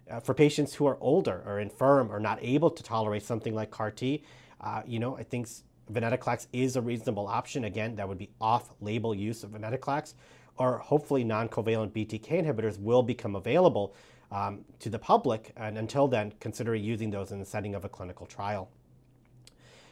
Uh, 0.09 0.19
for 0.19 0.33
patients 0.33 0.75
who 0.75 0.85
are 0.85 0.97
older 1.01 1.43
or 1.45 1.59
infirm 1.59 2.11
or 2.11 2.19
not 2.19 2.37
able 2.41 2.69
to 2.69 2.83
tolerate 2.83 3.23
something 3.23 3.55
like 3.55 3.71
CAR 3.71 3.91
T, 3.91 4.23
uh, 4.61 4.83
you 4.85 4.99
know, 4.99 5.17
I 5.17 5.23
think 5.23 5.47
venetoclax 5.91 6.47
is 6.53 6.75
a 6.75 6.81
reasonable 6.81 7.27
option. 7.27 7.63
Again, 7.63 7.95
that 7.95 8.07
would 8.07 8.17
be 8.17 8.29
off-label 8.39 9.15
use 9.15 9.43
of 9.43 9.51
venetoclax, 9.51 10.13
or 10.57 10.77
hopefully 10.77 11.23
non-covalent 11.23 11.91
BTK 11.91 12.45
inhibitors 12.45 12.79
will 12.79 13.03
become 13.03 13.35
available 13.35 13.95
um, 14.31 14.65
to 14.79 14.89
the 14.89 14.99
public, 14.99 15.53
and 15.57 15.77
until 15.77 16.07
then, 16.07 16.33
consider 16.39 16.75
using 16.75 17.09
those 17.09 17.31
in 17.31 17.39
the 17.39 17.45
setting 17.45 17.75
of 17.75 17.85
a 17.85 17.89
clinical 17.89 18.25
trial. 18.25 18.69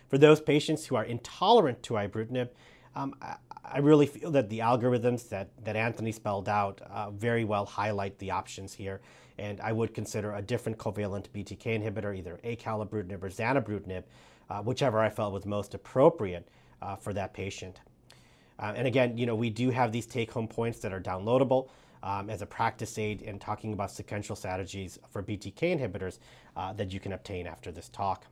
For 0.10 0.18
those 0.18 0.42
patients 0.42 0.86
who 0.86 0.96
are 0.96 1.04
intolerant 1.04 1.82
to 1.84 1.96
ibrutinib, 1.96 2.50
um, 2.96 3.16
I, 3.22 3.36
I, 3.64 3.80
really 3.80 4.06
feel 4.06 4.32
that 4.32 4.50
the 4.50 4.60
algorithms 4.60 5.30
that, 5.30 5.50
that 5.64 5.76
Anthony 5.76 6.12
spelled 6.12 6.48
out 6.48 6.82
uh, 6.82 7.10
very 7.12 7.44
well 7.44 7.66
highlight 7.66 8.18
the 8.20 8.32
options 8.32 8.74
here. 8.74 9.02
And 9.40 9.60
I 9.62 9.72
would 9.72 9.94
consider 9.94 10.36
a 10.36 10.42
different 10.42 10.78
covalent 10.78 11.28
BTK 11.30 11.82
inhibitor, 11.82 12.16
either 12.16 12.40
acalabrutinib 12.44 13.24
or 13.24 13.30
zanubrutinib, 13.30 14.04
uh, 14.50 14.62
whichever 14.62 15.00
I 15.00 15.10
felt 15.10 15.34
was 15.34 15.46
most 15.46 15.74
appropriate 15.74 16.48
uh, 16.82 16.96
for 16.96 17.14
that 17.14 17.34
patient. 17.34 17.82
Uh, 18.60 18.74
and 18.76 18.86
again, 18.86 19.18
you 19.18 19.26
know, 19.26 19.36
we 19.36 19.50
do 19.50 19.72
have 19.72 19.92
these 19.92 20.06
take-home 20.06 20.48
points 20.48 20.80
that 20.80 20.94
are 20.94 21.02
downloadable 21.02 21.70
um, 22.04 22.30
as 22.30 22.42
a 22.42 22.46
practice 22.46 22.98
aid 23.00 23.22
in 23.22 23.40
talking 23.40 23.74
about 23.74 23.90
sequential 23.90 24.36
strategies 24.36 25.00
for 25.10 25.24
BTK 25.24 25.80
inhibitors 25.80 26.20
uh, 26.56 26.74
that 26.74 26.94
you 26.94 27.00
can 27.00 27.14
obtain 27.14 27.48
after 27.48 27.72
this 27.72 27.90
talk. 27.90 28.26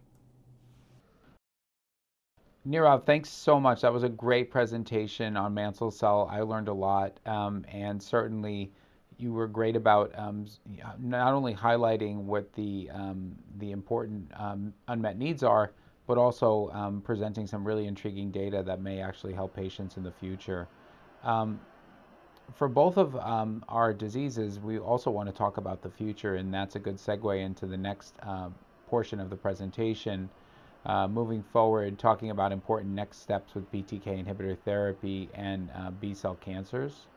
Nirav, 2.68 3.06
thanks 3.06 3.30
so 3.30 3.60
much. 3.60 3.82
That 3.82 3.92
was 3.92 4.04
a 4.04 4.10
great 4.10 4.52
presentation 4.52 5.36
on 5.36 5.54
mantle 5.54 5.90
cell. 5.90 6.30
I 6.32 6.42
learned 6.42 6.68
a 6.68 6.74
lot, 6.74 7.20
um, 7.26 7.66
and 7.72 8.02
certainly 8.02 8.72
you 9.18 9.34
were 9.34 9.48
great 9.48 9.76
about 9.76 10.12
um, 10.16 10.46
not 11.00 11.34
only 11.34 11.56
highlighting 11.56 12.18
what 12.18 12.54
the 12.54 12.90
um, 12.94 13.36
the 13.58 13.72
important 13.72 14.32
um, 14.36 14.74
unmet 14.88 15.18
needs 15.18 15.42
are, 15.42 15.72
but 16.06 16.20
also 16.20 16.70
um, 16.74 17.02
presenting 17.02 17.48
some 17.48 17.66
really 17.66 17.88
intriguing 17.88 18.30
data 18.30 18.62
that 18.64 18.80
may 18.80 19.02
actually 19.02 19.34
help 19.34 19.56
patients 19.56 19.98
in 19.98 20.04
the 20.04 20.12
future. 20.12 20.68
Um, 21.24 21.60
for 22.54 22.68
both 22.68 22.98
of 22.98 23.16
our 23.70 23.94
diseases, 23.94 24.60
we 24.60 24.78
also 24.78 25.10
want 25.10 25.30
to 25.30 25.34
talk 25.34 25.58
about 25.58 25.82
the 25.82 25.90
future, 25.90 26.36
and 26.36 26.54
that's 26.54 26.76
a 26.76 26.80
good 26.80 26.98
segue 26.98 27.40
into 27.40 27.66
the 27.66 27.78
next 27.78 28.14
uh, 28.22 28.50
portion 28.88 29.20
of 29.20 29.30
the 29.30 29.38
presentation 29.38 30.30
uh, 30.86 31.08
moving 31.08 31.44
forward, 31.44 32.00
talking 32.00 32.32
about 32.32 32.52
important 32.52 32.94
next 32.94 33.22
steps 33.22 33.54
with 33.54 33.72
BTK 33.72 34.26
inhibitor 34.26 34.58
therapy 34.66 35.30
and 35.34 35.70
uh, 35.76 35.92
B 35.92 36.14
cell 36.14 36.36
cancers. 36.36 37.08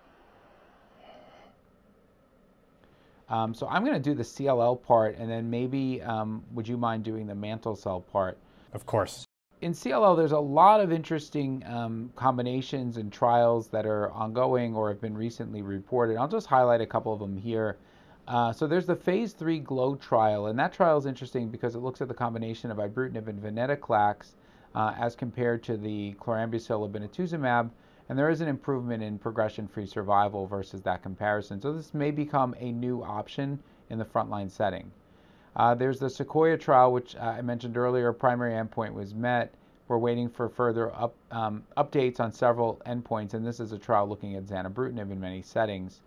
Um, 3.28 3.54
so 3.54 3.66
I'm 3.68 3.84
going 3.84 3.94
to 3.94 4.00
do 4.00 4.14
the 4.14 4.22
CLL 4.22 4.82
part, 4.82 5.16
and 5.16 5.30
then 5.30 5.48
maybe 5.48 6.02
um, 6.02 6.42
would 6.52 6.68
you 6.68 6.76
mind 6.76 7.04
doing 7.04 7.26
the 7.26 7.34
mantle 7.34 7.74
cell 7.74 8.00
part? 8.00 8.36
Of 8.74 8.84
course. 8.84 9.24
In 9.62 9.72
CLL, 9.72 10.14
there's 10.14 10.32
a 10.32 10.38
lot 10.38 10.80
of 10.80 10.92
interesting 10.92 11.64
um, 11.66 12.12
combinations 12.16 12.98
and 12.98 13.10
trials 13.10 13.68
that 13.68 13.86
are 13.86 14.10
ongoing 14.10 14.74
or 14.74 14.90
have 14.90 15.00
been 15.00 15.16
recently 15.16 15.62
reported. 15.62 16.18
I'll 16.18 16.28
just 16.28 16.46
highlight 16.46 16.82
a 16.82 16.86
couple 16.86 17.14
of 17.14 17.18
them 17.18 17.38
here. 17.38 17.78
Uh, 18.26 18.52
so 18.52 18.66
there's 18.66 18.86
the 18.86 18.96
phase 18.96 19.32
three 19.32 19.58
GLOW 19.58 19.96
trial, 19.96 20.46
and 20.46 20.58
that 20.58 20.72
trial 20.72 20.96
is 20.96 21.04
interesting 21.04 21.48
because 21.48 21.74
it 21.74 21.80
looks 21.80 22.00
at 22.00 22.08
the 22.08 22.14
combination 22.14 22.70
of 22.70 22.78
ibrutinib 22.78 23.28
and 23.28 23.42
venetoclax 23.42 24.32
uh, 24.74 24.94
as 24.98 25.14
compared 25.14 25.62
to 25.62 25.76
the 25.76 26.14
chlorambucil 26.14 26.90
obinutuzumab, 26.90 27.70
and 28.08 28.18
there 28.18 28.30
is 28.30 28.40
an 28.40 28.48
improvement 28.48 29.02
in 29.02 29.18
progression-free 29.18 29.86
survival 29.86 30.46
versus 30.46 30.80
that 30.82 31.02
comparison. 31.02 31.60
So 31.60 31.72
this 31.72 31.92
may 31.92 32.10
become 32.10 32.54
a 32.58 32.72
new 32.72 33.02
option 33.02 33.58
in 33.90 33.98
the 33.98 34.04
frontline 34.04 34.50
setting. 34.50 34.90
Uh, 35.56 35.74
there's 35.74 35.98
the 35.98 36.10
Sequoia 36.10 36.56
trial, 36.56 36.92
which 36.92 37.14
uh, 37.16 37.20
I 37.20 37.42
mentioned 37.42 37.76
earlier. 37.76 38.12
Primary 38.12 38.54
endpoint 38.54 38.92
was 38.92 39.14
met. 39.14 39.54
We're 39.86 39.98
waiting 39.98 40.30
for 40.30 40.48
further 40.48 40.94
up, 40.94 41.14
um, 41.30 41.62
updates 41.76 42.20
on 42.20 42.32
several 42.32 42.80
endpoints, 42.86 43.34
and 43.34 43.46
this 43.46 43.60
is 43.60 43.72
a 43.72 43.78
trial 43.78 44.08
looking 44.08 44.34
at 44.34 44.46
zanubrutinib 44.46 45.12
in 45.12 45.20
many 45.20 45.42
settings. 45.42 46.00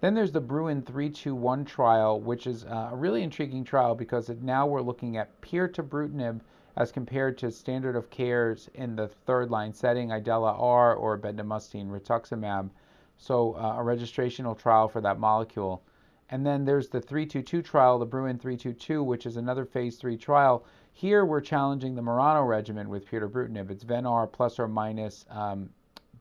Then 0.00 0.14
there's 0.14 0.30
the 0.30 0.40
Bruin 0.40 0.82
321 0.82 1.64
trial, 1.64 2.20
which 2.20 2.46
is 2.46 2.64
uh, 2.64 2.90
a 2.92 2.96
really 2.96 3.24
intriguing 3.24 3.64
trial 3.64 3.96
because 3.96 4.28
it, 4.30 4.42
now 4.42 4.64
we're 4.64 4.80
looking 4.80 5.16
at 5.16 5.40
peer 5.40 5.66
to 5.66 5.82
pirtobrutinib 5.82 6.40
as 6.76 6.92
compared 6.92 7.36
to 7.38 7.50
standard 7.50 7.96
of 7.96 8.08
cares 8.08 8.70
in 8.74 8.94
the 8.94 9.08
third 9.08 9.50
line 9.50 9.72
setting, 9.72 10.12
IDELA-R 10.12 10.94
or 10.94 11.18
bendamustine 11.18 11.88
rituximab. 11.88 12.70
So 13.16 13.54
uh, 13.54 13.80
a 13.80 13.82
registrational 13.82 14.56
trial 14.56 14.86
for 14.86 15.00
that 15.00 15.18
molecule. 15.18 15.82
And 16.30 16.46
then 16.46 16.64
there's 16.64 16.88
the 16.88 17.00
322 17.00 17.62
trial, 17.62 17.98
the 17.98 18.06
Bruin 18.06 18.38
322, 18.38 19.02
which 19.02 19.26
is 19.26 19.36
another 19.36 19.64
phase 19.64 19.96
3 19.96 20.16
trial. 20.16 20.64
Here 20.92 21.24
we're 21.24 21.40
challenging 21.40 21.96
the 21.96 22.02
Murano 22.02 22.44
regimen 22.44 22.88
with 22.88 23.08
pirtobrutinib. 23.10 23.68
It's 23.68 23.82
Venar 23.82 24.30
plus 24.30 24.60
or 24.60 24.68
minus 24.68 25.24
um, 25.30 25.70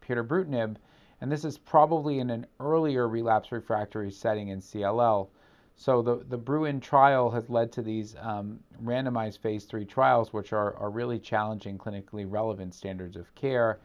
pirtobrutinib 0.01 0.77
and 1.21 1.31
this 1.31 1.43
is 1.43 1.57
probably 1.57 2.19
in 2.19 2.29
an 2.29 2.45
earlier 2.59 3.07
relapse 3.07 3.51
refractory 3.51 4.11
setting 4.11 4.49
in 4.49 4.61
CLL. 4.61 5.27
So 5.75 6.01
the, 6.01 6.25
the 6.27 6.37
Bruin 6.37 6.79
trial 6.79 7.29
has 7.31 7.49
led 7.49 7.71
to 7.73 7.81
these 7.81 8.15
um, 8.19 8.59
randomized 8.83 9.39
phase 9.39 9.65
three 9.65 9.85
trials, 9.85 10.33
which 10.33 10.51
are, 10.51 10.75
are 10.75 10.89
really 10.89 11.19
challenging 11.19 11.77
clinically 11.77 12.25
relevant 12.27 12.73
standards 12.73 13.15
of 13.15 13.33
care. 13.35 13.79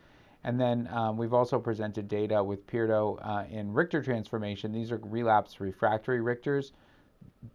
And 0.44 0.60
then 0.60 0.88
um, 0.90 1.16
we've 1.16 1.34
also 1.34 1.58
presented 1.58 2.08
data 2.08 2.42
with 2.42 2.66
Pirto 2.66 3.18
uh, 3.22 3.44
in 3.50 3.72
Richter 3.72 4.02
transformation. 4.02 4.72
These 4.72 4.90
are 4.90 5.00
relapse 5.02 5.60
refractory 5.60 6.20
Richters. 6.20 6.72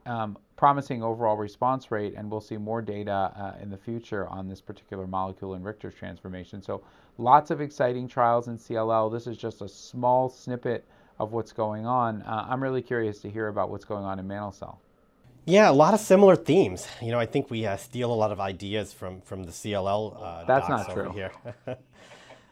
Um, 0.06 0.38
promising 0.56 1.04
overall 1.04 1.38
response 1.38 1.92
rate, 1.92 2.14
and 2.16 2.30
we'll 2.30 2.42
see 2.42 2.58
more 2.58 2.82
data 2.82 3.32
uh, 3.36 3.62
in 3.62 3.70
the 3.70 3.78
future 3.78 4.28
on 4.28 4.48
this 4.48 4.62
particular 4.62 5.08
molecule 5.08 5.54
in 5.54 5.64
Richter's 5.64 5.96
transformation. 5.96 6.62
So 6.62 6.84
lots 7.18 7.52
of 7.52 7.62
exciting 7.62 8.08
trials 8.08 8.48
in 8.48 8.58
CLL. 8.58 9.12
This 9.12 9.28
is 9.28 9.38
just 9.38 9.62
a 9.62 9.70
small 9.70 10.30
snippet 10.30 10.86
of 11.20 11.32
what's 11.32 11.52
going 11.52 11.86
on. 11.86 12.22
Uh, 12.24 12.48
I'm 12.50 12.62
really 12.62 12.82
curious 12.82 13.20
to 13.22 13.30
hear 13.30 13.48
about 13.48 13.70
what's 13.70 13.86
going 13.86 14.04
on 14.04 14.20
in 14.20 14.28
mantle 14.28 14.52
cell. 14.52 14.82
Yeah, 15.46 15.70
a 15.70 15.72
lot 15.72 15.94
of 15.94 16.02
similar 16.02 16.36
themes. 16.36 16.88
You 17.02 17.12
know, 17.12 17.20
I 17.20 17.26
think 17.26 17.50
we 17.50 17.66
uh, 17.66 17.78
steal 17.78 18.12
a 18.12 18.14
lot 18.14 18.34
of 18.34 18.40
ideas 18.42 18.92
from 18.92 19.22
from 19.22 19.44
the 19.44 19.52
CLL. 19.52 20.22
Uh, 20.22 20.44
That's 20.44 20.68
not 20.68 20.92
true. 20.92 21.10
Here. 21.12 21.32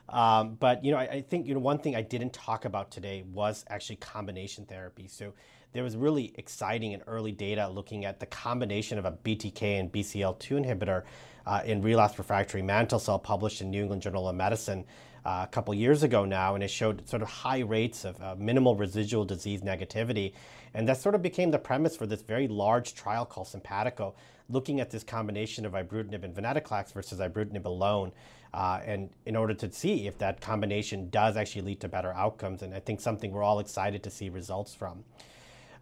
um, 0.10 0.56
but 0.58 0.86
you 0.86 0.92
know, 0.92 0.98
I, 0.98 1.04
I, 1.04 1.22
think 1.22 1.46
you 1.46 1.56
know 1.56 1.60
one 1.60 1.80
thing 1.80 1.98
I 1.98 2.02
didn't 2.02 2.32
talk 2.32 2.64
about 2.64 2.92
today 2.92 3.26
was 3.34 3.66
actually 3.70 3.98
combination 3.98 4.66
therapy. 4.66 5.10
So 5.10 5.34
there 5.76 5.84
was 5.84 5.98
really 5.98 6.32
exciting 6.36 6.94
and 6.94 7.04
early 7.06 7.34
data 7.34 7.68
looking 7.68 8.06
at 8.06 8.22
the 8.22 8.26
combination 8.28 8.98
of 8.98 9.04
a 9.04 9.12
BTK 9.12 9.62
and 9.78 9.92
BCL2 9.92 10.66
inhibitor 10.66 11.04
uh, 11.46 11.62
in 11.66 11.82
relapsed 11.82 12.18
refractory 12.18 12.62
mantle 12.62 12.98
cell, 12.98 13.20
published 13.20 13.60
in 13.60 13.72
New 13.72 13.82
England 13.82 14.02
Journal 14.02 14.30
of 14.30 14.36
Medicine 14.38 14.86
uh, 15.26 15.42
a 15.44 15.48
couple 15.52 15.74
years 15.74 16.02
ago 16.02 16.24
now, 16.24 16.56
and 16.56 16.64
it 16.64 16.70
showed 16.70 17.06
sort 17.10 17.22
of 17.22 17.28
high 17.28 17.60
rates 17.60 18.06
of 18.06 18.22
uh, 18.22 18.36
minimal 18.38 18.78
residual 18.78 19.26
disease 19.26 19.64
negativity. 19.64 20.32
And 20.74 20.88
that 20.88 20.98
sort 20.98 21.14
of 21.14 21.22
became 21.22 21.52
the 21.52 21.60
premise 21.60 21.98
for 21.98 22.08
this 22.08 22.22
very 22.22 22.48
large 22.48 22.96
trial 22.96 23.26
called 23.26 23.48
SYMPATICO, 23.48 24.14
looking 24.50 24.80
at 24.80 24.92
this 24.92 25.04
combination 25.04 25.66
of 25.66 25.74
ibrutinib 25.74 26.24
and 26.24 26.34
venetoclax 26.34 26.94
versus 26.94 27.20
ibrutinib 27.20 27.66
alone, 27.66 28.14
uh, 28.54 28.80
and 28.86 29.10
in 29.26 29.36
order 29.36 29.54
to 29.54 29.70
see 29.74 30.08
if 30.08 30.18
that 30.20 30.40
combination 30.40 31.10
does 31.10 31.36
actually 31.36 31.64
lead 31.64 31.82
to 31.82 31.90
better 31.90 32.14
outcomes. 32.14 32.62
And 32.62 32.74
I 32.74 32.80
think 32.80 33.02
something 33.02 33.34
we're 33.34 33.44
all 33.44 33.60
excited 33.60 34.04
to 34.04 34.10
see 34.10 34.30
results 34.30 34.74
from. 34.74 35.04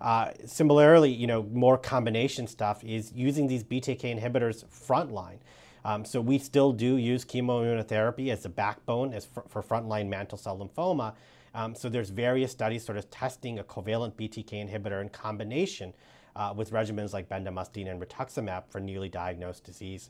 Uh, 0.02 0.32
similarly, 0.46 1.12
you 1.12 1.28
know, 1.28 1.44
more 1.44 1.78
combination 1.78 2.48
stuff 2.48 2.84
is 2.84 3.12
using 3.14 3.48
these 3.48 3.64
BTK 3.64 4.20
inhibitors 4.20 4.66
frontline. 4.66 5.38
Um, 5.86 6.06
so 6.06 6.22
we 6.22 6.40
still 6.40 6.72
do 6.72 6.98
use 6.98 7.26
chemoimmunotherapy 7.26 8.30
as 8.30 8.44
the 8.44 8.50
backbone 8.50 9.14
as 9.14 9.26
for, 9.26 9.64
frontline 9.64 10.08
mantle 10.08 10.38
cell 10.38 10.58
lymphoma. 10.58 11.14
Um, 11.56 11.76
so 11.76 11.90
there's 11.90 12.10
various 12.10 12.52
studies 12.52 12.86
sort 12.86 12.98
of 12.98 13.10
testing 13.12 13.60
a 13.60 13.64
covalent 13.64 14.14
BTK 14.14 14.70
inhibitor 14.70 15.02
in 15.02 15.10
combination 15.10 15.94
uh, 16.36 16.54
with 16.56 16.72
regimens 16.72 17.14
like 17.14 17.30
bendamustine 17.30 17.90
and 17.90 18.02
rituximab 18.02 18.64
for 18.70 18.80
newly 18.80 19.10
diagnosed 19.10 19.64
disease. 19.64 20.10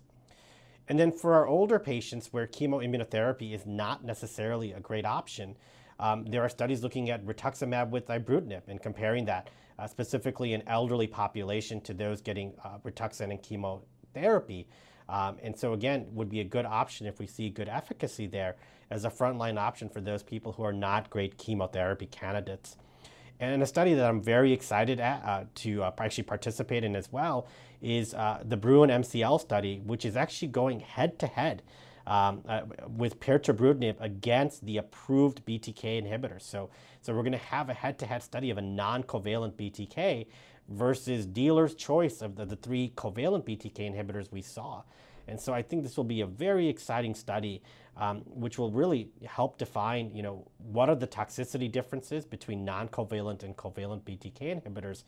And 0.87 0.99
then 0.99 1.11
for 1.11 1.33
our 1.33 1.47
older 1.47 1.79
patients 1.79 2.31
where 2.31 2.45
chemoimmunotherapy 2.45 3.53
is 3.53 3.65
not 3.65 4.03
necessarily 4.03 4.73
a 4.73 4.79
great 4.79 5.05
option, 5.05 5.55
um, 5.99 6.25
there 6.25 6.41
are 6.41 6.49
studies 6.49 6.83
looking 6.83 7.09
at 7.09 7.25
rituximab 7.25 7.89
with 7.89 8.07
ibrutinib 8.07 8.63
and 8.67 8.81
comparing 8.81 9.25
that 9.25 9.49
uh, 9.79 9.87
specifically 9.87 10.53
in 10.53 10.67
elderly 10.67 11.07
population 11.07 11.81
to 11.81 11.93
those 11.93 12.21
getting 12.21 12.53
uh, 12.63 12.77
rituxan 12.85 13.31
and 13.31 13.41
chemotherapy. 13.41 14.67
Um, 15.09 15.37
and 15.43 15.57
so 15.57 15.73
again, 15.73 16.07
would 16.11 16.29
be 16.29 16.39
a 16.39 16.45
good 16.45 16.65
option 16.65 17.07
if 17.07 17.19
we 17.19 17.27
see 17.27 17.49
good 17.49 17.67
efficacy 17.67 18.27
there 18.27 18.55
as 18.89 19.05
a 19.05 19.09
frontline 19.09 19.57
option 19.57 19.89
for 19.89 20.01
those 20.01 20.23
people 20.23 20.53
who 20.53 20.63
are 20.63 20.73
not 20.73 21.09
great 21.09 21.37
chemotherapy 21.37 22.05
candidates. 22.05 22.77
And 23.39 23.61
a 23.61 23.65
study 23.65 23.93
that 23.95 24.07
I'm 24.07 24.21
very 24.21 24.53
excited 24.53 24.99
at, 24.99 25.25
uh, 25.25 25.43
to 25.55 25.83
uh, 25.83 25.91
actually 25.97 26.23
participate 26.23 26.83
in 26.83 26.95
as 26.95 27.11
well 27.11 27.47
is 27.81 28.13
uh, 28.13 28.41
the 28.45 28.55
Bruin 28.55 28.89
MCL 28.89 29.41
study, 29.41 29.81
which 29.83 30.05
is 30.05 30.15
actually 30.15 30.47
going 30.49 30.79
head 30.79 31.19
to 31.19 31.27
head 31.27 31.63
um, 32.07 32.43
uh, 32.47 32.61
with 32.87 33.19
pirtobrutinib 33.19 33.95
against 33.99 34.65
the 34.65 34.77
approved 34.77 35.45
BTK 35.45 36.03
inhibitors. 36.03 36.41
So, 36.41 36.69
so 37.01 37.13
we're 37.13 37.21
going 37.21 37.31
to 37.33 37.37
have 37.37 37.69
a 37.69 37.73
head 37.73 37.97
to 37.99 38.05
head 38.05 38.23
study 38.23 38.49
of 38.49 38.57
a 38.57 38.61
non 38.61 39.03
covalent 39.03 39.53
BTK 39.53 40.27
versus 40.69 41.25
dealer's 41.25 41.75
choice 41.75 42.21
of 42.21 42.35
the, 42.35 42.45
the 42.45 42.55
three 42.55 42.93
covalent 42.95 43.43
BTK 43.43 43.79
inhibitors 43.79 44.31
we 44.31 44.41
saw. 44.41 44.83
And 45.27 45.39
so 45.39 45.53
I 45.53 45.61
think 45.61 45.83
this 45.83 45.95
will 45.95 46.03
be 46.03 46.21
a 46.21 46.25
very 46.25 46.67
exciting 46.67 47.15
study, 47.15 47.61
um, 47.95 48.21
which 48.25 48.57
will 48.57 48.71
really 48.71 49.09
help 49.25 49.57
define, 49.57 50.13
you 50.13 50.21
know, 50.21 50.45
what 50.57 50.89
are 50.89 50.95
the 50.95 51.07
toxicity 51.07 51.71
differences 51.71 52.25
between 52.25 52.65
non-covalent 52.65 53.43
and 53.43 53.55
covalent 53.55 54.01
BTK 54.01 54.61
inhibitors, 54.61 55.03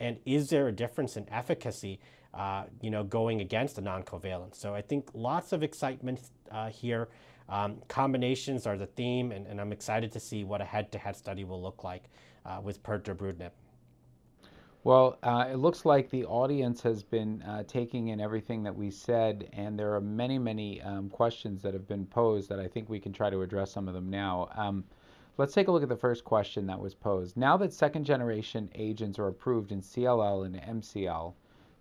and 0.00 0.18
is 0.24 0.50
there 0.50 0.68
a 0.68 0.72
difference 0.72 1.16
in 1.16 1.28
efficacy, 1.30 2.00
uh, 2.34 2.64
you 2.80 2.90
know, 2.90 3.04
going 3.04 3.40
against 3.40 3.78
a 3.78 3.80
non-covalent? 3.80 4.54
So 4.54 4.74
I 4.74 4.82
think 4.82 5.08
lots 5.14 5.52
of 5.52 5.62
excitement 5.62 6.20
uh, 6.50 6.70
here. 6.70 7.08
Um, 7.48 7.78
combinations 7.88 8.66
are 8.66 8.76
the 8.76 8.86
theme, 8.86 9.32
and, 9.32 9.46
and, 9.46 9.58
I'm 9.58 9.72
excited 9.72 10.12
to 10.12 10.20
see 10.20 10.44
what 10.44 10.60
a 10.60 10.66
head-to-head 10.66 11.16
study 11.16 11.44
will 11.44 11.62
look 11.62 11.82
like 11.82 12.04
uh, 12.44 12.60
with 12.62 12.82
pirtobrutinib. 12.82 13.52
Well, 14.84 15.18
uh, 15.22 15.46
it 15.50 15.56
looks 15.56 15.84
like 15.84 16.10
the 16.10 16.24
audience 16.26 16.82
has 16.82 17.02
been 17.02 17.42
uh, 17.42 17.64
taking 17.66 18.08
in 18.08 18.20
everything 18.20 18.62
that 18.64 18.76
we 18.76 18.90
said, 18.90 19.48
and 19.52 19.78
there 19.78 19.94
are 19.94 20.00
many, 20.00 20.38
many 20.38 20.80
um, 20.82 21.08
questions 21.08 21.62
that 21.62 21.72
have 21.72 21.88
been 21.88 22.06
posed 22.06 22.48
that 22.50 22.60
I 22.60 22.68
think 22.68 22.88
we 22.88 23.00
can 23.00 23.12
try 23.12 23.30
to 23.30 23.42
address 23.42 23.72
some 23.72 23.88
of 23.88 23.94
them 23.94 24.08
now. 24.08 24.48
Um, 24.54 24.84
let's 25.38 25.54
take 25.54 25.68
a 25.68 25.72
look 25.72 25.84
at 25.84 25.88
the 25.88 25.96
first 25.96 26.24
question 26.24 26.66
that 26.66 26.80
was 26.80 26.94
posed. 26.94 27.36
Now 27.36 27.56
that 27.56 27.72
second 27.72 28.04
generation 28.04 28.68
agents 28.74 29.18
are 29.18 29.28
approved 29.28 29.72
in 29.72 29.80
CLL 29.80 30.44
and 30.44 30.82
MCL, 30.82 31.32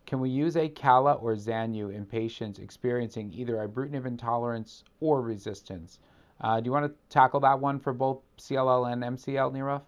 can 0.06 0.22
we 0.22 0.30
use 0.30 0.56
Acala 0.56 1.22
or 1.22 1.36
Zanu 1.36 1.94
in 1.94 2.06
patients 2.06 2.60
experiencing 2.60 3.34
either 3.34 3.56
ibrutinib 3.56 4.06
intolerance 4.06 4.84
or 5.02 5.22
resistance? 5.22 6.00
Uh, 6.40 6.62
do 6.62 6.66
you 6.68 6.72
want 6.72 6.86
to 6.86 6.94
tackle 7.10 7.40
that 7.42 7.60
one 7.60 7.80
for 7.80 7.92
both 7.92 8.20
CLL 8.38 8.94
and 8.94 9.04
MCL, 9.04 9.52
Nirav? 9.54 9.82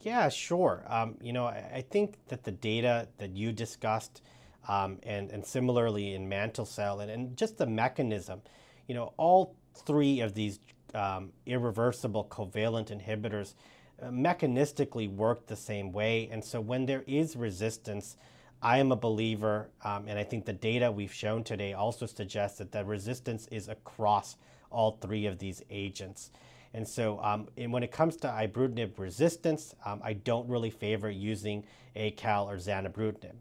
Yeah, 0.00 0.28
sure. 0.28 0.84
Um, 0.86 1.16
you 1.20 1.32
know, 1.32 1.46
I, 1.46 1.70
I, 1.74 1.84
think 1.90 2.18
that 2.28 2.44
the 2.44 2.52
data 2.52 3.08
that 3.18 3.36
you 3.36 3.50
discussed, 3.50 4.22
um, 4.68 4.98
and, 5.02 5.32
and 5.32 5.44
similarly 5.44 6.14
in 6.14 6.28
mantle 6.28 6.64
cell, 6.64 7.00
and, 7.00 7.10
and 7.10 7.36
just 7.36 7.58
the 7.58 7.66
mechanism, 7.66 8.42
you 8.86 8.94
know, 8.94 9.14
all 9.16 9.56
three 9.74 10.20
of 10.20 10.34
these 10.34 10.60
um, 10.94 11.32
irreversible 11.46 12.26
covalent 12.30 12.90
inhibitors 12.90 13.54
uh, 14.02 14.06
mechanistically 14.06 15.10
work 15.10 15.46
the 15.46 15.56
same 15.56 15.92
way. 15.92 16.28
And 16.30 16.44
so 16.44 16.60
when 16.60 16.86
there 16.86 17.04
is 17.06 17.36
resistance, 17.36 18.16
I 18.62 18.78
am 18.78 18.92
a 18.92 18.96
believer, 18.96 19.68
um, 19.84 20.06
and 20.08 20.18
I 20.18 20.24
think 20.24 20.44
the 20.44 20.52
data 20.52 20.90
we've 20.90 21.12
shown 21.12 21.44
today 21.44 21.72
also 21.74 22.06
suggests 22.06 22.58
that 22.58 22.72
the 22.72 22.84
resistance 22.84 23.46
is 23.50 23.68
across 23.68 24.36
all 24.70 24.98
three 25.00 25.26
of 25.26 25.38
these 25.38 25.62
agents. 25.70 26.30
And 26.74 26.86
so 26.86 27.20
um, 27.22 27.48
and 27.56 27.72
when 27.72 27.82
it 27.82 27.90
comes 27.90 28.16
to 28.16 28.28
ibrutinib 28.28 28.98
resistance, 28.98 29.74
um, 29.84 30.00
I 30.04 30.14
don't 30.14 30.48
really 30.48 30.70
favor 30.70 31.10
using 31.10 31.64
ACAL 31.94 32.46
or 32.46 32.56
zanubrutinib. 32.56 33.34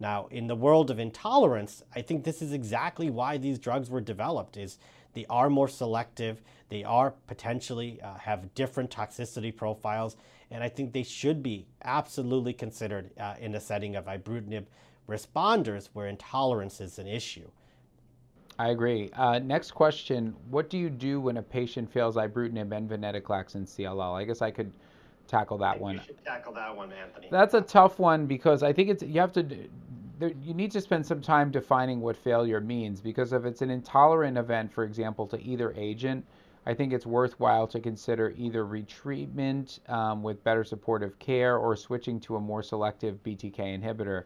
Now, 0.00 0.26
in 0.30 0.48
the 0.48 0.56
world 0.56 0.90
of 0.90 0.98
intolerance, 0.98 1.82
I 1.94 2.02
think 2.02 2.24
this 2.24 2.42
is 2.42 2.52
exactly 2.52 3.10
why 3.10 3.38
these 3.38 3.58
drugs 3.58 3.88
were 3.90 4.00
developed 4.00 4.56
is 4.56 4.78
they 5.14 5.26
are 5.30 5.48
more 5.48 5.68
selective, 5.68 6.42
they 6.68 6.84
are 6.84 7.12
potentially 7.26 8.00
uh, 8.02 8.14
have 8.14 8.54
different 8.54 8.90
toxicity 8.90 9.54
profiles, 9.54 10.16
and 10.50 10.62
I 10.62 10.68
think 10.68 10.92
they 10.92 11.02
should 11.02 11.42
be 11.42 11.66
absolutely 11.84 12.52
considered 12.52 13.10
uh, 13.18 13.34
in 13.40 13.52
the 13.52 13.60
setting 13.60 13.96
of 13.96 14.06
ibrutinib 14.06 14.66
responders 15.08 15.88
where 15.92 16.06
intolerance 16.08 16.80
is 16.80 16.98
an 16.98 17.06
issue. 17.06 17.48
I 18.58 18.68
agree. 18.68 19.10
Uh, 19.14 19.40
next 19.40 19.72
question: 19.72 20.34
What 20.48 20.70
do 20.70 20.78
you 20.78 20.88
do 20.88 21.20
when 21.20 21.38
a 21.38 21.42
patient 21.42 21.90
fails 21.90 22.16
ibrutinib 22.16 22.72
and 22.72 22.88
venetoclax 22.88 23.56
in 23.56 23.66
CLL? 23.66 24.14
I 24.14 24.24
guess 24.24 24.42
I 24.42 24.50
could 24.50 24.72
tackle 25.26 25.58
that 25.58 25.80
one. 25.80 25.94
You 25.94 26.00
should 26.06 26.24
tackle 26.24 26.52
that 26.54 26.76
one, 26.76 26.92
Anthony. 26.92 27.28
That's 27.30 27.54
a 27.54 27.60
tough 27.60 27.98
one 27.98 28.26
because 28.26 28.62
I 28.62 28.72
think 28.72 28.90
it's 28.90 29.02
you 29.02 29.20
have 29.20 29.32
to. 29.32 29.68
There, 30.18 30.32
you 30.42 30.54
need 30.54 30.70
to 30.72 30.80
spend 30.80 31.04
some 31.04 31.20
time 31.20 31.50
defining 31.50 32.00
what 32.00 32.16
failure 32.16 32.60
means 32.60 33.00
because 33.00 33.32
if 33.32 33.44
it's 33.44 33.62
an 33.62 33.70
intolerant 33.70 34.38
event, 34.38 34.72
for 34.72 34.84
example, 34.84 35.26
to 35.28 35.40
either 35.40 35.72
agent, 35.76 36.24
I 36.66 36.74
think 36.74 36.92
it's 36.92 37.04
worthwhile 37.04 37.66
to 37.68 37.80
consider 37.80 38.32
either 38.36 38.64
retreatment 38.64 39.86
um, 39.90 40.22
with 40.22 40.42
better 40.44 40.64
supportive 40.64 41.18
care 41.18 41.56
or 41.58 41.76
switching 41.76 42.20
to 42.20 42.36
a 42.36 42.40
more 42.40 42.62
selective 42.62 43.22
BTK 43.22 43.58
inhibitor. 43.58 44.24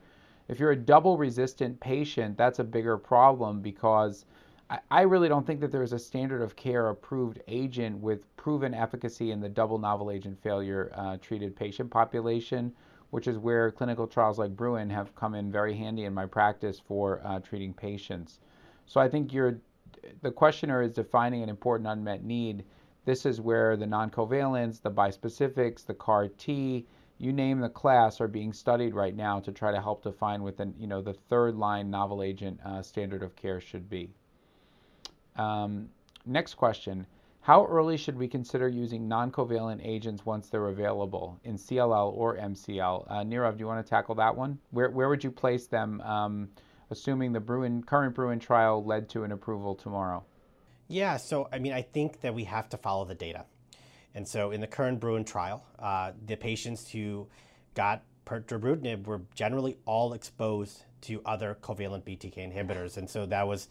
If 0.49 0.61
you're 0.61 0.71
a 0.71 0.77
double 0.77 1.17
resistant 1.17 1.81
patient, 1.81 2.37
that's 2.37 2.59
a 2.59 2.65
bigger 2.65 2.97
problem 2.97 3.61
because 3.61 4.25
I, 4.71 4.79
I 4.91 5.03
really 5.03 5.29
don't 5.29 5.47
think 5.47 5.61
that 5.61 5.73
there 5.73 5.83
is 5.83 5.93
a 5.93 5.99
standard 5.99 6.43
of 6.43 6.55
care 6.55 6.89
approved 6.91 7.41
agent 7.49 7.99
with 7.99 8.25
proven 8.37 8.75
efficacy 8.75 9.31
in 9.31 9.41
the 9.41 9.49
double 9.49 9.79
novel 9.79 10.11
agent 10.11 10.41
failure 10.43 10.93
uh, 10.95 11.17
treated 11.17 11.57
patient 11.57 11.91
population, 11.91 12.73
which 13.11 13.27
is 13.27 13.39
where 13.39 13.71
clinical 13.71 14.07
trials 14.07 14.39
like 14.39 14.55
Bruin 14.55 14.91
have 14.91 15.15
come 15.15 15.35
in 15.35 15.51
very 15.51 15.75
handy 15.75 16.05
in 16.05 16.15
my 16.15 16.27
practice 16.27 16.81
for 16.81 17.21
uh, 17.25 17.39
treating 17.41 17.73
patients. 17.73 18.41
So 18.87 19.01
I 19.01 19.09
think 19.09 19.33
the 20.23 20.31
questioner 20.31 20.83
is 20.83 20.93
defining 20.93 21.43
an 21.43 21.49
important 21.49 21.89
unmet 21.89 22.23
need. 22.23 22.65
This 23.05 23.25
is 23.25 23.41
where 23.41 23.77
the 23.77 23.87
non-covalents, 23.87 24.83
the 24.83 24.91
bispecifics, 24.91 25.87
the 25.87 25.95
CAR 25.95 26.29
T, 26.29 26.87
you 27.19 27.33
name 27.33 27.61
the 27.61 27.69
class 27.69 28.21
are 28.21 28.29
being 28.29 28.53
studied 28.53 28.95
right 28.95 29.17
now 29.17 29.41
to 29.41 29.51
try 29.51 29.73
to 29.73 29.81
help 29.81 30.03
define 30.03 30.43
what 30.43 30.57
the, 30.57 30.73
you 30.79 30.87
know, 30.87 31.03
the 31.03 31.15
third 31.15 31.57
line 31.57 31.91
novel 31.91 32.23
agent 32.23 32.61
uh, 32.65 32.81
standard 32.81 33.23
of 33.23 33.35
care 33.35 33.61
should 33.61 33.91
be. 33.91 34.11
Um, 35.37 35.89
next 36.27 36.55
question. 36.55 37.07
How 37.49 37.65
early 37.65 37.97
should 37.97 38.19
we 38.19 38.29
consider 38.29 38.69
using 38.69 39.09
non-covalent 39.09 39.81
agents 39.83 40.27
once 40.27 40.51
they're 40.51 40.69
available 40.69 41.41
in 41.45 41.57
CLL 41.57 42.13
or 42.13 42.37
MCL? 42.37 43.07
Uh, 43.11 43.15
Nirav, 43.25 43.55
do 43.55 43.61
you 43.61 43.67
want 43.67 43.83
to 43.83 43.89
tackle 43.89 44.15
that 44.17 44.37
one? 44.37 44.59
Where, 44.71 44.91
where 44.91 45.09
would 45.09 45.25
you 45.25 45.31
place 45.31 45.67
them, 45.67 46.03
um, 46.03 46.51
assuming 46.91 47.33
the 47.33 47.41
Bruin, 47.41 47.83
current 47.83 48.15
Bruin 48.15 48.39
trial 48.39 48.85
led 48.85 49.09
to 49.09 49.25
an 49.25 49.33
approval 49.33 49.75
tomorrow? 49.75 50.27
Yeah, 50.89 51.17
so 51.17 51.49
I 51.51 51.59
mean, 51.59 51.73
I 51.73 51.81
think 51.81 52.21
that 52.21 52.35
we 52.35 52.45
have 52.45 52.69
to 52.69 52.77
follow 52.77 53.07
the 53.07 53.15
data. 53.15 53.47
And 54.15 54.29
so 54.29 54.51
in 54.51 54.61
the 54.61 54.67
current 54.67 55.01
Bruin 55.01 55.25
trial, 55.25 55.65
uh, 55.79 56.13
the 56.27 56.37
patients 56.37 56.91
who 56.91 57.29
got 57.73 58.03
pirtobrutinib 58.27 59.07
were 59.07 59.23
generally 59.35 59.79
all 59.87 60.13
exposed 60.13 60.83
to 61.01 61.23
other 61.25 61.57
covalent 61.63 62.05
BTK 62.05 62.37
inhibitors. 62.37 62.99
And 62.99 63.09
so 63.09 63.25
that 63.25 63.49
was 63.49 63.69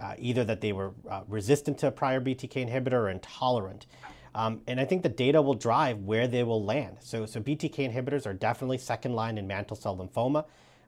uh, 0.00 0.14
either 0.18 0.44
that 0.44 0.60
they 0.60 0.72
were 0.72 0.92
uh, 1.10 1.22
resistant 1.28 1.78
to 1.78 1.88
a 1.88 1.90
prior 1.90 2.20
BTK 2.20 2.68
inhibitor 2.68 2.92
or 2.92 3.08
intolerant. 3.10 3.86
Um, 4.34 4.60
and 4.66 4.80
I 4.80 4.84
think 4.84 5.02
the 5.02 5.08
data 5.08 5.42
will 5.42 5.54
drive 5.54 5.98
where 6.00 6.28
they 6.28 6.44
will 6.44 6.64
land. 6.64 6.98
So, 7.00 7.26
so 7.26 7.40
BTK 7.40 7.92
inhibitors 7.92 8.26
are 8.26 8.34
definitely 8.34 8.78
second 8.78 9.14
line 9.14 9.38
in 9.38 9.46
mantle 9.46 9.76
cell 9.76 9.96
lymphoma, 9.96 10.44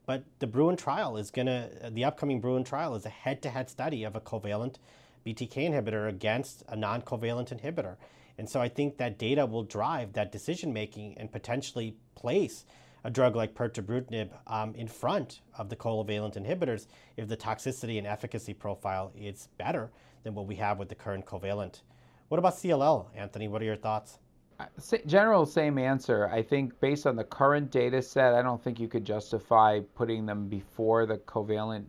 but 0.07 0.25
the 0.39 0.47
Bruin 0.47 0.77
trial 0.77 1.17
is 1.17 1.31
going 1.31 1.47
to, 1.47 1.91
the 1.91 2.05
upcoming 2.05 2.41
Bruin 2.41 2.65
trial 2.65 2.95
is 2.95 3.07
a 3.07 3.11
head 3.11 3.43
to 3.43 3.51
head 3.51 3.71
study 3.71 4.05
of 4.05 4.15
a 4.15 4.21
covalent 4.21 4.77
BTK 5.27 5.71
inhibitor 5.71 6.09
against 6.09 6.63
a 6.69 6.77
non 6.77 7.03
covalent 7.03 7.57
inhibitor. 7.57 7.97
And 8.39 8.49
so 8.49 8.61
I 8.61 8.69
think 8.69 8.97
that 8.97 9.19
data 9.19 9.45
will 9.45 9.65
drive 9.65 10.15
that 10.15 10.33
decision 10.33 10.73
making 10.73 11.19
and 11.19 11.31
potentially 11.31 11.97
place 12.15 12.65
a 13.05 13.11
drug 13.11 13.37
like 13.37 13.55
pirtobrutinib 13.55 14.31
um, 14.47 14.75
in 14.75 14.87
front 14.87 15.41
of 15.59 15.69
the 15.69 15.77
covalent 15.77 16.37
inhibitors 16.37 16.87
if 17.17 17.29
the 17.29 17.37
toxicity 17.37 17.99
and 17.99 18.07
efficacy 18.07 18.55
profile 18.55 19.13
is 19.17 19.49
better 19.59 19.91
than 20.23 20.35
what 20.35 20.47
we 20.47 20.55
have 20.57 20.79
with 20.79 20.89
the 20.89 20.95
current 20.95 21.25
covalent. 21.25 21.81
What 22.29 22.39
about 22.39 22.55
CLL, 22.55 23.07
Anthony? 23.15 23.49
What 23.49 23.63
are 23.63 23.65
your 23.65 23.77
thoughts? 23.77 24.19
Uh, 24.59 24.67
general 25.07 25.47
same 25.47 25.79
answer. 25.79 26.29
I 26.29 26.43
think 26.43 26.79
based 26.81 27.07
on 27.07 27.17
the 27.17 27.25
current 27.25 27.71
data 27.71 28.03
set, 28.03 28.35
I 28.35 28.43
don't 28.43 28.63
think 28.63 28.79
you 28.79 28.89
could 28.89 29.05
justify 29.05 29.81
putting 29.95 30.27
them 30.27 30.49
before 30.49 31.07
the 31.07 31.17
covalent 31.17 31.87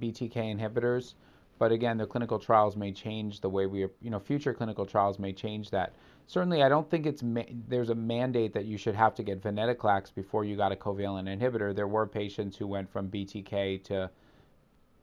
BTK 0.00 0.34
inhibitors. 0.34 1.14
But 1.60 1.72
again, 1.72 1.98
the 1.98 2.06
clinical 2.06 2.38
trials 2.38 2.74
may 2.74 2.90
change 2.90 3.42
the 3.42 3.50
way 3.50 3.66
we, 3.66 3.80
you 3.80 4.10
know, 4.10 4.18
future 4.18 4.54
clinical 4.54 4.86
trials 4.86 5.18
may 5.18 5.34
change 5.34 5.68
that. 5.70 5.92
Certainly, 6.26 6.62
I 6.62 6.70
don't 6.70 6.88
think 6.88 7.04
it's 7.04 7.22
there's 7.68 7.90
a 7.90 7.94
mandate 7.94 8.54
that 8.54 8.64
you 8.64 8.78
should 8.78 8.94
have 8.94 9.14
to 9.16 9.22
get 9.22 9.42
venetoclax 9.42 10.14
before 10.14 10.46
you 10.46 10.56
got 10.56 10.72
a 10.72 10.76
covalent 10.76 11.28
inhibitor. 11.28 11.76
There 11.76 11.86
were 11.86 12.06
patients 12.06 12.56
who 12.56 12.66
went 12.66 12.90
from 12.90 13.10
BTK 13.10 13.84
to 13.84 14.10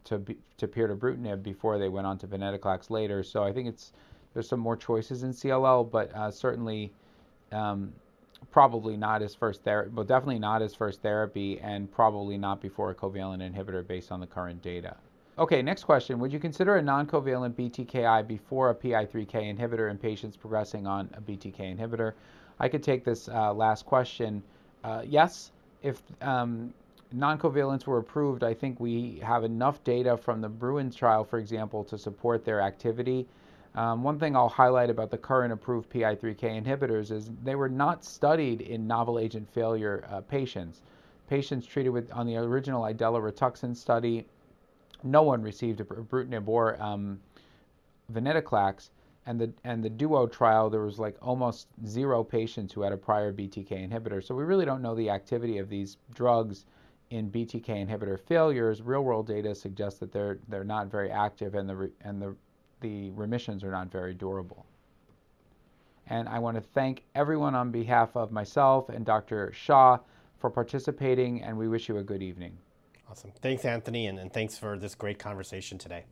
to 0.05 0.35
to 0.57 0.67
pirtobrutinib 0.67 1.43
before 1.43 1.77
they 1.77 1.89
went 1.89 2.07
on 2.07 2.17
to 2.17 2.27
venetoclax 2.27 2.89
later. 2.89 3.21
So 3.21 3.43
I 3.43 3.53
think 3.53 3.67
it's 3.67 3.93
there's 4.33 4.49
some 4.49 4.59
more 4.59 4.75
choices 4.75 5.21
in 5.21 5.33
CLL, 5.33 5.91
but 5.91 6.11
uh, 6.15 6.31
certainly 6.31 6.91
um, 7.51 7.93
probably 8.49 8.97
not 8.97 9.21
as 9.21 9.35
first 9.35 9.63
therapy, 9.63 9.91
but 9.93 10.07
definitely 10.07 10.39
not 10.39 10.63
as 10.63 10.73
first 10.73 11.03
therapy, 11.03 11.59
and 11.59 11.91
probably 11.91 12.35
not 12.35 12.61
before 12.61 12.89
a 12.89 12.95
covalent 12.95 13.47
inhibitor 13.47 13.85
based 13.85 14.11
on 14.11 14.19
the 14.19 14.27
current 14.27 14.63
data. 14.63 14.97
Okay, 15.39 15.61
next 15.61 15.83
question. 15.83 16.17
Would 16.17 16.33
you 16.33 16.39
consider 16.39 16.77
a 16.77 16.81
non-covalent 16.81 17.53
BTKI 17.53 18.27
before 18.27 18.71
a 18.71 18.75
PI3K 18.75 19.55
inhibitor 19.55 19.91
in 19.91 19.97
patients 19.99 20.35
progressing 20.35 20.87
on 20.87 21.11
a 21.13 21.21
BTK 21.21 21.77
inhibitor? 21.77 22.13
I 22.59 22.67
could 22.67 22.81
take 22.81 23.03
this 23.03 23.29
uh, 23.29 23.53
last 23.53 23.85
question. 23.85 24.41
Uh, 24.83 25.03
yes, 25.05 25.51
if 25.83 26.01
um, 26.23 26.73
non-covalents 27.11 27.85
were 27.85 27.99
approved, 27.99 28.43
I 28.43 28.55
think 28.55 28.79
we 28.79 29.21
have 29.23 29.43
enough 29.43 29.83
data 29.83 30.17
from 30.17 30.41
the 30.41 30.49
Bruin 30.49 30.89
trial, 30.89 31.23
for 31.23 31.37
example, 31.37 31.83
to 31.83 31.99
support 31.99 32.43
their 32.43 32.59
activity. 32.59 33.27
Um, 33.75 34.01
one 34.01 34.17
thing 34.17 34.35
I'll 34.35 34.49
highlight 34.49 34.89
about 34.89 35.11
the 35.11 35.19
current 35.19 35.53
approved 35.53 35.91
PI3K 35.91 36.65
inhibitors 36.65 37.11
is 37.11 37.29
they 37.43 37.53
were 37.53 37.69
not 37.69 38.03
studied 38.03 38.61
in 38.61 38.87
novel 38.87 39.19
agent 39.19 39.47
failure 39.53 40.03
uh, 40.09 40.21
patients. 40.21 40.81
Patients 41.29 41.67
treated 41.67 41.91
with 41.91 42.11
on 42.11 42.25
the 42.25 42.37
original 42.37 42.81
Idela 42.81 43.21
Rituxan 43.21 43.75
study 43.75 44.25
no 45.03 45.21
one 45.23 45.41
received 45.41 45.79
ibrutinib 45.79 46.47
or 46.47 46.81
um, 46.81 47.19
venetoclax. 48.11 48.89
And 49.25 49.39
the 49.41 49.51
and 49.65 49.83
the 49.83 49.89
duo 49.89 50.25
trial, 50.25 50.69
there 50.69 50.81
was 50.81 50.99
like 50.99 51.17
almost 51.21 51.67
zero 51.85 52.23
patients 52.23 52.73
who 52.73 52.81
had 52.81 52.93
a 52.93 52.97
prior 52.97 53.33
BTK 53.33 53.89
inhibitor. 53.89 54.23
So 54.23 54.33
we 54.33 54.43
really 54.43 54.63
don't 54.63 54.81
know 54.81 54.95
the 54.95 55.09
activity 55.09 55.57
of 55.57 55.67
these 55.67 55.97
drugs 56.13 56.65
in 57.09 57.29
BTK 57.29 57.87
inhibitor 57.87 58.17
failures. 58.19 58.81
Real 58.81 59.03
world 59.03 59.27
data 59.27 59.53
suggests 59.53 59.99
that 59.99 60.13
they're 60.13 60.39
they're 60.47 60.63
not 60.63 60.87
very 60.87 61.11
active 61.11 61.55
and 61.55 61.69
the 61.69 61.91
and 62.01 62.21
the 62.21 62.35
the 62.79 63.09
remissions 63.11 63.63
are 63.63 63.71
not 63.71 63.91
very 63.91 64.13
durable. 64.13 64.65
And 66.09 66.29
I 66.29 66.39
want 66.39 66.55
to 66.55 66.61
thank 66.61 67.03
everyone 67.15 67.53
on 67.53 67.71
behalf 67.71 68.15
of 68.15 68.31
myself 68.31 68.87
and 68.87 69.05
Dr. 69.05 69.51
Shah 69.53 69.99
for 70.39 70.49
participating, 70.49 71.43
and 71.43 71.57
we 71.57 71.67
wish 71.67 71.89
you 71.89 71.97
a 71.97 72.03
good 72.03 72.21
evening. 72.21 72.57
Awesome. 73.09 73.31
Thanks, 73.41 73.63
Anthony, 73.65 74.07
and, 74.07 74.19
and 74.19 74.33
thanks 74.33 74.57
for 74.57 74.77
this 74.77 74.95
great 74.95 75.19
conversation 75.19 75.77
today. 75.77 76.05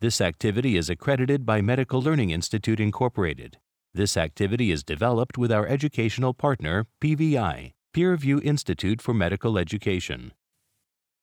This 0.00 0.20
activity 0.20 0.76
is 0.76 0.88
accredited 0.88 1.44
by 1.44 1.60
Medical 1.60 2.00
Learning 2.00 2.30
Institute, 2.30 2.80
Incorporated. 2.80 3.58
This 3.92 4.16
activity 4.16 4.70
is 4.70 4.84
developed 4.84 5.36
with 5.36 5.50
our 5.50 5.66
educational 5.66 6.34
partner, 6.34 6.86
PVI, 7.02 7.72
Peerview 7.94 8.40
Institute 8.44 9.02
for 9.02 9.12
Medical 9.12 9.58
Education. 9.58 10.32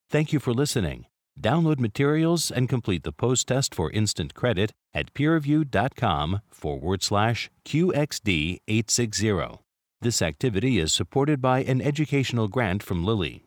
Thank 0.10 0.34
you 0.34 0.40
for 0.40 0.54
listening. 0.54 1.06
Download 1.40 1.80
materials 1.80 2.52
and 2.52 2.70
complete 2.70 3.04
the 3.04 3.12
post 3.12 3.48
test 3.48 3.74
for 3.76 3.92
instant 3.92 4.34
credit 4.34 4.72
at 4.94 5.14
peerview.com 5.14 6.42
forward 6.50 7.04
slash 7.04 7.50
QXD860. 7.66 9.60
This 10.02 10.22
activity 10.22 10.80
is 10.80 10.94
supported 10.94 11.42
by 11.42 11.64
an 11.64 11.82
educational 11.82 12.48
grant 12.48 12.84
from 12.84 13.04
Lilly. 13.06 13.44